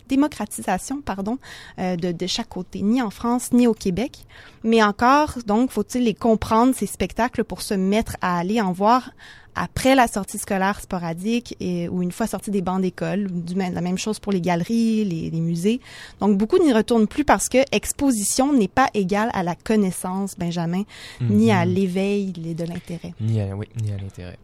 démocratisation 0.10 1.02
pardon 1.02 1.38
euh, 1.78 1.96
de, 1.96 2.12
de 2.12 2.26
chaque 2.28 2.50
côté 2.50 2.82
ni 2.82 3.00
en 3.00 3.12
France 3.12 3.52
ni 3.54 3.68
au 3.68 3.76
Québec 3.76 4.26
mais 4.64 4.82
encore 4.82 5.38
donc 5.46 5.70
faut-il 5.70 6.04
les 6.04 6.16
comprendre 6.16 6.74
ces 6.76 6.88
spectacles 6.88 7.44
pour 7.44 7.62
se 7.62 7.76
mettre 7.76 8.18
à 8.22 8.40
aller 8.40 8.60
en 8.60 8.72
voir 8.72 9.12
après 9.56 9.96
la 9.96 10.08
sortie 10.08 10.38
scolaire 10.38 10.80
sporadique 10.82 11.56
et, 11.60 11.90
ou 11.90 12.02
une 12.02 12.12
fois 12.12 12.28
sorti 12.28 12.52
des 12.52 12.62
bancs 12.62 12.82
d'école. 12.82 13.28
La 13.56 13.82
même 13.82 13.98
chose 13.98 14.20
pour 14.20 14.32
les 14.32 14.42
galeries, 14.42 15.04
les, 15.06 15.30
les 15.30 15.40
musées. 15.42 15.80
Donc, 16.20 16.38
beaucoup 16.38 16.58
n'y 16.64 16.72
retournent 16.74 17.08
plus 17.08 17.26
parce 17.26 17.50
que 17.50 17.58
exposition 17.72 18.54
n'est 18.54 18.68
pas 18.68 18.90
égale 18.94 19.30
à 19.34 19.44
la 19.44 19.56
connaissance, 19.56 20.36
Benjamin, 20.38 20.84
ni 21.22 21.52
à 21.52 21.66
Mhm. 21.66 21.74
l'éveil 21.74 22.32
de 22.32 22.64
l'intérêt. 22.64 23.14
Ni 23.20 23.42
à, 23.42 23.56
oui, 23.56 23.68
ni 23.84 23.92
à 23.92 23.98
l'intérêt. 23.98 24.38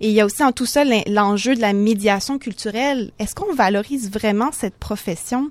Et 0.00 0.08
il 0.10 0.14
y 0.14 0.20
a 0.20 0.24
aussi 0.26 0.44
en 0.44 0.52
tout 0.52 0.66
ça 0.66 0.84
l'en- 0.84 1.02
l'enjeu 1.08 1.56
de 1.56 1.60
la 1.60 1.72
médiation 1.72 2.38
culturelle. 2.38 3.10
Est-ce 3.18 3.34
qu'on 3.34 3.52
valorise 3.54 4.10
vraiment 4.10 4.50
cette 4.52 4.76
profession? 4.76 5.50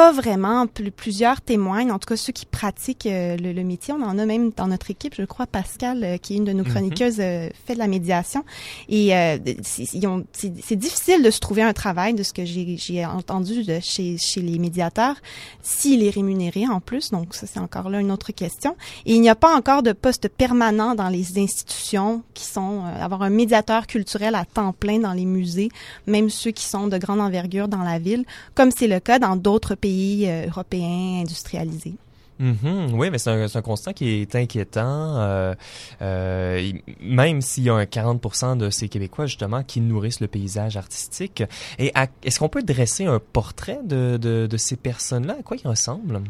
Pas 0.00 0.12
vraiment. 0.12 0.66
Pl- 0.66 0.90
Plusieurs 0.92 1.42
témoignent, 1.42 1.92
en 1.92 1.98
tout 1.98 2.06
cas 2.08 2.16
ceux 2.16 2.32
qui 2.32 2.46
pratiquent 2.46 3.04
euh, 3.04 3.36
le, 3.36 3.52
le 3.52 3.62
métier. 3.64 3.92
On 3.92 4.02
en 4.02 4.18
a 4.18 4.24
même 4.24 4.50
dans 4.56 4.66
notre 4.66 4.90
équipe, 4.90 5.14
je 5.14 5.24
crois, 5.24 5.46
Pascal, 5.46 6.02
euh, 6.02 6.16
qui 6.16 6.32
est 6.32 6.36
une 6.38 6.44
de 6.46 6.52
nos 6.54 6.64
Mhm. 6.64 6.70
chroniqueuses, 6.70 7.20
euh, 7.20 7.50
fait 7.66 7.74
de 7.74 7.78
la 7.78 7.86
médiation. 7.86 8.42
Et 8.88 9.14
euh, 9.14 9.36
c'est 9.62 10.76
difficile 10.76 11.22
de 11.22 11.30
se 11.30 11.38
trouver 11.38 11.60
un 11.60 11.74
travail, 11.74 12.14
de 12.14 12.22
ce 12.22 12.32
que 12.32 12.46
j'ai 12.46 13.04
entendu 13.04 13.62
de 13.62 13.78
chez, 13.82 14.16
chez 14.16 14.40
les 14.40 14.58
médiateurs, 14.58 15.16
s'il 15.62 16.02
est 16.02 16.08
rémunéré 16.08 16.66
en 16.66 16.80
plus. 16.80 17.10
Donc 17.10 17.34
ça, 17.34 17.46
c'est 17.46 17.60
encore 17.60 17.90
là 17.90 18.00
une 18.00 18.10
autre 18.10 18.32
question. 18.32 18.76
Et 19.04 19.12
il 19.16 19.20
n'y 19.20 19.28
a 19.28 19.34
pas 19.34 19.54
encore 19.54 19.82
de 19.82 19.92
poste 19.92 20.28
permanent 20.28 20.94
dans 20.94 21.10
les 21.10 21.38
institutions 21.38 22.22
qui 22.32 22.46
sont 22.46 22.84
euh, 22.86 23.04
avoir 23.04 23.20
un 23.20 23.28
médiateur 23.30 23.86
culturel 23.86 24.34
à 24.34 24.46
temps 24.46 24.72
plein 24.72 24.98
dans 24.98 25.12
les 25.12 25.26
musées, 25.26 25.68
même 26.06 26.30
ceux 26.30 26.52
qui 26.52 26.64
sont 26.64 26.86
de 26.86 26.96
grande 26.96 27.20
envergure 27.20 27.68
dans 27.68 27.82
la 27.82 27.98
ville, 27.98 28.24
comme 28.54 28.70
c'est 28.70 28.88
le 28.88 28.98
cas 28.98 29.18
dans 29.18 29.36
d'autres 29.36 29.74
pays 29.74 29.89
euh, 30.26 30.46
européens 30.48 31.20
industrialisés. 31.22 31.94
Mhm, 32.40 32.94
oui, 32.94 33.10
mais 33.10 33.18
c'est 33.18 33.30
un, 33.30 33.46
un 33.54 33.62
constat 33.62 33.92
qui 33.92 34.22
est 34.22 34.34
inquiétant. 34.34 35.20
euh, 35.20 35.54
euh, 36.00 36.72
même 37.02 37.42
s'il 37.42 37.64
y 37.64 37.70
a 37.70 37.74
un 37.74 37.84
40 37.84 38.56
de 38.56 38.70
ces 38.70 38.88
Québécois, 38.88 39.26
justement, 39.26 39.62
qui 39.62 39.82
nourrissent 39.82 40.20
le 40.20 40.26
paysage 40.26 40.78
artistique. 40.78 41.42
Et 41.78 41.92
est-ce 42.22 42.38
qu'on 42.38 42.48
peut 42.48 42.62
dresser 42.62 43.04
un 43.04 43.20
portrait 43.20 43.80
de, 43.84 44.16
de, 44.16 44.46
de 44.46 44.56
ces 44.56 44.76
personnes-là? 44.76 45.36
À 45.40 45.42
quoi 45.42 45.58
ils 45.62 45.68
ressemblent? 45.68 46.22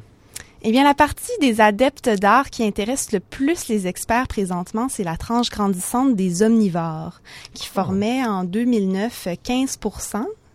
Eh 0.62 0.72
bien, 0.72 0.84
la 0.84 0.94
partie 0.94 1.32
des 1.40 1.60
adeptes 1.60 2.10
d'art 2.10 2.50
qui 2.50 2.64
intéresse 2.64 3.12
le 3.12 3.20
plus 3.20 3.68
les 3.68 3.86
experts 3.86 4.26
présentement, 4.28 4.88
c'est 4.90 5.04
la 5.04 5.16
tranche 5.16 5.48
grandissante 5.48 6.16
des 6.16 6.42
omnivores, 6.42 7.22
qui 7.54 7.66
formait 7.66 8.24
en 8.26 8.44
2009 8.44 9.28
15 9.42 9.78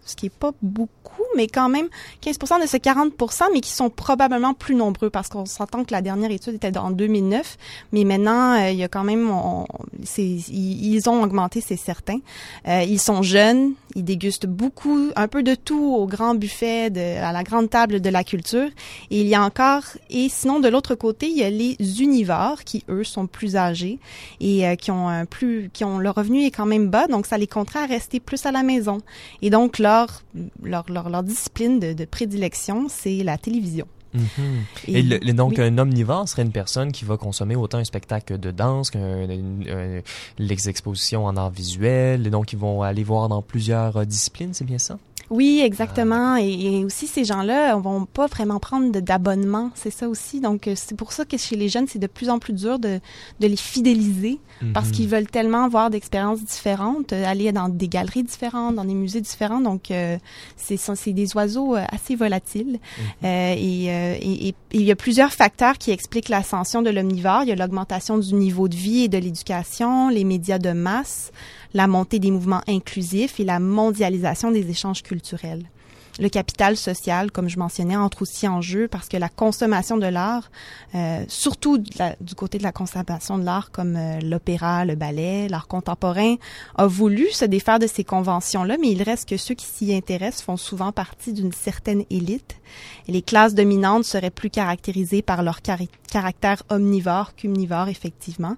ce 0.06 0.16
qui 0.16 0.28
est 0.28 0.30
pas 0.30 0.52
beaucoup, 0.62 0.92
mais 1.36 1.48
quand 1.48 1.70
même 1.70 1.88
15% 2.24 2.62
de 2.62 2.68
ce 2.68 2.78
40 2.78 3.14
mais 3.54 3.62
qui 3.62 3.72
sont 3.72 3.90
probablement 3.90 4.54
plus 4.54 4.76
nombreux 4.76 5.10
parce 5.10 5.28
qu'on 5.30 5.46
s'entend 5.46 5.84
que 5.84 5.92
la 5.92 6.02
dernière 6.02 6.32
étude 6.32 6.56
était 6.56 6.78
en 6.78 6.92
2009, 6.92 7.58
mais 7.92 8.04
maintenant 8.04 8.54
euh, 8.60 8.70
il 8.72 8.78
y 8.78 8.84
a 8.84 8.88
quand 8.88 9.04
même, 9.04 9.30
on- 9.30 9.66
ils, 10.18 10.94
ils 10.96 11.10
ont 11.10 11.22
augmenté, 11.24 11.62
c'est 11.62 11.76
certain. 11.78 12.20
Euh, 12.68 12.84
ils 12.88 13.00
sont 13.00 13.22
jeunes, 13.22 13.74
ils 13.96 14.04
dégustent 14.04 14.46
beaucoup, 14.48 15.10
un 15.16 15.28
peu 15.28 15.44
de 15.44 15.56
tout 15.56 15.94
au 15.96 16.06
grand 16.06 16.36
buffet, 16.36 16.90
de, 16.90 17.22
à 17.22 17.32
la 17.32 17.44
grande 17.44 17.70
table 17.70 18.02
de 18.02 18.10
la 18.10 18.24
culture. 18.24 18.70
Et 19.12 19.22
il 19.22 19.28
y 19.28 19.36
a 19.36 19.44
encore, 19.44 19.84
et 20.10 20.30
sinon 20.30 20.60
de 20.60 20.68
l'autre 20.70 20.96
côté, 20.96 21.28
il 21.28 21.38
y 21.38 21.44
a 21.44 21.50
les 21.50 21.76
univores 22.02 22.64
qui 22.64 22.84
eux 22.90 23.04
sont 23.04 23.28
plus 23.28 23.56
âgés 23.56 24.00
et 24.40 24.68
euh, 24.68 24.76
qui 24.76 24.92
ont 24.92 25.08
un 25.08 25.26
plus, 25.26 25.70
qui 25.74 25.84
ont 25.84 25.98
le 26.00 26.10
revenu 26.10 26.46
est 26.46 26.52
quand 26.52 26.66
même 26.66 26.88
bas, 26.90 27.08
donc 27.08 27.26
ça 27.26 27.38
les 27.38 27.48
contraint 27.48 27.84
à 27.84 27.88
rester 27.88 28.20
plus 28.20 28.46
à 28.46 28.52
la 28.52 28.64
maison. 28.64 29.00
Et 29.42 29.50
donc 29.50 29.80
leur 29.80 30.24
leur 30.64 30.86
leur, 30.96 31.10
leur 31.10 31.22
discipline 31.24 31.80
de, 31.80 31.94
de 31.94 32.06
prédilection, 32.06 32.88
c'est 32.90 33.24
la 33.24 33.38
télévision. 33.38 33.86
Mhm. 34.14 34.22
Et- 34.88 34.94
Et, 35.00 35.02
le- 35.04 35.18
le- 35.18 35.34
donc, 35.34 35.56
oui. 35.58 35.64
un 35.64 35.78
omnivore 35.78 36.28
serait 36.30 36.44
une 36.44 36.52
personne 36.52 36.92
qui 36.94 37.04
va 37.06 37.18
consommer 37.18 37.56
autant 37.58 37.80
un 37.80 37.84
spectacle 37.84 38.40
de 38.40 38.50
danse 38.50 38.90
qu'un 38.90 39.28
les 40.40 40.70
expositions 40.70 41.26
en 41.26 41.36
art 41.38 41.52
visuel. 41.52 42.26
Et 42.26 42.30
donc, 42.30 42.54
ils 42.54 42.60
vont 42.60 42.82
aller 42.82 43.04
voir 43.04 43.28
dans 43.30 43.42
plusieurs 43.42 43.98
euh, 43.98 44.06
disciplines, 44.06 44.54
c'est 44.54 44.64
bien 44.66 44.78
ça? 44.78 44.98
Oui, 45.30 45.62
exactement. 45.64 46.36
Et, 46.38 46.50
et 46.80 46.86
aussi, 46.86 47.08
ces 47.08 47.24
gens-là 47.26 47.76
vont 47.78 48.06
pas 48.06 48.28
vraiment 48.28 48.60
prendre 48.60 48.92
d'abonnement. 49.00 49.72
C'est 49.76 49.90
ça 49.92 50.08
aussi. 50.08 50.40
Donc, 50.40 50.68
euh, 50.68 50.74
c'est 50.76 50.96
pour 50.96 51.12
ça 51.12 51.26
que 51.26 51.38
chez 51.38 51.56
les 51.56 51.68
jeunes, 51.70 51.88
c'est 51.88 52.00
de 52.00 52.08
plus 52.08 52.30
en 52.30 52.40
plus 52.40 52.54
dur 52.54 52.78
de, 52.80 53.00
de 53.40 53.48
les 53.48 53.56
fidéliser 53.58 54.40
parce 54.74 54.88
Mhm. 54.88 54.92
qu'ils 54.94 55.08
veulent 55.10 55.28
tellement 55.28 55.68
voir 55.68 55.90
d'expériences 55.90 56.44
différentes, 56.44 57.12
euh, 57.14 57.26
aller 57.26 57.52
dans 57.52 57.70
des 57.70 57.88
galeries 57.88 58.24
différentes, 58.24 58.76
dans 58.76 58.86
des 58.86 58.94
musées 58.94 59.22
différents. 59.22 59.60
Donc, 59.62 59.92
euh, 59.92 60.18
c'est 60.56 61.12
des 61.14 61.36
oiseaux 61.36 61.76
euh, 61.76 61.84
assez 61.92 62.16
volatiles. 62.16 62.80
Euh, 63.24 63.54
et- 63.58 63.86
et- 63.86 64.48
et 64.50 64.56
il 64.74 64.84
y 64.84 64.92
a 64.92 64.96
plusieurs 64.96 65.32
facteurs 65.32 65.78
qui 65.78 65.92
expliquent 65.92 66.30
l'ascension 66.30 66.82
de 66.82 66.90
l'omnivore. 66.90 67.42
Il 67.44 67.50
y 67.50 67.52
a 67.52 67.56
l'augmentation 67.56 68.18
du 68.18 68.34
niveau 68.36 68.68
de 68.68 68.76
vie 68.76 69.04
et 69.04 69.08
de 69.08 69.18
l'éducation, 69.18 70.10
les 70.10 70.24
médias 70.24 70.60
de 70.60 70.72
masse, 70.72 71.32
la 71.76 71.88
montée 71.88 72.20
des 72.20 72.32
mouvements 72.32 72.62
inclusifs 72.68 73.38
et 73.42 73.44
la 73.44 73.60
mondialisation 73.60 74.50
des 74.50 74.70
échanges 74.70 75.04
culturels. 75.04 75.70
Le 76.18 76.30
capital 76.30 76.78
social, 76.78 77.30
comme 77.30 77.50
je 77.50 77.60
mentionnais, 77.60 77.98
entre 77.98 78.22
aussi 78.22 78.48
en 78.48 78.62
jeu 78.62 78.88
parce 78.88 79.10
que 79.10 79.18
la 79.18 79.28
consommation 79.28 79.98
de 79.98 80.06
l'art, 80.06 80.50
euh, 80.96 81.26
surtout 81.28 81.78
du 81.78 82.36
côté 82.36 82.58
de 82.58 82.64
la 82.64 82.72
consommation 82.72 83.38
de 83.38 83.44
l'art 83.44 83.72
comme 83.72 83.98
euh, 83.98 84.20
l'opéra, 84.22 84.86
le 84.86 84.96
ballet, 84.96 85.50
l'art 85.50 85.68
contemporain, 85.68 86.36
a 86.76 86.88
voulu 86.88 87.30
se 87.32 87.44
défaire 87.44 87.80
de 87.80 87.88
ces 87.88 88.06
conventions-là, 88.06 88.78
mais 88.80 88.92
il 88.92 89.04
reste 89.04 89.28
que 89.28 89.36
ceux 89.36 89.56
qui 89.56 89.66
s'y 89.66 89.94
intéressent 89.94 90.44
font 90.44 90.58
souvent 90.58 90.94
partie 90.94 91.34
d'une 91.34 91.52
certaine 91.52 92.04
élite. 92.10 92.56
Les 93.08 93.22
classes 93.22 93.54
dominantes 93.54 94.06
seraient 94.06 94.30
plus 94.30 94.50
caractérisées 94.50 95.22
par 95.22 95.44
leur 95.44 95.60
caractère 95.62 96.64
omnivore 96.70 97.34
qu'omnivore, 97.36 97.90
effectivement. 97.90 98.56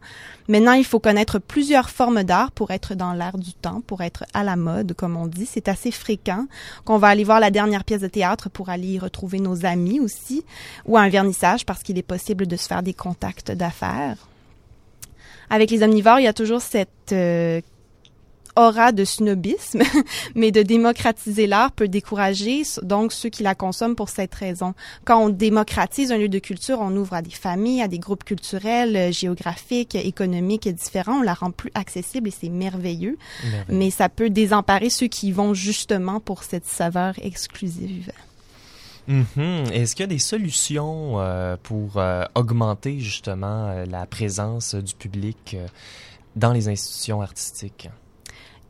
Maintenant, 0.48 0.74
il 0.74 0.86
faut 0.86 1.00
connaître 1.00 1.40
plusieurs 1.40 1.90
formes 1.90 2.24
d'art 2.24 2.52
pour 2.52 2.72
être 2.72 2.96
dans 2.96 3.14
l'air 3.14 3.38
du 3.38 3.54
temps, 3.54 3.82
pour 3.82 4.02
être 4.02 4.24
à 4.34 4.44
la 4.44 4.56
mode, 4.56 4.94
comme 4.94 5.18
on 5.18 5.28
dit. 5.28 5.46
C'est 5.46 5.68
assez 5.68 5.92
fréquent 5.92 6.46
qu'on 6.86 6.98
va 6.98 7.08
aller 7.08 7.24
voir 7.24 7.40
dernière 7.52 7.84
pièce 7.84 8.02
de 8.02 8.08
théâtre 8.08 8.50
pour 8.50 8.70
aller 8.70 8.88
y 8.88 9.00
retrouver 9.00 9.40
nos 9.40 9.66
amis 9.66 10.00
aussi, 10.00 10.44
ou 10.86 10.98
à 10.98 11.02
un 11.02 11.10
vernissage 11.10 11.66
parce 11.66 11.84
qu'il 11.84 11.98
est 11.98 12.04
possible 12.04 12.48
de 12.48 12.56
se 12.56 12.68
faire 12.68 12.84
des 12.84 12.94
contacts 12.94 13.52
d'affaires. 13.52 14.28
Avec 15.50 15.72
les 15.72 15.84
omnivores, 15.84 16.20
il 16.20 16.24
y 16.24 16.28
a 16.28 16.34
toujours 16.34 16.62
cette 16.62 17.14
euh, 17.14 17.62
aura 18.58 18.92
de 18.92 19.06
snobisme, 19.06 19.82
mais 20.36 20.52
de 20.52 20.64
démocratiser 20.64 21.48
l'art 21.48 21.72
peut 21.72 21.88
décourager 21.88 22.64
donc 22.82 23.14
ceux 23.14 23.30
qui 23.30 23.44
la 23.44 23.56
consomment 23.56 23.96
pour 23.96 24.10
cette 24.10 24.34
raison. 24.36 24.74
Quand 25.06 25.20
on 25.20 25.30
démocratise 25.30 26.12
un 26.12 26.18
lieu 26.18 26.30
de 26.30 26.40
culture, 26.40 26.80
on 26.82 26.96
ouvre 26.96 27.14
à 27.14 27.22
des 27.22 27.30
familles, 27.30 27.82
à 27.82 27.88
des 27.88 28.00
groupes 28.00 28.24
culturels, 28.24 28.96
euh, 28.96 29.12
géographiques, 29.12 29.96
économiques 29.96 30.68
différents, 30.68 31.20
on 31.20 31.24
la 31.24 31.34
rend 31.34 31.52
plus 31.52 31.72
accessible 31.74 32.30
et 32.30 32.32
c'est 32.32 32.50
merveilleux. 32.50 33.18
Merveilleux. 33.44 33.66
Mais 33.70 33.92
ça 33.92 34.10
peut 34.10 34.30
désemparer 34.30 34.90
ceux 34.90 35.08
qui 35.08 35.28
y 35.28 35.32
vont 35.32 35.54
justement 35.54 36.20
pour 36.20 36.44
cette 36.44 36.66
saveur 36.66 37.14
exclusive. 37.22 38.12
Mhm. 39.08 39.72
Est-ce 39.72 39.96
qu'il 39.96 40.04
y 40.04 40.04
a 40.04 40.08
des 40.08 40.20
solutions 40.20 41.20
euh, 41.20 41.56
pour 41.64 41.98
euh, 41.98 42.26
augmenter 42.36 43.00
justement 43.00 43.68
euh, 43.70 43.86
la 43.86 44.06
présence 44.06 44.76
du 44.76 44.94
public 44.96 45.56
dans 46.36 46.52
les 46.52 46.68
institutions 46.68 47.22
artistiques? 47.22 47.90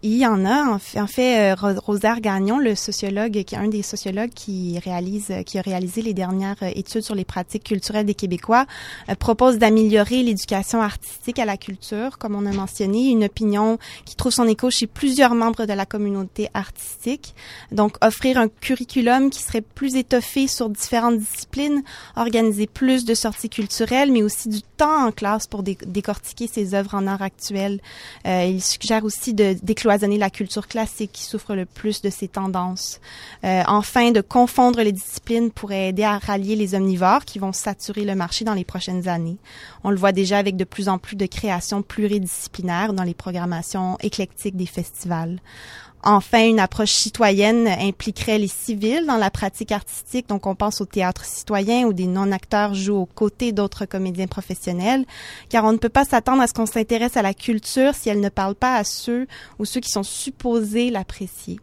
Il 0.10 0.16
y 0.20 0.26
en 0.26 0.46
a. 0.46 0.64
En 0.72 1.08
fait, 1.08 1.52
euh, 1.52 1.56
Ro- 1.60 1.82
Rosaire 1.86 2.22
Gagnon, 2.22 2.60
le 2.60 2.76
sociologue, 2.76 3.44
qui 3.44 3.56
est 3.56 3.58
un 3.58 3.68
des 3.68 3.82
sociologues 3.82 4.30
qui 4.34 4.80
réalise, 4.80 5.26
euh, 5.32 5.44
qui 5.44 5.60
a 5.60 5.62
réalisé 5.62 6.02
les 6.02 6.14
dernières 6.14 6.56
euh, 6.62 6.72
études 6.76 7.02
sur 7.02 7.14
les 7.14 7.26
pratiques 7.26 7.66
culturelles 7.66 8.06
des 8.06 8.14
Québécois, 8.14 8.66
propose 9.20 9.58
d'améliorer 9.58 10.24
l'éducation 10.24 10.82
artistique 10.82 11.40
à 11.40 11.46
la 11.46 11.58
culture, 11.58 12.18
comme 12.20 12.36
on 12.36 12.46
a 12.46 12.54
mentionné, 12.54 13.10
une 13.10 13.26
opinion 13.26 13.80
qui 14.06 14.16
trouve 14.16 14.32
son 14.32 14.48
écho 14.48 14.70
chez 14.70 14.88
plusieurs 14.88 15.36
membres 15.36 15.66
de 15.66 15.74
la 15.74 15.86
communauté 15.86 16.48
artistique. 16.54 17.36
Donc, 17.74 17.98
offrir 18.02 18.38
un 18.38 18.48
curriculum 18.48 19.30
qui 19.30 19.44
serait 19.44 19.60
plus 19.60 19.98
étoffé 19.98 20.48
sur 20.48 20.70
différentes 20.70 21.18
disciplines, 21.18 21.84
organiser 22.16 22.66
plus 22.68 23.04
de 23.04 23.14
sorties 23.14 23.50
culturelles, 23.50 24.14
mais 24.14 24.24
aussi 24.24 24.48
du 24.48 24.62
temps 24.62 25.06
en 25.08 25.12
classe 25.12 25.48
pour 25.48 25.64
dé- 25.64 25.78
décortiquer 25.86 26.48
ces 26.48 26.76
œuvres 26.76 26.96
en 26.96 27.08
art 27.08 27.22
actuel. 27.22 27.82
Euh, 28.26 28.46
il 28.46 28.64
suggère 28.64 29.04
aussi 29.04 29.34
de 29.34 29.58
décloisonner 29.64 29.97
la 30.02 30.30
culture 30.30 30.68
classique 30.68 31.12
qui 31.12 31.24
souffre 31.24 31.56
le 31.56 31.66
plus 31.66 32.02
de 32.02 32.10
ces 32.10 32.28
tendances. 32.28 33.00
Euh, 33.44 33.64
enfin, 33.68 34.12
de 34.12 34.22
confondre 34.22 34.82
les 34.82 34.92
disciplines 34.92 35.52
pourrait 35.52 35.90
aider 35.90 36.04
à 36.04 36.18
rallier 36.18 36.56
les 36.56 36.76
omnivores 36.76 37.26
qui 37.26 37.40
vont 37.40 37.54
saturer 37.54 38.06
le 38.06 38.16
marché 38.16 38.46
dans 38.46 38.54
les 38.54 38.64
prochaines 38.64 39.08
années. 39.08 39.38
On 39.84 39.90
le 39.90 39.98
voit 39.98 40.12
déjà 40.12 40.38
avec 40.38 40.56
de 40.56 40.64
plus 40.64 40.90
en 40.90 40.98
plus 40.98 41.16
de 41.16 41.26
créations 41.26 41.82
pluridisciplinaires 41.82 42.94
dans 42.94 43.04
les 43.04 43.14
programmations 43.14 43.98
éclectiques 44.02 44.56
des 44.56 44.66
festivals. 44.66 45.40
Enfin, 46.04 46.48
une 46.48 46.60
approche 46.60 46.92
citoyenne 46.92 47.68
impliquerait 47.68 48.38
les 48.38 48.48
civils 48.48 49.06
dans 49.08 49.18
la 49.18 49.32
pratique 49.32 49.72
artistique. 49.72 50.30
Donc, 50.30 50.46
on 50.46 50.56
pense 50.56 50.80
au 50.80 50.86
théâtre 50.86 51.26
citoyen 51.26 51.86
où 51.86 51.94
des 51.94 52.06
non-acteurs 52.06 52.76
jouent 52.76 52.98
aux 52.98 53.06
côtés 53.06 53.52
d'autres 53.52 53.86
comédiens 53.86 54.28
professionnels, 54.28 55.06
car 55.50 55.66
on 55.66 55.74
ne 55.74 55.78
peut 55.78 55.90
pas 55.90 56.06
s'attendre 56.06 56.42
à 56.42 56.48
ce 56.48 56.54
qu'on 56.54 56.66
s'intéresse 56.66 57.18
à 57.18 57.24
la 57.24 57.34
culture 57.34 57.96
si 57.96 58.10
elle 58.10 58.22
ne 58.22 58.30
parle 58.30 58.56
pas 58.56 58.76
à 58.76 58.84
ceux 58.84 59.28
ou 59.60 59.66
ceux 59.66 59.80
qui 59.80 59.90
sont 59.90 60.04
supposés 60.04 60.92
l'apprécier. 60.92 61.60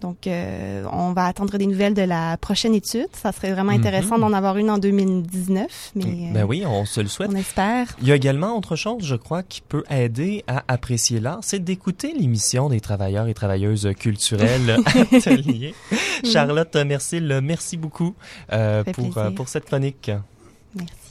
Donc, 0.00 0.26
euh, 0.26 0.84
on 0.92 1.12
va 1.12 1.24
attendre 1.26 1.56
des 1.56 1.66
nouvelles 1.66 1.94
de 1.94 2.02
la 2.02 2.36
prochaine 2.36 2.74
étude. 2.74 3.06
Ça 3.12 3.32
serait 3.32 3.52
vraiment 3.52 3.72
Mhm. 3.72 3.78
intéressant 3.78 4.18
d'en 4.18 4.32
avoir 4.32 4.56
une 4.58 4.70
en 4.70 4.78
2019, 4.78 5.92
mais 5.94 6.04
euh, 6.04 6.32
Ben 6.34 6.44
oui, 6.44 6.64
on 6.66 6.84
se 6.84 7.00
le 7.00 7.08
souhaite. 7.08 7.30
on 7.32 7.36
espère. 7.36 7.88
Il 8.02 8.08
y 8.08 8.12
a 8.12 8.14
également 8.16 8.56
autre 8.56 8.76
chose, 8.76 9.02
je 9.04 9.16
crois, 9.16 9.42
qui 9.42 9.60
peut 9.60 9.84
aider 9.90 10.44
à 10.46 10.64
apprécier 10.68 11.20
l'art, 11.20 11.38
c'est 11.42 11.58
d'écouter 11.64 12.12
l'émission 12.18 12.68
des 12.68 12.80
travailleurs 12.80 13.26
et 13.28 13.34
travailleuses 13.34 13.88
culturelles 13.98 14.76
Atelier. 15.12 15.74
Mm. 15.92 16.26
Charlotte 16.26 16.76
Mercil, 16.76 17.40
merci 17.42 17.76
beaucoup 17.76 18.14
euh, 18.52 18.84
pour, 18.84 18.92
plaisir. 18.94 19.18
euh, 19.18 19.30
pour 19.30 19.48
cette 19.48 19.64
chronique. 19.64 20.10
Merci. 20.74 21.05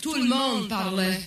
Tout 0.00 0.14
le 0.14 0.24
monde 0.24 0.68
parlait. 0.68 1.20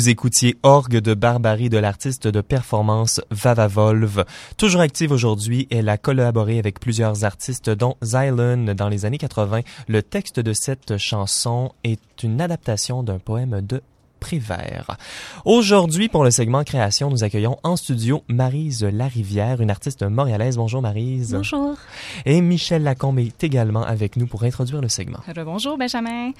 Vous 0.00 0.08
écoutiez 0.08 0.56
Orgue 0.62 0.96
de 0.96 1.12
Barbarie 1.12 1.68
de 1.68 1.76
l'artiste 1.76 2.26
de 2.26 2.40
performance 2.40 3.20
Vava 3.30 3.66
Volve. 3.66 4.24
Toujours 4.56 4.80
active 4.80 5.12
aujourd'hui, 5.12 5.68
elle 5.70 5.90
a 5.90 5.98
collaboré 5.98 6.58
avec 6.58 6.80
plusieurs 6.80 7.26
artistes 7.26 7.68
dont 7.68 7.98
Xylon 8.02 8.74
dans 8.74 8.88
les 8.88 9.04
années 9.04 9.18
80. 9.18 9.60
Le 9.88 10.02
texte 10.02 10.40
de 10.40 10.54
cette 10.54 10.96
chanson 10.96 11.72
est 11.84 12.22
une 12.22 12.40
adaptation 12.40 13.02
d'un 13.02 13.18
poème 13.18 13.60
de 13.60 13.82
Prévert. 14.20 14.96
Aujourd'hui, 15.44 16.08
pour 16.08 16.24
le 16.24 16.30
segment 16.30 16.62
création, 16.62 17.10
nous 17.10 17.24
accueillons 17.24 17.58
en 17.62 17.76
studio 17.76 18.22
Marise 18.28 18.84
Larivière, 18.84 19.60
une 19.60 19.70
artiste 19.70 20.02
montréalaise. 20.02 20.56
Bonjour 20.56 20.82
Marise. 20.82 21.32
Bonjour. 21.32 21.76
Et 22.26 22.40
Michel 22.40 22.82
Lacombe 22.82 23.18
est 23.18 23.42
également 23.42 23.82
avec 23.82 24.16
nous 24.16 24.26
pour 24.26 24.44
introduire 24.44 24.80
le 24.80 24.88
segment. 24.88 25.20
Bonjour 25.44 25.78
Benjamin. 25.78 26.32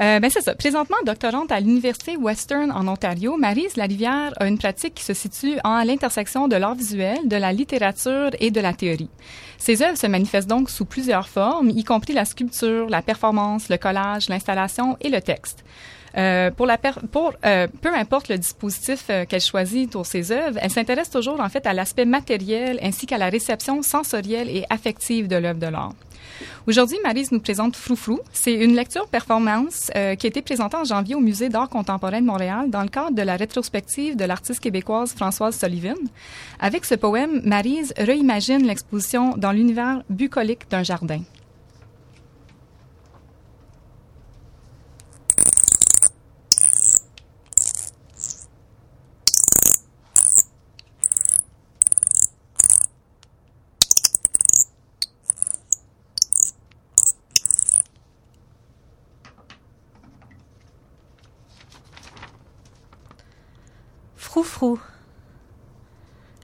Euh, 0.00 0.20
ben 0.20 0.30
c'est 0.30 0.40
ça. 0.40 0.54
Présentement 0.54 0.96
doctorante 1.04 1.52
à 1.52 1.60
l'Université 1.60 2.16
Western 2.16 2.72
en 2.72 2.88
Ontario, 2.88 3.36
Maryse 3.36 3.76
Larivière 3.76 4.32
a 4.38 4.46
une 4.46 4.58
pratique 4.58 4.94
qui 4.94 5.04
se 5.04 5.14
situe 5.14 5.58
à 5.64 5.84
l'intersection 5.84 6.48
de 6.48 6.56
l'art 6.56 6.74
visuel, 6.74 7.18
de 7.26 7.36
la 7.36 7.52
littérature 7.52 8.30
et 8.40 8.50
de 8.50 8.60
la 8.60 8.72
théorie. 8.72 9.10
Ses 9.58 9.82
œuvres 9.82 9.98
se 9.98 10.06
manifestent 10.06 10.48
donc 10.48 10.70
sous 10.70 10.84
plusieurs 10.84 11.28
formes, 11.28 11.70
y 11.70 11.84
compris 11.84 12.12
la 12.12 12.24
sculpture, 12.24 12.88
la 12.88 13.02
performance, 13.02 13.68
le 13.68 13.76
collage, 13.76 14.28
l'installation 14.28 14.96
et 15.00 15.08
le 15.08 15.20
texte. 15.20 15.64
Euh, 16.16 16.50
pour 16.50 16.66
la 16.66 16.78
per- 16.78 17.00
pour 17.12 17.34
euh, 17.44 17.66
peu 17.82 17.94
importe 17.94 18.28
le 18.28 18.38
dispositif 18.38 19.04
euh, 19.10 19.24
qu'elle 19.26 19.42
choisit 19.42 19.90
pour 19.90 20.06
ses 20.06 20.32
œuvres, 20.32 20.58
elle 20.62 20.70
s'intéresse 20.70 21.10
toujours 21.10 21.40
en 21.40 21.48
fait 21.48 21.66
à 21.66 21.72
l'aspect 21.74 22.06
matériel 22.06 22.78
ainsi 22.82 23.06
qu'à 23.06 23.18
la 23.18 23.28
réception 23.28 23.82
sensorielle 23.82 24.48
et 24.48 24.64
affective 24.70 25.28
de 25.28 25.36
l'œuvre 25.36 25.60
de 25.60 25.66
l'art. 25.66 25.92
Aujourd'hui, 26.66 26.98
Marise 27.02 27.32
nous 27.32 27.40
présente 27.40 27.74
Froufrou. 27.74 28.20
C'est 28.32 28.52
une 28.54 28.74
lecture-performance 28.76 29.90
euh, 29.96 30.14
qui 30.14 30.26
a 30.26 30.28
été 30.28 30.40
présentée 30.42 30.76
en 30.76 30.84
janvier 30.84 31.14
au 31.14 31.20
Musée 31.20 31.48
d'art 31.48 31.68
contemporain 31.68 32.20
de 32.20 32.26
Montréal 32.26 32.70
dans 32.70 32.82
le 32.82 32.88
cadre 32.88 33.12
de 33.12 33.22
la 33.22 33.36
rétrospective 33.36 34.16
de 34.16 34.24
l'artiste 34.24 34.60
québécoise 34.60 35.12
Françoise 35.14 35.58
Sullivan. 35.58 35.96
Avec 36.60 36.84
ce 36.84 36.94
poème, 36.94 37.40
Marise 37.44 37.92
réimagine 37.96 38.66
l'exposition 38.66 39.34
dans 39.36 39.52
l'univers 39.52 40.02
bucolique 40.10 40.70
d'un 40.70 40.82
jardin. 40.82 41.20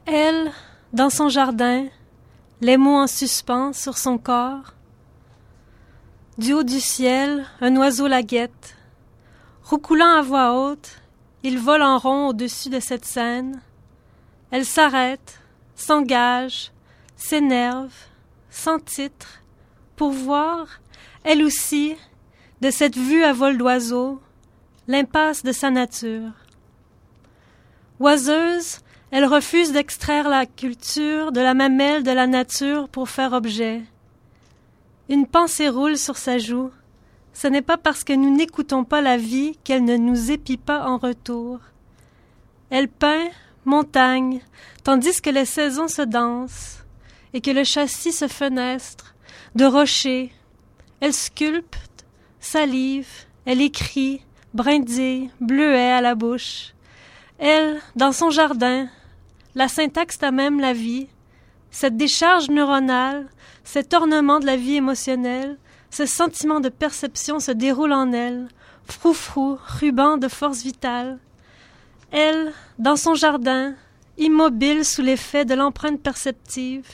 Elle, 0.06 0.52
dans 0.92 1.10
son 1.10 1.28
jardin, 1.28 1.86
les 2.60 2.76
mots 2.76 2.96
en 2.96 3.06
suspens 3.06 3.72
sur 3.72 3.98
son 3.98 4.18
corps. 4.18 4.74
Du 6.38 6.52
haut 6.52 6.62
du 6.62 6.80
ciel, 6.80 7.46
un 7.60 7.76
oiseau 7.76 8.08
la 8.08 8.22
guette. 8.22 8.76
Roucoulant 9.62 10.16
à 10.16 10.22
voix 10.22 10.52
haute, 10.52 11.00
il 11.42 11.58
vole 11.58 11.82
en 11.82 11.98
rond 11.98 12.28
au-dessus 12.28 12.68
de 12.68 12.80
cette 12.80 13.04
scène. 13.04 13.60
Elle 14.50 14.64
s'arrête, 14.64 15.40
s'engage, 15.74 16.72
s'énerve, 17.16 17.94
sans 18.50 18.78
titre, 18.78 19.42
pour 19.96 20.10
voir, 20.10 20.66
elle 21.22 21.42
aussi, 21.42 21.96
de 22.60 22.70
cette 22.70 22.96
vue 22.96 23.24
à 23.24 23.32
vol 23.32 23.56
d'oiseau, 23.56 24.20
l'impasse 24.86 25.42
de 25.42 25.52
sa 25.52 25.70
nature. 25.70 26.32
Oiseuse, 28.00 28.80
elle 29.12 29.24
refuse 29.24 29.70
d'extraire 29.70 30.28
la 30.28 30.46
culture 30.46 31.30
de 31.30 31.40
la 31.40 31.54
mamelle 31.54 32.02
de 32.02 32.10
la 32.10 32.26
nature 32.26 32.88
pour 32.88 33.08
faire 33.08 33.32
objet. 33.32 33.82
Une 35.08 35.28
pensée 35.28 35.68
roule 35.68 35.96
sur 35.96 36.16
sa 36.16 36.38
joue. 36.38 36.72
Ce 37.32 37.46
n'est 37.46 37.62
pas 37.62 37.76
parce 37.76 38.02
que 38.02 38.12
nous 38.12 38.34
n'écoutons 38.34 38.82
pas 38.82 39.00
la 39.00 39.16
vie 39.16 39.56
qu'elle 39.62 39.84
ne 39.84 39.96
nous 39.96 40.32
épie 40.32 40.56
pas 40.56 40.88
en 40.88 40.98
retour. 40.98 41.60
Elle 42.70 42.88
peint 42.88 43.28
montagne, 43.64 44.40
tandis 44.82 45.20
que 45.20 45.30
les 45.30 45.44
saisons 45.44 45.88
se 45.88 46.02
dansent 46.02 46.84
et 47.32 47.40
que 47.40 47.52
le 47.52 47.62
châssis 47.62 48.12
se 48.12 48.26
fenestre 48.26 49.14
de 49.54 49.66
rochers. 49.66 50.32
Elle 50.98 51.14
sculpte, 51.14 52.04
salive, 52.40 53.26
elle 53.46 53.60
écrit, 53.60 54.20
brindille, 54.52 55.30
bleuet 55.40 55.92
à 55.92 56.00
la 56.00 56.16
bouche. 56.16 56.73
Elle, 57.46 57.78
dans 57.94 58.12
son 58.12 58.30
jardin, 58.30 58.88
la 59.54 59.68
syntaxe 59.68 60.16
à 60.22 60.30
même 60.30 60.60
la 60.60 60.72
vie, 60.72 61.08
cette 61.70 61.94
décharge 61.94 62.48
neuronale, 62.48 63.28
cet 63.64 63.92
ornement 63.92 64.40
de 64.40 64.46
la 64.46 64.56
vie 64.56 64.76
émotionnelle, 64.76 65.58
ce 65.90 66.06
sentiment 66.06 66.60
de 66.60 66.70
perception 66.70 67.40
se 67.40 67.52
déroule 67.52 67.92
en 67.92 68.12
elle, 68.12 68.48
froufrou, 68.86 69.58
ruban 69.78 70.16
de 70.16 70.28
force 70.28 70.62
vitale. 70.62 71.18
Elle, 72.12 72.50
dans 72.78 72.96
son 72.96 73.14
jardin, 73.14 73.74
immobile 74.16 74.82
sous 74.82 75.02
l'effet 75.02 75.44
de 75.44 75.52
l'empreinte 75.52 76.00
perceptive, 76.00 76.88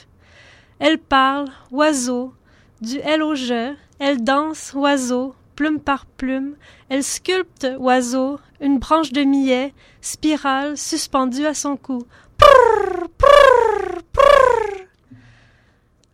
elle 0.80 0.98
parle, 0.98 1.46
oiseau, 1.70 2.34
du 2.80 2.98
elle 3.04 3.22
au 3.22 3.36
je, 3.36 3.72
elle 4.00 4.24
danse, 4.24 4.72
oiseau, 4.74 5.32
plume 5.60 5.78
par 5.78 6.06
plume, 6.06 6.56
elle 6.88 7.04
sculpte, 7.04 7.66
oiseau, 7.78 8.40
une 8.62 8.78
branche 8.78 9.12
de 9.12 9.20
millet, 9.20 9.74
spirale, 10.00 10.78
suspendue 10.78 11.44
à 11.44 11.52
son 11.52 11.76
cou. 11.76 12.02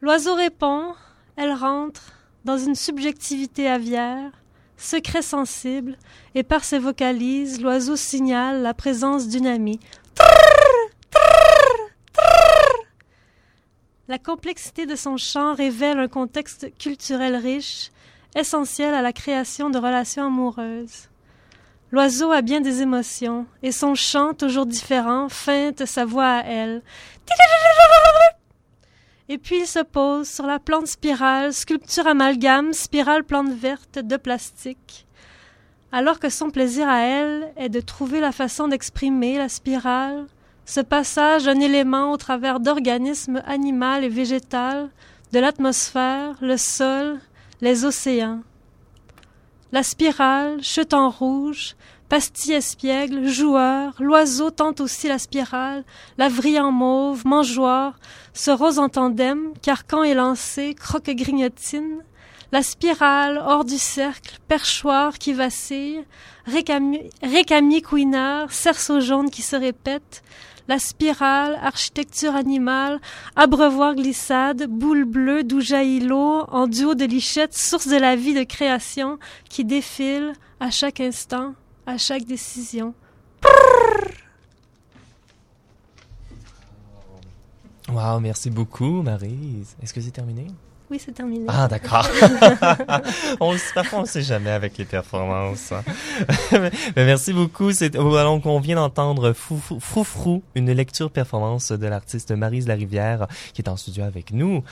L'oiseau 0.00 0.34
répond, 0.34 0.94
elle 1.36 1.52
rentre 1.52 2.02
dans 2.44 2.58
une 2.58 2.74
subjectivité 2.74 3.68
aviaire, 3.68 4.32
secret 4.76 5.22
sensible, 5.22 5.96
et 6.34 6.42
par 6.42 6.64
ses 6.64 6.80
vocalises, 6.80 7.60
l'oiseau 7.60 7.94
signale 7.94 8.62
la 8.62 8.74
présence 8.74 9.28
d'une 9.28 9.46
amie. 9.46 9.78
La 14.08 14.18
complexité 14.18 14.86
de 14.86 14.96
son 14.96 15.16
chant 15.16 15.54
révèle 15.54 16.00
un 16.00 16.08
contexte 16.08 16.76
culturel 16.78 17.36
riche, 17.36 17.92
essentiel 18.36 18.94
à 18.94 19.02
la 19.02 19.12
création 19.12 19.70
de 19.70 19.78
relations 19.78 20.26
amoureuses. 20.26 21.08
L'oiseau 21.90 22.30
a 22.30 22.42
bien 22.42 22.60
des 22.60 22.82
émotions, 22.82 23.46
et 23.62 23.72
son 23.72 23.94
chant, 23.94 24.34
toujours 24.34 24.66
différent, 24.66 25.28
feinte 25.28 25.86
sa 25.86 26.04
voix 26.04 26.26
à 26.26 26.44
elle. 26.44 26.82
Et 29.28 29.38
puis 29.38 29.60
il 29.60 29.66
se 29.66 29.82
pose 29.82 30.28
sur 30.28 30.46
la 30.46 30.58
plante 30.58 30.86
spirale, 30.86 31.52
sculpture 31.52 32.06
amalgame, 32.06 32.72
spirale 32.72 33.24
plante 33.24 33.50
verte 33.50 33.98
de 33.98 34.16
plastique. 34.16 35.06
Alors 35.90 36.20
que 36.20 36.28
son 36.28 36.50
plaisir 36.50 36.88
à 36.88 37.00
elle 37.00 37.52
est 37.56 37.68
de 37.68 37.80
trouver 37.80 38.20
la 38.20 38.32
façon 38.32 38.68
d'exprimer 38.68 39.38
la 39.38 39.48
spirale, 39.48 40.26
ce 40.64 40.80
passage 40.80 41.44
d'un 41.44 41.60
élément 41.60 42.12
au 42.12 42.16
travers 42.16 42.60
d'organismes 42.60 43.42
animal 43.46 44.04
et 44.04 44.08
végétal, 44.08 44.90
de 45.32 45.38
l'atmosphère, 45.38 46.34
le 46.40 46.56
sol, 46.56 47.20
les 47.60 47.84
océans. 47.84 48.42
La 49.72 49.82
spirale, 49.82 50.62
chute 50.62 50.94
en 50.94 51.10
rouge, 51.10 51.76
pastille 52.08 52.54
espiègle, 52.54 53.26
joueur, 53.26 53.94
l'oiseau 53.98 54.50
tente 54.50 54.80
aussi 54.80 55.08
la 55.08 55.18
spirale, 55.18 55.84
la 56.18 56.28
vrille 56.28 56.60
en 56.60 56.70
mauve, 56.70 57.26
mangeoire, 57.26 57.98
ce 58.32 58.50
rose 58.50 58.78
en 58.78 58.88
tandem, 58.88 59.52
carcan 59.62 60.02
élancé, 60.04 60.74
croque 60.74 61.10
grignotine, 61.10 62.02
la 62.52 62.62
spirale, 62.62 63.42
hors 63.44 63.64
du 63.64 63.76
cercle, 63.76 64.38
perchoir 64.46 65.18
qui 65.18 65.32
vacille, 65.32 66.04
récamier 66.46 67.82
couinard, 67.82 68.52
cerceau 68.52 69.00
jaune 69.00 69.30
qui 69.30 69.42
se 69.42 69.56
répète, 69.56 70.22
la 70.68 70.78
spirale, 70.78 71.58
architecture 71.62 72.34
animale, 72.34 73.00
abreuvoir 73.36 73.94
glissade, 73.94 74.66
boule 74.68 75.04
bleue 75.04 75.44
d'où 75.44 75.60
en 75.70 76.66
duo 76.66 76.94
de 76.94 77.04
lichette, 77.04 77.56
source 77.56 77.88
de 77.88 77.96
la 77.96 78.16
vie 78.16 78.34
de 78.34 78.44
création, 78.44 79.18
qui 79.48 79.64
défile 79.64 80.32
à 80.60 80.70
chaque 80.70 81.00
instant, 81.00 81.54
à 81.86 81.98
chaque 81.98 82.24
décision. 82.24 82.94
Wow, 87.88 88.18
merci 88.20 88.50
beaucoup, 88.50 89.02
Marise. 89.02 89.76
Est-ce 89.82 89.94
que 89.94 90.00
c'est 90.00 90.10
terminé? 90.10 90.46
Oui, 90.90 91.00
c'est 91.04 91.12
terminé. 91.12 91.44
Ah, 91.48 91.66
d'accord. 91.66 92.06
on 93.40 93.52
le 93.52 93.58
sait 93.58 93.74
parfois, 93.74 93.98
on 93.98 94.02
ne 94.02 94.06
sait 94.06 94.22
jamais 94.22 94.50
avec 94.50 94.78
les 94.78 94.84
performances. 94.84 95.72
hein. 95.72 95.82
Mais 96.52 97.04
merci 97.04 97.32
beaucoup. 97.32 97.72
C'est, 97.72 97.90
donc, 97.90 98.46
on 98.46 98.60
vient 98.60 98.76
d'entendre 98.76 99.32
Frou- 99.32 99.58
Frou- 99.58 99.80
Froufrou, 99.80 100.42
une 100.54 100.70
lecture 100.72 101.10
performance 101.10 101.72
de 101.72 101.86
l'artiste 101.88 102.30
Marise 102.30 102.68
Larivière, 102.68 103.26
qui 103.52 103.62
est 103.62 103.68
en 103.68 103.76
studio 103.76 104.04
avec 104.04 104.32
nous. 104.32 104.62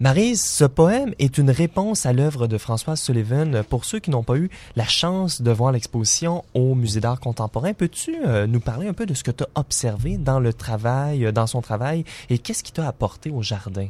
Marise, 0.00 0.42
ce 0.44 0.64
poème 0.64 1.14
est 1.20 1.38
une 1.38 1.50
réponse 1.50 2.04
à 2.04 2.12
l'œuvre 2.12 2.46
de 2.46 2.58
Françoise 2.58 3.00
Sullivan. 3.00 3.62
Pour 3.62 3.84
ceux 3.84 4.00
qui 4.00 4.10
n'ont 4.10 4.24
pas 4.24 4.36
eu 4.36 4.50
la 4.76 4.84
chance 4.86 5.40
de 5.40 5.50
voir 5.52 5.70
l'exposition 5.72 6.44
au 6.52 6.74
Musée 6.74 7.00
d'art 7.00 7.20
contemporain, 7.20 7.72
peux-tu 7.74 8.16
euh, 8.26 8.46
nous 8.48 8.60
parler 8.60 8.88
un 8.88 8.92
peu 8.92 9.06
de 9.06 9.14
ce 9.14 9.22
que 9.22 9.30
tu 9.30 9.44
as 9.44 9.48
observé 9.54 10.18
dans 10.18 10.40
le 10.40 10.52
travail, 10.52 11.24
euh, 11.24 11.32
dans 11.32 11.46
son 11.46 11.62
travail, 11.62 12.04
et 12.28 12.38
qu'est-ce 12.38 12.64
qui 12.64 12.72
t'a 12.72 12.86
apporté 12.88 13.30
au 13.30 13.40
jardin? 13.40 13.86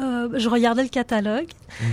Euh, 0.00 0.28
je 0.34 0.48
regardais 0.48 0.82
le 0.82 0.88
catalogue 0.88 1.46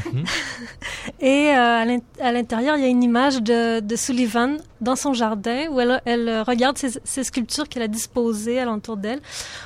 Mhm. 0.05 0.23
et 1.19 1.49
euh, 1.51 1.81
à 1.81 1.85
l'in- 1.85 1.99
à 2.21 2.31
l'intérieur, 2.31 2.75
il 2.77 2.81
y 2.81 2.85
a 2.85 2.89
une 2.89 3.03
image 3.03 3.41
de, 3.41 3.79
de 3.79 3.95
Sullivan 3.95 4.57
dans 4.81 4.95
son 4.95 5.13
jardin 5.13 5.67
où 5.71 5.79
elle, 5.79 6.01
elle 6.05 6.41
regarde 6.41 6.77
ses, 6.77 6.99
ses 7.03 7.23
sculptures 7.23 7.67
qu'elle 7.69 7.83
a 7.83 7.87
disposées 7.87 8.59
alentour 8.59 8.97
d'elle. 8.97 9.19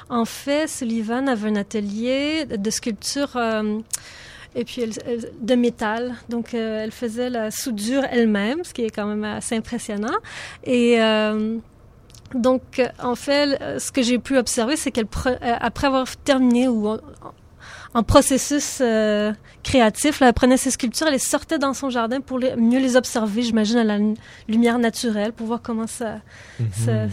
En 0.09 0.25
fait, 0.25 0.67
Sullivan 0.67 1.27
avait 1.27 1.49
un 1.49 1.55
atelier 1.55 2.45
de 2.45 2.69
sculpture 2.69 3.31
euh, 3.35 3.79
et 4.55 4.65
puis 4.65 4.81
elle- 4.81 4.93
elle- 5.05 5.31
de 5.39 5.55
métal. 5.55 6.15
Donc, 6.29 6.53
euh, 6.53 6.83
elle 6.83 6.91
faisait 6.91 7.29
la 7.29 7.51
soudure 7.51 8.03
elle-même, 8.09 8.63
ce 8.63 8.73
qui 8.73 8.83
est 8.83 8.89
quand 8.89 9.05
même 9.05 9.23
assez 9.23 9.55
impressionnant. 9.55 10.17
Et 10.63 11.01
euh, 11.01 11.57
donc, 12.33 12.81
en 13.01 13.15
fait, 13.15 13.59
ce 13.79 13.91
que 13.91 14.01
j'ai 14.01 14.17
pu 14.19 14.37
observer, 14.37 14.75
c'est 14.77 14.91
qu'elle, 14.91 15.07
après 15.41 15.87
avoir 15.87 16.05
terminé 16.17 16.67
ou 16.67 16.97
en- 17.93 18.03
processus 18.03 18.79
euh, 18.81 19.31
créatif. 19.63 20.19
Là, 20.19 20.27
elle 20.27 20.33
prenait 20.33 20.57
ses 20.57 20.71
sculptures, 20.71 21.07
elle 21.07 21.13
les 21.13 21.19
sortait 21.19 21.57
dans 21.59 21.73
son 21.73 21.89
jardin 21.89 22.21
pour 22.21 22.39
les- 22.39 22.55
mieux 22.55 22.79
les 22.79 22.95
observer, 22.95 23.41
j'imagine, 23.41 23.77
à 23.77 23.83
la 23.83 23.97
lumière 24.47 24.79
naturelle, 24.79 25.33
pour 25.33 25.47
voir 25.47 25.61
comment 25.61 25.87
ça... 25.87 26.19
ça- 26.73 27.07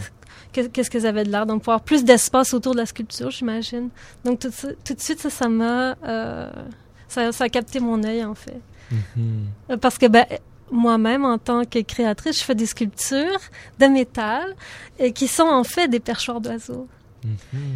qu'est- 0.51 0.69
Qu'est-ce 0.71 0.89
qu'elles 0.89 1.05
avaient 1.05 1.23
de 1.23 1.31
l'air. 1.31 1.45
Donc, 1.45 1.63
pour 1.63 1.73
avoir 1.73 1.83
plus 1.83 2.03
d'espace 2.03 2.53
autour 2.53 2.73
de 2.73 2.79
la 2.79 2.85
sculpture, 2.85 3.29
j'imagine. 3.31 3.89
Donc, 4.25 4.39
tout, 4.39 4.49
de 4.49 5.01
suite, 5.01 5.19
ça, 5.19 5.29
ça 5.29 5.47
m'a... 5.49 5.95
euh, 6.05 6.49
ça, 7.07 7.31
ça 7.31 7.43
a 7.45 7.49
capté 7.49 7.79
mon 7.79 8.03
œil, 8.03 8.23
en 8.23 8.35
fait. 8.35 8.59
Euh, 9.71 9.77
Parce 9.77 9.97
que 9.97 10.05
ben, 10.07 10.25
moi-même, 10.71 11.25
en 11.25 11.37
tant 11.37 11.65
que 11.65 11.79
créatrice, 11.79 12.39
je 12.39 12.43
fais 12.43 12.55
des 12.55 12.65
sculptures 12.67 13.39
de 13.79 13.85
métal 13.87 14.55
et 14.99 15.11
qui 15.13 15.27
sont 15.27 15.43
en 15.47 15.63
fait 15.63 15.87
des 15.87 15.99
perchoirs 15.99 16.41
d'oiseaux. 16.41 16.87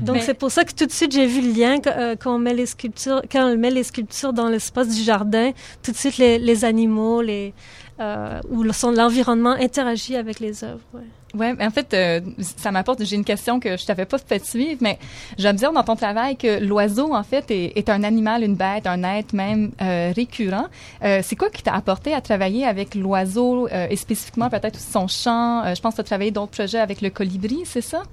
Donc 0.02 0.16
Mais- 0.18 0.22
c'est 0.22 0.34
pour 0.34 0.52
ça 0.52 0.64
que 0.64 0.74
tout 0.74 0.86
de 0.86 0.92
suite 0.92 1.12
j'ai 1.12 1.26
vu 1.26 1.42
le 1.42 1.52
lien 1.60 1.80
que, 1.80 1.90
euh, 1.90 2.16
quand 2.18 2.36
on 2.36 2.40
met 2.40 2.54
les 2.54 2.66
sculptures, 2.66 3.22
quand 3.32 3.46
on 3.52 3.58
met 3.58 3.72
les 3.72 3.84
sculptures 3.84 4.34
dans 4.34 4.48
l'espace 4.50 4.90
du 4.90 5.02
jardin, 5.02 5.52
tout 5.82 5.92
de 5.92 5.98
suite 5.98 6.18
les, 6.18 6.40
les 6.40 6.64
animaux, 6.66 7.22
les 7.22 7.54
euh, 8.00 8.40
son- 8.72 8.92
l'environnement 8.92 9.52
interagit 9.52 10.16
avec 10.16 10.40
les 10.40 10.64
œuvres. 10.64 10.80
ouais. 10.94 11.02
Ouais, 11.36 11.52
mais 11.56 11.66
en 11.66 11.72
fait, 11.72 11.92
euh, 11.96 12.22
ça 12.58 12.70
m'apporte. 12.72 13.04
J'ai 13.04 13.16
une 13.16 13.26
question 13.26 13.60
que 13.60 13.76
je 13.76 13.86
t'avais 13.88 14.06
pas 14.06 14.20
fait 14.20 14.46
suivre, 14.46 14.78
mais 14.82 15.00
j'observe 15.40 15.74
dans 15.74 15.82
ton 15.84 15.96
travail 15.96 16.38
que 16.38 16.64
l'oiseau, 16.64 17.12
en 17.16 17.24
fait, 17.24 17.50
est, 17.50 17.76
est 17.76 17.90
un 17.90 18.04
animal, 18.04 18.44
une 18.44 18.54
bête, 18.56 18.86
un 18.86 19.02
être 19.04 19.34
même 19.34 19.72
euh, 19.82 20.12
récurrent. 20.16 20.68
Euh, 21.04 21.22
c'est 21.24 21.36
quoi 21.36 21.50
qui 21.50 21.64
t'a 21.64 21.74
apporté 21.74 22.14
à 22.14 22.22
travailler 22.22 22.66
avec 22.68 22.94
l'oiseau 22.94 23.68
euh, 23.72 23.88
et 23.90 23.96
spécifiquement 23.96 24.48
peut-être 24.52 24.80
son 24.80 25.08
chant? 25.08 25.64
Euh, 25.66 25.74
Je 25.74 25.82
pense 25.82 25.94
que 25.94 25.98
tu 25.98 26.02
as 26.02 26.04
travaillé 26.04 26.30
d'autres 26.30 26.52
projets 26.52 26.78
avec 26.80 27.02
le 27.02 27.10
colibri, 27.10 27.62
c'est 27.66 27.82
ça? 27.82 28.04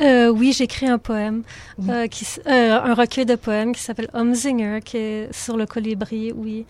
Euh, 0.00 0.28
oui, 0.28 0.52
j'ai 0.52 0.64
écrit 0.64 0.86
un 0.86 0.98
poème, 0.98 1.42
euh, 1.88 2.06
qui, 2.06 2.26
euh, 2.46 2.80
un 2.80 2.94
recueil 2.94 3.26
de 3.26 3.34
poèmes 3.34 3.74
qui 3.74 3.82
s'appelle 3.82 4.08
Humzinger, 4.14 4.80
qui 4.84 4.96
est 4.96 5.32
sur 5.32 5.56
le 5.56 5.66
colibri, 5.66 6.32
oui. 6.32 6.64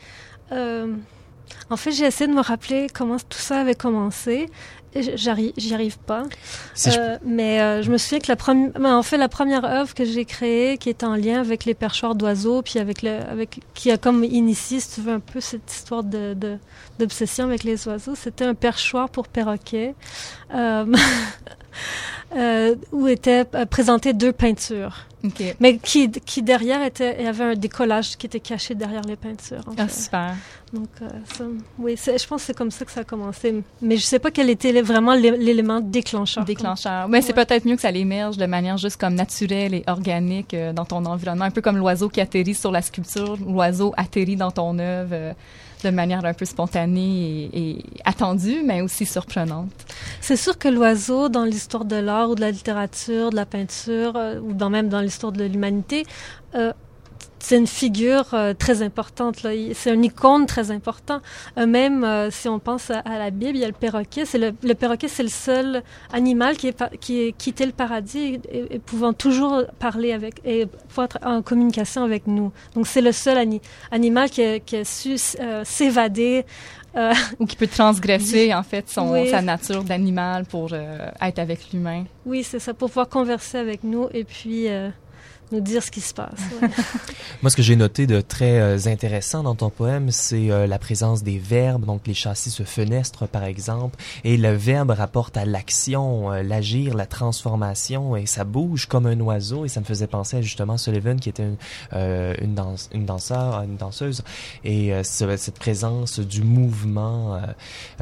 En 1.71 1.77
fait, 1.77 1.93
j'ai 1.93 2.05
essayé 2.05 2.29
de 2.29 2.35
me 2.37 2.43
rappeler 2.43 2.89
comment 2.93 3.17
tout 3.17 3.39
ça 3.39 3.61
avait 3.61 3.75
commencé. 3.75 4.51
J'arrive, 4.95 5.55
j'y 5.57 5.73
arrive 5.73 5.97
pas. 5.99 6.25
Si 6.75 6.91
je- 6.91 6.99
Euh, 7.01 7.17
mais 7.25 7.63
euh, 7.63 7.83
je 7.83 7.91
me 7.91 7.97
souviens 7.97 8.19
que 8.19 8.29
la 8.29 8.37
première, 8.37 8.73
en 8.79 9.03
fait, 9.03 9.17
la 9.17 9.31
première 9.31 9.65
œuvre 9.65 9.95
que 9.95 10.05
j'ai 10.05 10.27
créée, 10.27 10.77
qui 10.77 10.91
est 10.91 11.03
en 11.03 11.15
lien 11.17 11.41
avec 11.41 11.65
les 11.65 11.73
perchoirs 11.73 12.15
d'oiseaux, 12.15 12.61
puis 12.61 12.79
avec 12.79 13.01
le, 13.01 13.21
avec, 13.31 13.61
qui 13.73 13.91
a 13.91 13.97
comme 13.97 14.23
initié, 14.23 14.81
si 14.81 14.97
tu 14.97 15.01
veux, 15.01 15.15
un 15.15 15.21
peu 15.21 15.41
cette 15.41 15.73
histoire 15.73 16.05
de, 16.05 16.35
de- 16.35 16.59
d'obsession 16.99 17.45
avec 17.45 17.65
les 17.65 17.89
oiseaux, 17.89 18.15
c'était 18.15 18.45
un 18.45 18.53
perchoir 18.55 19.09
pour 19.09 19.29
perroquets. 19.29 19.95
Euh, 20.55 20.85
où 22.93 23.09
étaient 23.09 23.47
présentées 23.71 24.13
deux 24.13 24.33
peintures. 24.33 25.07
OK. 25.25 25.57
Mais 25.61 25.79
qui, 25.79 26.11
qui 26.11 26.43
derrière 26.43 26.83
était, 26.83 27.17
il 27.19 27.25
y 27.25 27.29
avait 27.29 27.45
un 27.45 27.55
décollage 27.55 28.17
qui 28.17 28.27
était 28.27 28.41
caché 28.41 28.75
derrière 28.75 29.03
les 29.03 29.17
peintures. 29.17 29.63
en 29.69 29.73
Ah, 29.79 29.87
fait. 29.87 30.01
super. 30.03 30.35
Donc, 30.73 30.89
euh, 31.03 31.09
ça, 31.37 31.45
oui, 31.79 31.97
je 31.97 32.27
pense 32.27 32.41
que 32.41 32.47
c'est 32.47 32.57
comme 32.57 32.71
ça 32.71 32.85
que 32.85 32.91
ça 32.91 33.01
a 33.01 33.05
commencé. 33.05 33.63
Mais 33.83 33.97
je 33.99 34.03
sais 34.03 34.19
pas 34.19 34.31
quel 34.31 34.51
était 34.51 34.81
vraiment 34.83 35.15
l'é- 35.15 35.37
l'élément 35.37 35.81
déclencheur. 35.81 36.45
Déclencheur. 36.45 37.09
Mais 37.09 37.21
c'est 37.23 37.35
peut-être 37.35 37.65
mieux 37.67 37.77
que 37.77 37.83
ça 37.83 37.91
l'émerge 37.91 38.37
de 38.37 38.47
manière 38.47 38.79
juste 38.79 38.97
comme 38.99 39.15
naturelle 39.15 39.75
et 39.75 39.85
organique 39.87 40.55
euh, 40.55 40.73
dans 40.73 40.85
ton 40.87 41.05
environnement, 41.05 41.45
un 41.45 41.51
peu 41.51 41.61
comme 41.61 41.77
l'oiseau 41.77 42.09
qui 42.09 42.21
atterrit 42.21 42.55
sur 42.55 42.73
la 42.73 42.83
sculpture, 42.83 43.37
l'oiseau 43.47 43.93
atterrit 43.97 44.37
dans 44.37 44.51
ton 44.51 44.79
œuvre 44.79 45.11
euh, 45.13 45.33
de 45.85 45.91
manière 45.91 46.25
un 46.25 46.35
peu 46.35 46.45
spontanée 46.45 47.51
et, 47.53 47.85
attendue, 48.05 48.63
mais 48.65 48.81
aussi 48.83 49.07
surprenante. 49.07 49.71
C'est 50.21 50.37
sûr 50.37 50.59
que 50.59 50.69
l'oiseau, 50.69 51.29
dans 51.29 51.45
l'histoire 51.45 51.85
de 51.85 51.97
l'art 51.97 52.31
ou 52.31 52.35
de 52.35 52.41
la 52.41 52.51
littérature, 52.51 53.31
de 53.31 53.37
la 53.37 53.47
peinture, 53.47 54.17
euh, 54.17 54.41
ou 54.41 54.53
dans, 54.53 54.71
même 54.71 54.89
dans 54.89 55.01
l'histoire 55.01 55.33
de 55.33 55.45
l'humanité, 55.45 56.05
euh, 56.55 56.73
c'est 57.45 57.57
une 57.59 57.67
figure 57.67 58.27
euh, 58.35 58.55
très 58.55 58.83
importante. 58.83 59.45
C'est 59.75 59.93
une 59.93 60.05
icône 60.05 60.47
très 60.47 60.71
importante. 60.71 61.23
Euh, 61.59 61.67
même 61.67 62.05
euh, 62.05 62.31
si 62.31 62.49
on 62.49 62.61
pense 62.61 62.91
à, 62.91 63.01
à 63.01 63.19
la 63.19 63.31
Bible, 63.31 63.57
il 63.57 63.63
y 63.63 63.65
a 63.65 63.67
le 63.67 63.73
perroquet. 63.73 64.25
C'est 64.25 64.39
le, 64.39 64.53
le 64.63 64.75
perroquet, 64.75 65.09
c'est 65.09 65.25
le 65.25 65.29
seul 65.29 65.83
animal 66.13 66.57
qui 66.57 66.69
est, 66.69 66.99
qui 67.01 67.21
est 67.23 67.33
quitté 67.33 67.67
le 67.67 67.73
paradis 67.73 68.19
et, 68.19 68.41
et- 68.59 68.75
et 68.77 68.79
pouvant 68.79 69.13
toujours 69.13 69.65
parler 69.81 70.13
avec 70.13 70.41
et 70.45 70.67
pouvoir 70.89 71.07
être 71.07 71.19
en 71.27 71.43
communication 71.43 72.05
avec 72.05 72.29
nous. 72.29 72.53
Donc 72.75 72.87
c'est 72.87 73.01
le 73.01 73.11
seul 73.13 73.37
ani- 73.39 73.61
animal 73.91 74.31
qui 74.31 74.43
a, 74.45 74.61
qui 74.61 74.77
a 74.77 74.85
su 74.85 75.17
euh, 75.41 75.65
s'évader. 75.65 76.45
euh, 76.97 77.13
Ou 77.41 77.47
qui 77.47 77.57
peut 77.57 77.67
transgresser, 77.67 78.55
en 78.55 78.63
fait, 78.63 78.89
son, 78.89 79.13
Oui. 79.13 79.29
sa 79.31 79.43
nature 79.43 79.83
d'animal 79.83 80.45
pour 80.45 80.69
euh, 80.73 81.09
être 81.21 81.39
avec 81.41 81.73
l'humain. 81.73 82.05
Oui, 82.25 82.45
c'est 82.45 82.59
ça, 82.61 82.73
pour 82.73 82.89
pouvoir 82.89 83.09
converser 83.09 83.59
avec 83.59 83.83
nous 83.83 84.09
et 84.13 84.25
puis 84.25 84.69
euh, 84.69 84.91
nous 85.53 85.61
dire 85.61 85.83
ce 85.83 85.91
qui 85.91 86.01
se 86.01 86.15
passe. 86.15 86.41
ouais. 86.61 86.69
Moi, 87.43 87.51
ce 87.51 87.57
que 87.57 87.63
j'ai 87.63 87.77
noté 87.77 88.07
de 88.07 88.21
très 88.21 88.61
euh, 88.61 88.79
intéressant 88.87 89.43
dans 89.43 89.55
ton 89.55 89.71
poème, 89.71 90.11
c'est 90.11 90.51
euh, 90.51 90.67
la 90.67 90.79
présence 90.79 91.23
des 91.23 91.39
verbes, 91.39 91.85
donc 91.85 92.07
les 92.07 92.15
châssis 92.15 92.51
se 92.51 92.63
fenestrent, 92.63 93.27
par 93.29 93.45
exemple, 93.45 93.97
et 94.25 94.37
le 94.37 94.53
verbe 94.53 94.91
rapporte 94.91 95.37
à 95.37 95.45
l'action, 95.45 96.33
euh, 96.33 96.43
l'agir, 96.43 96.95
la 96.95 97.07
transformation, 97.07 98.17
et 98.17 98.27
ça 98.27 98.45
bouge 98.45 98.87
comme 98.87 99.07
un 99.07 99.19
oiseau, 99.21 99.65
et 99.65 99.69
ça 99.69 99.81
me 99.81 99.85
faisait 99.85 100.07
penser 100.07 100.37
à 100.39 100.41
justement 100.43 100.77
Sullivan, 100.79 101.19
qui 101.19 101.29
était 101.29 101.43
une, 101.43 101.57
euh, 101.95 102.35
une, 102.41 102.55
danse, 102.55 102.89
une 102.95 103.05
danseur, 103.07 103.63
une 103.63 103.77
danseuse, 103.77 104.23
et 104.65 104.93
euh, 104.95 105.03
ce- 105.03 105.37
cette 105.37 105.59
présence 105.59 106.21
du 106.21 106.43
mouvement, 106.43 107.35
euh, 107.35 107.39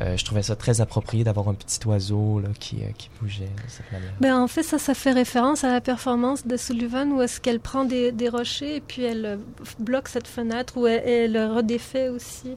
euh, 0.02 0.16
je 0.16 0.24
trouvais 0.24 0.42
ça 0.42 0.56
très 0.56 0.80
approprié 0.80 1.24
d'avoir 1.24 1.48
un 1.48 1.54
petit 1.54 1.78
oiseau 1.86 2.40
là, 2.40 2.48
qui, 2.58 2.76
euh, 2.82 2.86
qui 2.96 3.08
bougeait 3.20 3.44
de 3.44 3.68
cette 3.70 3.90
manière. 3.90 4.12
Ben, 4.20 4.36
en 4.36 4.46
fait, 4.48 4.62
ça, 4.62 4.78
ça 4.78 4.94
fait 4.94 5.12
référence 5.12 5.64
à 5.64 5.72
la 5.72 5.80
performance 5.80 6.46
de 6.46 6.56
Sullivan 6.56 7.10
où 7.12 7.22
est-ce 7.22 7.39
qu'elle 7.42 7.60
prend 7.60 7.84
des, 7.84 8.12
des 8.12 8.28
rochers 8.28 8.76
et 8.76 8.80
puis 8.80 9.02
elle 9.02 9.24
euh, 9.26 9.36
bloque 9.78 10.08
cette 10.08 10.26
fenêtre 10.28 10.76
ou 10.76 10.86
elle, 10.86 11.02
elle 11.08 11.32
le 11.32 11.46
redéfait 11.46 12.08
aussi. 12.08 12.56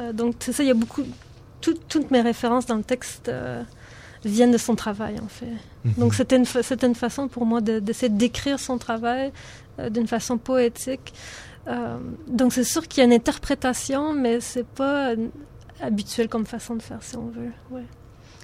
Euh, 0.00 0.12
donc, 0.12 0.36
c'est 0.40 0.52
ça, 0.52 0.62
il 0.62 0.68
y 0.68 0.70
a 0.70 0.74
beaucoup. 0.74 1.02
tout- 1.60 1.78
toutes 1.88 2.10
mes 2.10 2.20
références 2.20 2.66
dans 2.66 2.76
le 2.76 2.82
texte 2.82 3.28
euh, 3.28 3.62
viennent 4.24 4.52
de 4.52 4.58
son 4.58 4.74
travail, 4.74 5.16
en 5.22 5.28
fait. 5.28 5.52
Mhm. 5.84 5.92
Donc, 5.98 6.14
c'était 6.14 6.36
une, 6.36 6.46
fa- 6.46 6.62
c'était 6.62 6.86
une 6.86 6.94
façon 6.94 7.28
pour 7.28 7.44
moi 7.46 7.60
de- 7.60 7.78
d'essayer 7.80 8.08
de, 8.08 8.16
décrire 8.18 8.58
son 8.58 8.78
travail 8.78 9.32
euh, 9.78 9.90
d'une 9.90 10.06
façon 10.08 10.38
poétique. 10.38 11.12
Donc, 12.26 12.52
c'est 12.52 12.64
sûr 12.64 12.88
qu'il 12.88 12.98
y 12.98 13.02
a 13.02 13.04
une 13.04 13.12
interprétation, 13.12 14.12
mais 14.12 14.40
c'est 14.40 14.66
pas 14.66 15.12
habituel 15.80 16.28
comme 16.28 16.44
façon 16.44 16.74
de 16.74 16.82
faire, 16.82 16.98
si 17.02 17.16
on 17.16 17.26
veut. 17.28 17.52
Ouais. 17.70 17.84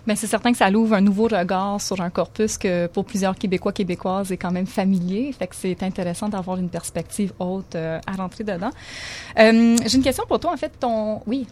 Mais 0.09 0.17
c'est 0.17 0.27
certain 0.27 0.53
que 0.53 0.57
ça 0.57 0.71
ouvre 0.71 0.95
un 0.95 1.03
nouveau 1.03 1.25
regard 1.25 1.83
sur 1.83 2.01
un 2.01 2.09
corpus 2.09 2.57
que 2.57 2.87
pour 2.87 3.05
plusieurs 3.05 3.37
Québécois, 3.37 3.73
Québécoises 3.73 4.33
est 4.33 4.39
quand 4.39 4.51
même 4.51 4.67
familier. 4.67 5.31
Fait 5.39 5.47
que 5.47 5.55
c'est 5.55 5.83
intéressant 5.83 6.31
d'avoir 6.31 6.57
une 6.57 6.71
perspective 6.71 7.35
haute 7.39 7.75
euh, 7.75 8.01
à 8.07 8.13
rentrer 8.13 8.43
dedans. 8.43 8.71
Euh, 9.39 9.77
J'ai 9.85 9.97
une 9.99 10.03
question 10.03 10.25
pour 10.27 10.41
toi. 10.41 10.51
En 10.55 10.57
fait, 10.57 10.73
ton... 10.81 11.21
Oui. 11.27 11.47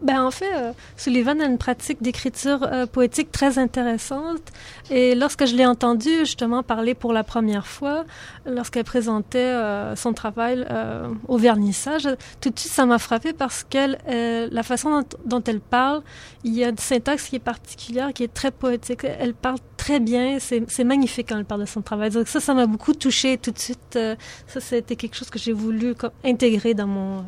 Ben, 0.00 0.22
en 0.22 0.30
fait, 0.30 0.54
euh, 0.54 0.72
Sullivan 0.96 1.40
a 1.40 1.46
une 1.46 1.58
pratique 1.58 2.00
d'écriture 2.00 2.62
euh, 2.62 2.86
poétique 2.86 3.32
très 3.32 3.58
intéressante. 3.58 4.42
Et 4.90 5.16
lorsque 5.16 5.44
je 5.44 5.56
l'ai 5.56 5.66
entendue 5.66 6.18
justement 6.20 6.62
parler 6.62 6.94
pour 6.94 7.12
la 7.12 7.24
première 7.24 7.66
fois, 7.66 8.04
lorsqu'elle 8.46 8.84
présentait 8.84 9.38
euh, 9.38 9.96
son 9.96 10.12
travail 10.12 10.64
euh, 10.70 11.08
au 11.26 11.36
vernissage, 11.36 12.08
tout 12.40 12.50
de 12.50 12.58
suite 12.58 12.72
ça 12.72 12.86
m'a 12.86 12.98
frappé 12.98 13.32
parce 13.32 13.64
qu'elle, 13.64 13.98
euh, 14.08 14.48
la 14.52 14.62
façon 14.62 15.02
dont, 15.24 15.42
elle 15.44 15.60
parle, 15.60 16.02
il 16.44 16.54
y 16.54 16.62
a 16.62 16.68
une 16.68 16.78
syntaxe 16.78 17.24
qui 17.28 17.36
est 17.36 17.40
particulière, 17.40 18.12
qui 18.12 18.22
est 18.22 18.32
très 18.32 18.52
poétique. 18.52 19.02
Elle 19.02 19.34
parle 19.34 19.58
très 19.76 19.98
bien, 19.98 20.38
c'est 20.38 20.62
c'est 20.68 20.84
magnifique 20.84 21.28
quand 21.30 21.38
elle 21.38 21.44
parle 21.44 21.62
de 21.62 21.66
son 21.66 21.82
travail. 21.82 22.10
Donc 22.10 22.28
ça, 22.28 22.38
ça 22.38 22.54
m'a 22.54 22.66
beaucoup 22.66 22.94
touchée 22.94 23.36
tout 23.36 23.50
de 23.50 23.58
suite. 23.58 23.96
euh, 23.96 24.14
ça, 24.46 24.60
c'était 24.60 24.94
quelque 24.94 25.16
chose 25.16 25.30
que 25.30 25.40
j'ai 25.40 25.52
voulu 25.52 25.94
comme, 25.96 26.12
intégrer 26.24 26.74
dans 26.74 26.86
mon... 26.86 27.24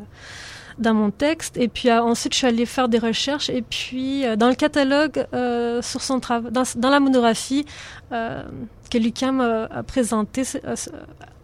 dans 0.81 0.95
mon 0.95 1.11
texte. 1.11 1.57
Et 1.57 1.69
puis 1.69 1.89
euh, 1.89 2.03
ensuite, 2.03 2.33
je 2.33 2.39
suis 2.39 2.47
allée 2.47 2.67
faire 2.67 2.89
des 2.89 2.99
recherches. 2.99 3.51
Et 3.51 3.63
puis, 3.63 4.27
euh, 4.27 4.37
dans 4.37 4.49
le 4.49 4.55
catalogue, 4.55 5.27
euh, 5.35 5.83
sur 5.83 6.03
son 6.03 6.21
travail, 6.21 6.51
dans, 6.51 6.91
la 6.91 7.01
monographie 7.01 7.65
que 8.11 8.99
Lucam 8.99 9.41
a, 9.41 9.65
a 9.67 9.83
présenté 9.83 10.43
euh, 10.65 10.75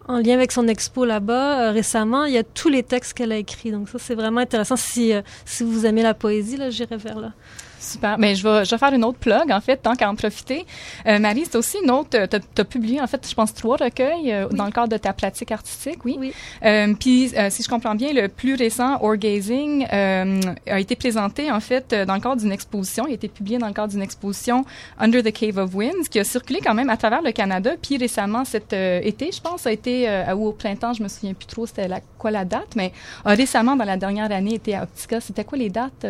en 0.09 0.18
lien 0.18 0.34
avec 0.34 0.53
son 0.53 0.68
expo 0.68 1.05
là-bas 1.05 1.70
récemment, 1.72 2.24
il 2.24 2.34
y 2.34 2.39
a 2.39 2.45
tous 2.45 2.68
les 2.68 2.82
textes 2.82 3.12
qu'elle 3.12 3.32
a 3.32 3.37
écrits. 3.37 3.70
Donc 3.70 3.89
ça, 3.89 3.99
c'est 3.99 4.14
vraiment 4.14 4.41
intéressant. 4.41 4.76
Si, 4.76 5.12
si 5.45 5.64
vous 5.64 5.84
aimez 5.84 6.03
la 6.03 6.14
poésie, 6.14 6.57
là, 6.57 6.70
j'irai 6.70 6.97
vers 6.97 7.18
là. 7.18 7.32
Super. 7.78 8.18
Mais 8.18 8.34
je 8.34 8.42
vais, 8.42 8.64
je 8.64 8.70
vais 8.70 8.78
faire 8.78 8.92
une 8.92 9.04
autre 9.04 9.18
plug, 9.18 9.50
en 9.50 9.60
fait, 9.60 9.76
tant 9.76 9.94
qu'à 9.94 10.08
en 10.08 10.14
profiter. 10.14 10.66
Euh, 11.06 11.18
Marie, 11.18 11.44
c'est 11.44 11.56
aussi 11.56 11.76
une 11.82 11.90
autre. 11.90 12.10
Tu 12.10 12.60
as, 12.60 12.64
publié, 12.64 13.00
en 13.00 13.06
fait, 13.06 13.26
je 13.28 13.34
pense, 13.34 13.54
trois 13.54 13.76
recueils 13.76 14.32
euh, 14.32 14.48
dans 14.48 14.64
le 14.64 14.70
cadre 14.70 14.88
de 14.88 14.96
ta 14.96 15.12
pratique 15.12 15.52
artistique, 15.52 16.04
oui. 16.04 16.32
Euh, 16.64 16.94
Puis, 16.98 17.32
si 17.50 17.62
je 17.62 17.68
comprends 17.68 17.94
bien, 17.94 18.12
le 18.12 18.28
plus 18.28 18.54
récent, 18.54 18.98
Orgazing, 19.02 19.86
a 19.90 20.80
été 20.80 20.96
présenté, 20.96 21.50
en 21.50 21.60
fait, 21.60 21.94
dans 22.06 22.14
le 22.14 22.20
cadre 22.20 22.36
d'une 22.36 22.52
exposition. 22.52 23.06
Il 23.06 23.12
a 23.12 23.14
été 23.14 23.28
publié 23.28 23.58
dans 23.58 23.68
le 23.68 23.72
cadre 23.72 23.92
d'une 23.92 24.02
exposition 24.02 24.64
Under 24.98 25.22
the 25.22 25.32
Cave 25.32 25.58
of 25.58 25.74
Winds, 25.74 26.08
qui 26.10 26.18
a 26.18 26.24
circulé 26.24 26.60
quand 26.64 26.74
même 26.74 26.90
à 26.90 26.96
travers 26.96 27.22
le 27.22 27.32
Canada. 27.32 27.72
Puis, 27.80 27.98
récemment, 27.98 28.44
cet 28.44 28.72
été, 28.72 29.30
je 29.32 29.40
pense, 29.40 29.66
a 29.66 29.72
été, 29.72 30.08
ou 30.34 30.48
au 30.48 30.52
printemps, 30.52 30.92
je 30.92 31.02
me 31.02 31.08
souviens 31.08 31.34
plus 31.34 31.46
trop 31.46 31.66
c'était 31.66 31.88
la, 31.88 32.00
quoi 32.18 32.30
la 32.30 32.44
date, 32.44 32.74
mais 32.76 32.92
récemment, 33.24 33.76
dans 33.76 33.84
la 33.84 33.96
dernière 33.96 34.30
année, 34.32 34.54
été 34.54 34.74
à 34.74 34.84
Optica. 34.84 35.20
C'était 35.20 35.44
quoi 35.44 35.58
les 35.58 35.70
dates? 35.70 36.06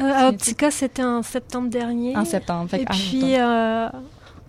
Euh? 0.00 0.12
À 0.14 0.28
Optica, 0.28 0.70
c'était 0.70 1.02
en 1.02 1.22
septembre 1.22 1.68
dernier. 1.68 2.16
En 2.16 2.24
septembre. 2.24 2.70
Fait 2.70 2.82
Et 2.82 2.84
ah, 2.86 2.92
puis, 2.92 3.36
euh, 3.36 3.88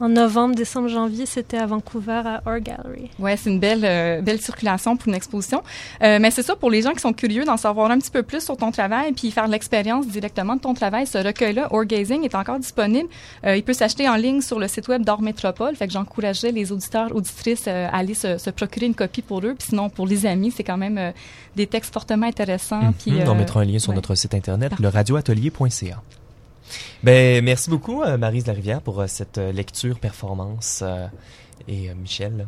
en 0.02 0.10
novembre, 0.10 0.56
décembre, 0.56 0.88
janvier, 0.90 1.26
c'était 1.26 1.58
à 1.58 1.66
Vancouver, 1.66 2.22
à 2.26 2.42
Art 2.46 2.60
Gallery. 2.60 3.10
Ouais, 3.20 3.38
c'est 3.38 3.50
une 3.50 3.60
belle, 3.60 3.86
euh, 3.86 4.22
belle 4.22 4.42
circulation 4.42 4.98
pour 4.98 5.08
une 5.08 5.16
exposition. 5.16 5.62
Euh, 6.04 6.18
mais 6.20 6.32
c'est 6.32 6.44
ça, 6.44 6.56
pour 6.56 6.70
les 6.72 6.82
gens 6.82 6.92
qui 6.92 7.00
sont 7.00 7.14
curieux 7.14 7.46
d'en 7.46 7.58
savoir 7.58 7.92
un 7.92 8.00
petit 8.00 8.12
peu 8.12 8.24
plus 8.24 8.44
sur 8.44 8.58
ton 8.58 8.72
travail 8.72 9.14
puis 9.14 9.32
faire 9.32 9.48
l'expérience 9.48 10.08
directement 10.08 10.56
de 10.56 10.62
ton 10.62 10.74
travail, 10.74 11.08
ce 11.08 11.18
recueil-là, 11.20 11.68
Orgazing, 11.72 12.24
est 12.24 12.36
encore 12.36 12.60
disponible. 12.60 13.08
Euh, 13.46 13.56
il 13.56 13.64
peut 13.64 13.74
s'acheter 13.74 14.10
en 14.10 14.16
ligne 14.16 14.42
sur 14.42 14.60
le 14.60 14.68
site 14.68 14.88
web 14.88 15.04
d'Or 15.04 15.22
Métropole. 15.22 15.76
Fait 15.76 15.88
que 15.88 15.94
j'encouragerais 15.94 16.52
les 16.52 16.72
auditeurs, 16.72 17.16
auditrices 17.16 17.66
euh, 17.68 17.88
à 17.92 17.98
aller 17.98 18.14
se, 18.16 18.38
se 18.38 18.50
procurer 18.50 18.88
une 18.88 18.96
copie 18.96 19.22
pour 19.22 19.40
eux. 19.40 19.54
Puis 19.58 19.68
sinon, 19.70 19.90
pour 19.90 20.08
les 20.08 20.26
amis, 20.26 20.52
c'est 20.52 20.64
quand 20.64 20.78
même 20.78 20.98
euh, 20.98 21.12
des 21.56 21.68
textes 21.68 21.94
fortement 21.94 22.26
intéressants. 22.26 22.92
Puis, 23.00 23.12
Mhm, 23.12 23.24
on 23.28 23.32
euh, 23.32 23.36
mettra 23.36 23.62
un 23.62 23.66
lien 23.66 23.80
sur 23.80 23.90
ouais. 23.90 23.96
notre 23.96 24.16
site 24.16 24.34
internet, 24.34 24.74
le 24.80 24.88
radioatelier.ca. 24.88 26.02
Ben, 27.04 27.44
merci 27.44 27.70
beaucoup, 27.70 28.04
euh, 28.04 28.18
Marise 28.18 28.48
Larivière, 28.48 28.82
pour 28.82 29.02
euh, 29.02 29.08
cette 29.08 29.38
euh, 29.38 29.52
lecture, 29.52 30.00
performance. 30.00 30.84
et 31.68 31.94
Michel. 31.94 32.48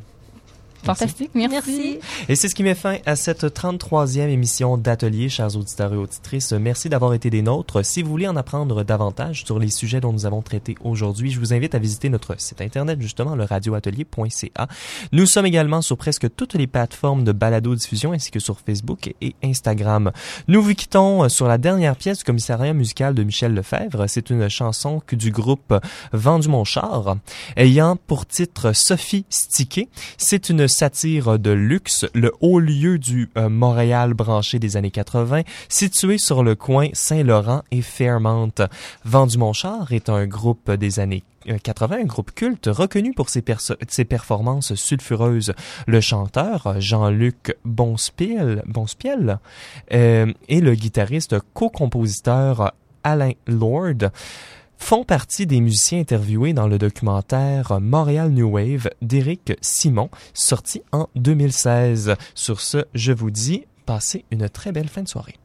Merci. 0.85 0.99
Fantastique, 0.99 1.31
merci. 1.33 1.99
Et 2.27 2.35
c'est 2.35 2.49
ce 2.49 2.55
qui 2.55 2.63
met 2.63 2.75
fin 2.75 2.97
à 3.05 3.15
cette 3.15 3.45
33e 3.45 4.27
émission 4.27 4.77
d'Atelier, 4.77 5.29
chers 5.29 5.55
auditeurs 5.55 5.93
et 5.93 5.97
auditrices. 5.97 6.51
Merci 6.51 6.89
d'avoir 6.89 7.13
été 7.13 7.29
des 7.29 7.41
nôtres. 7.41 7.85
Si 7.85 8.01
vous 8.01 8.09
voulez 8.09 8.27
en 8.27 8.35
apprendre 8.35 8.83
davantage 8.83 9.45
sur 9.45 9.59
les 9.59 9.69
sujets 9.69 10.01
dont 10.01 10.11
nous 10.11 10.25
avons 10.25 10.41
traité 10.41 10.75
aujourd'hui, 10.83 11.31
je 11.31 11.39
vous 11.39 11.53
invite 11.53 11.73
à 11.73 11.79
visiter 11.79 12.09
notre 12.09 12.39
site 12.39 12.59
internet, 12.59 13.01
justement, 13.01 13.35
le 13.35 13.45
radioatelier.ca. 13.45 14.67
Nous 15.13 15.25
sommes 15.25 15.45
également 15.45 15.81
sur 15.81 15.97
presque 15.97 16.27
toutes 16.35 16.55
les 16.55 16.67
plateformes 16.67 17.23
de 17.23 17.31
balado-diffusion 17.31 18.11
ainsi 18.11 18.29
que 18.29 18.39
sur 18.39 18.59
Facebook 18.59 19.13
et 19.21 19.35
Instagram. 19.41 20.11
Nous 20.49 20.61
vous 20.61 20.73
quittons 20.73 21.29
sur 21.29 21.47
la 21.47 21.57
dernière 21.57 21.95
pièce 21.95 22.17
du 22.19 22.23
commissariat 22.25 22.73
musical 22.73 23.15
de 23.15 23.23
Michel 23.23 23.53
Lefebvre. 23.53 24.05
C'est 24.07 24.29
une 24.29 24.49
chanson 24.49 25.01
que 25.05 25.15
du 25.15 25.31
groupe 25.31 25.73
Vendu 26.11 26.49
mon 26.49 26.65
char, 26.65 27.15
ayant 27.55 27.95
pour 27.95 28.25
titre 28.25 28.73
Sophie 28.73 29.25
Stiquet. 29.29 29.87
C'est 30.17 30.49
une 30.49 30.67
satire 30.73 31.39
de 31.39 31.51
luxe, 31.51 32.05
le 32.13 32.33
haut 32.41 32.59
lieu 32.59 32.97
du 32.97 33.29
euh, 33.37 33.47
Montréal 33.47 34.13
branché 34.13 34.59
des 34.59 34.75
années 34.75 34.91
80, 34.91 35.43
situé 35.69 36.17
sur 36.17 36.43
le 36.43 36.55
coin 36.55 36.89
Saint-Laurent 36.93 37.63
et 37.71 37.81
Fairmount. 37.81 38.67
Vendu 39.05 39.37
mon 39.37 39.53
char 39.53 39.91
est 39.91 40.09
un 40.09 40.25
groupe 40.25 40.71
des 40.71 40.99
années 40.99 41.23
euh, 41.49 41.57
80, 41.61 41.97
un 42.01 42.03
groupe 42.05 42.31
culte 42.33 42.67
reconnu 42.67 43.13
pour 43.13 43.29
ses, 43.29 43.41
performances 43.41 44.75
sulfureuses. 44.75 45.53
Le 45.87 46.01
chanteur 46.01 46.75
Jean-Luc 46.79 47.55
Bonspiel, 47.63 48.63
Bonspiel 48.65 49.39
euh, 49.93 50.31
et 50.49 50.59
le 50.59 50.75
guitariste 50.75 51.35
co-compositeur 51.53 52.73
Alain 53.03 53.33
Lord 53.47 54.09
font 54.83 55.05
partie 55.05 55.47
des 55.47 55.61
musiciens 55.61 56.01
interviewés 56.01 56.51
dans 56.51 56.67
le 56.67 56.77
documentaire 56.77 57.79
Montréal 57.79 58.31
New 58.31 58.51
Wave 58.51 58.89
d'Éric 59.01 59.53
Simon, 59.61 60.09
sorti 60.33 60.81
en 60.91 61.07
2016. 61.15 62.15
Sur 62.35 62.59
ce, 62.59 62.83
je 62.93 63.13
vous 63.13 63.31
dis, 63.31 63.63
passez 63.85 64.25
une 64.29 64.49
très 64.49 64.73
belle 64.73 64.89
fin 64.89 65.01
de 65.01 65.07
soirée. 65.07 65.35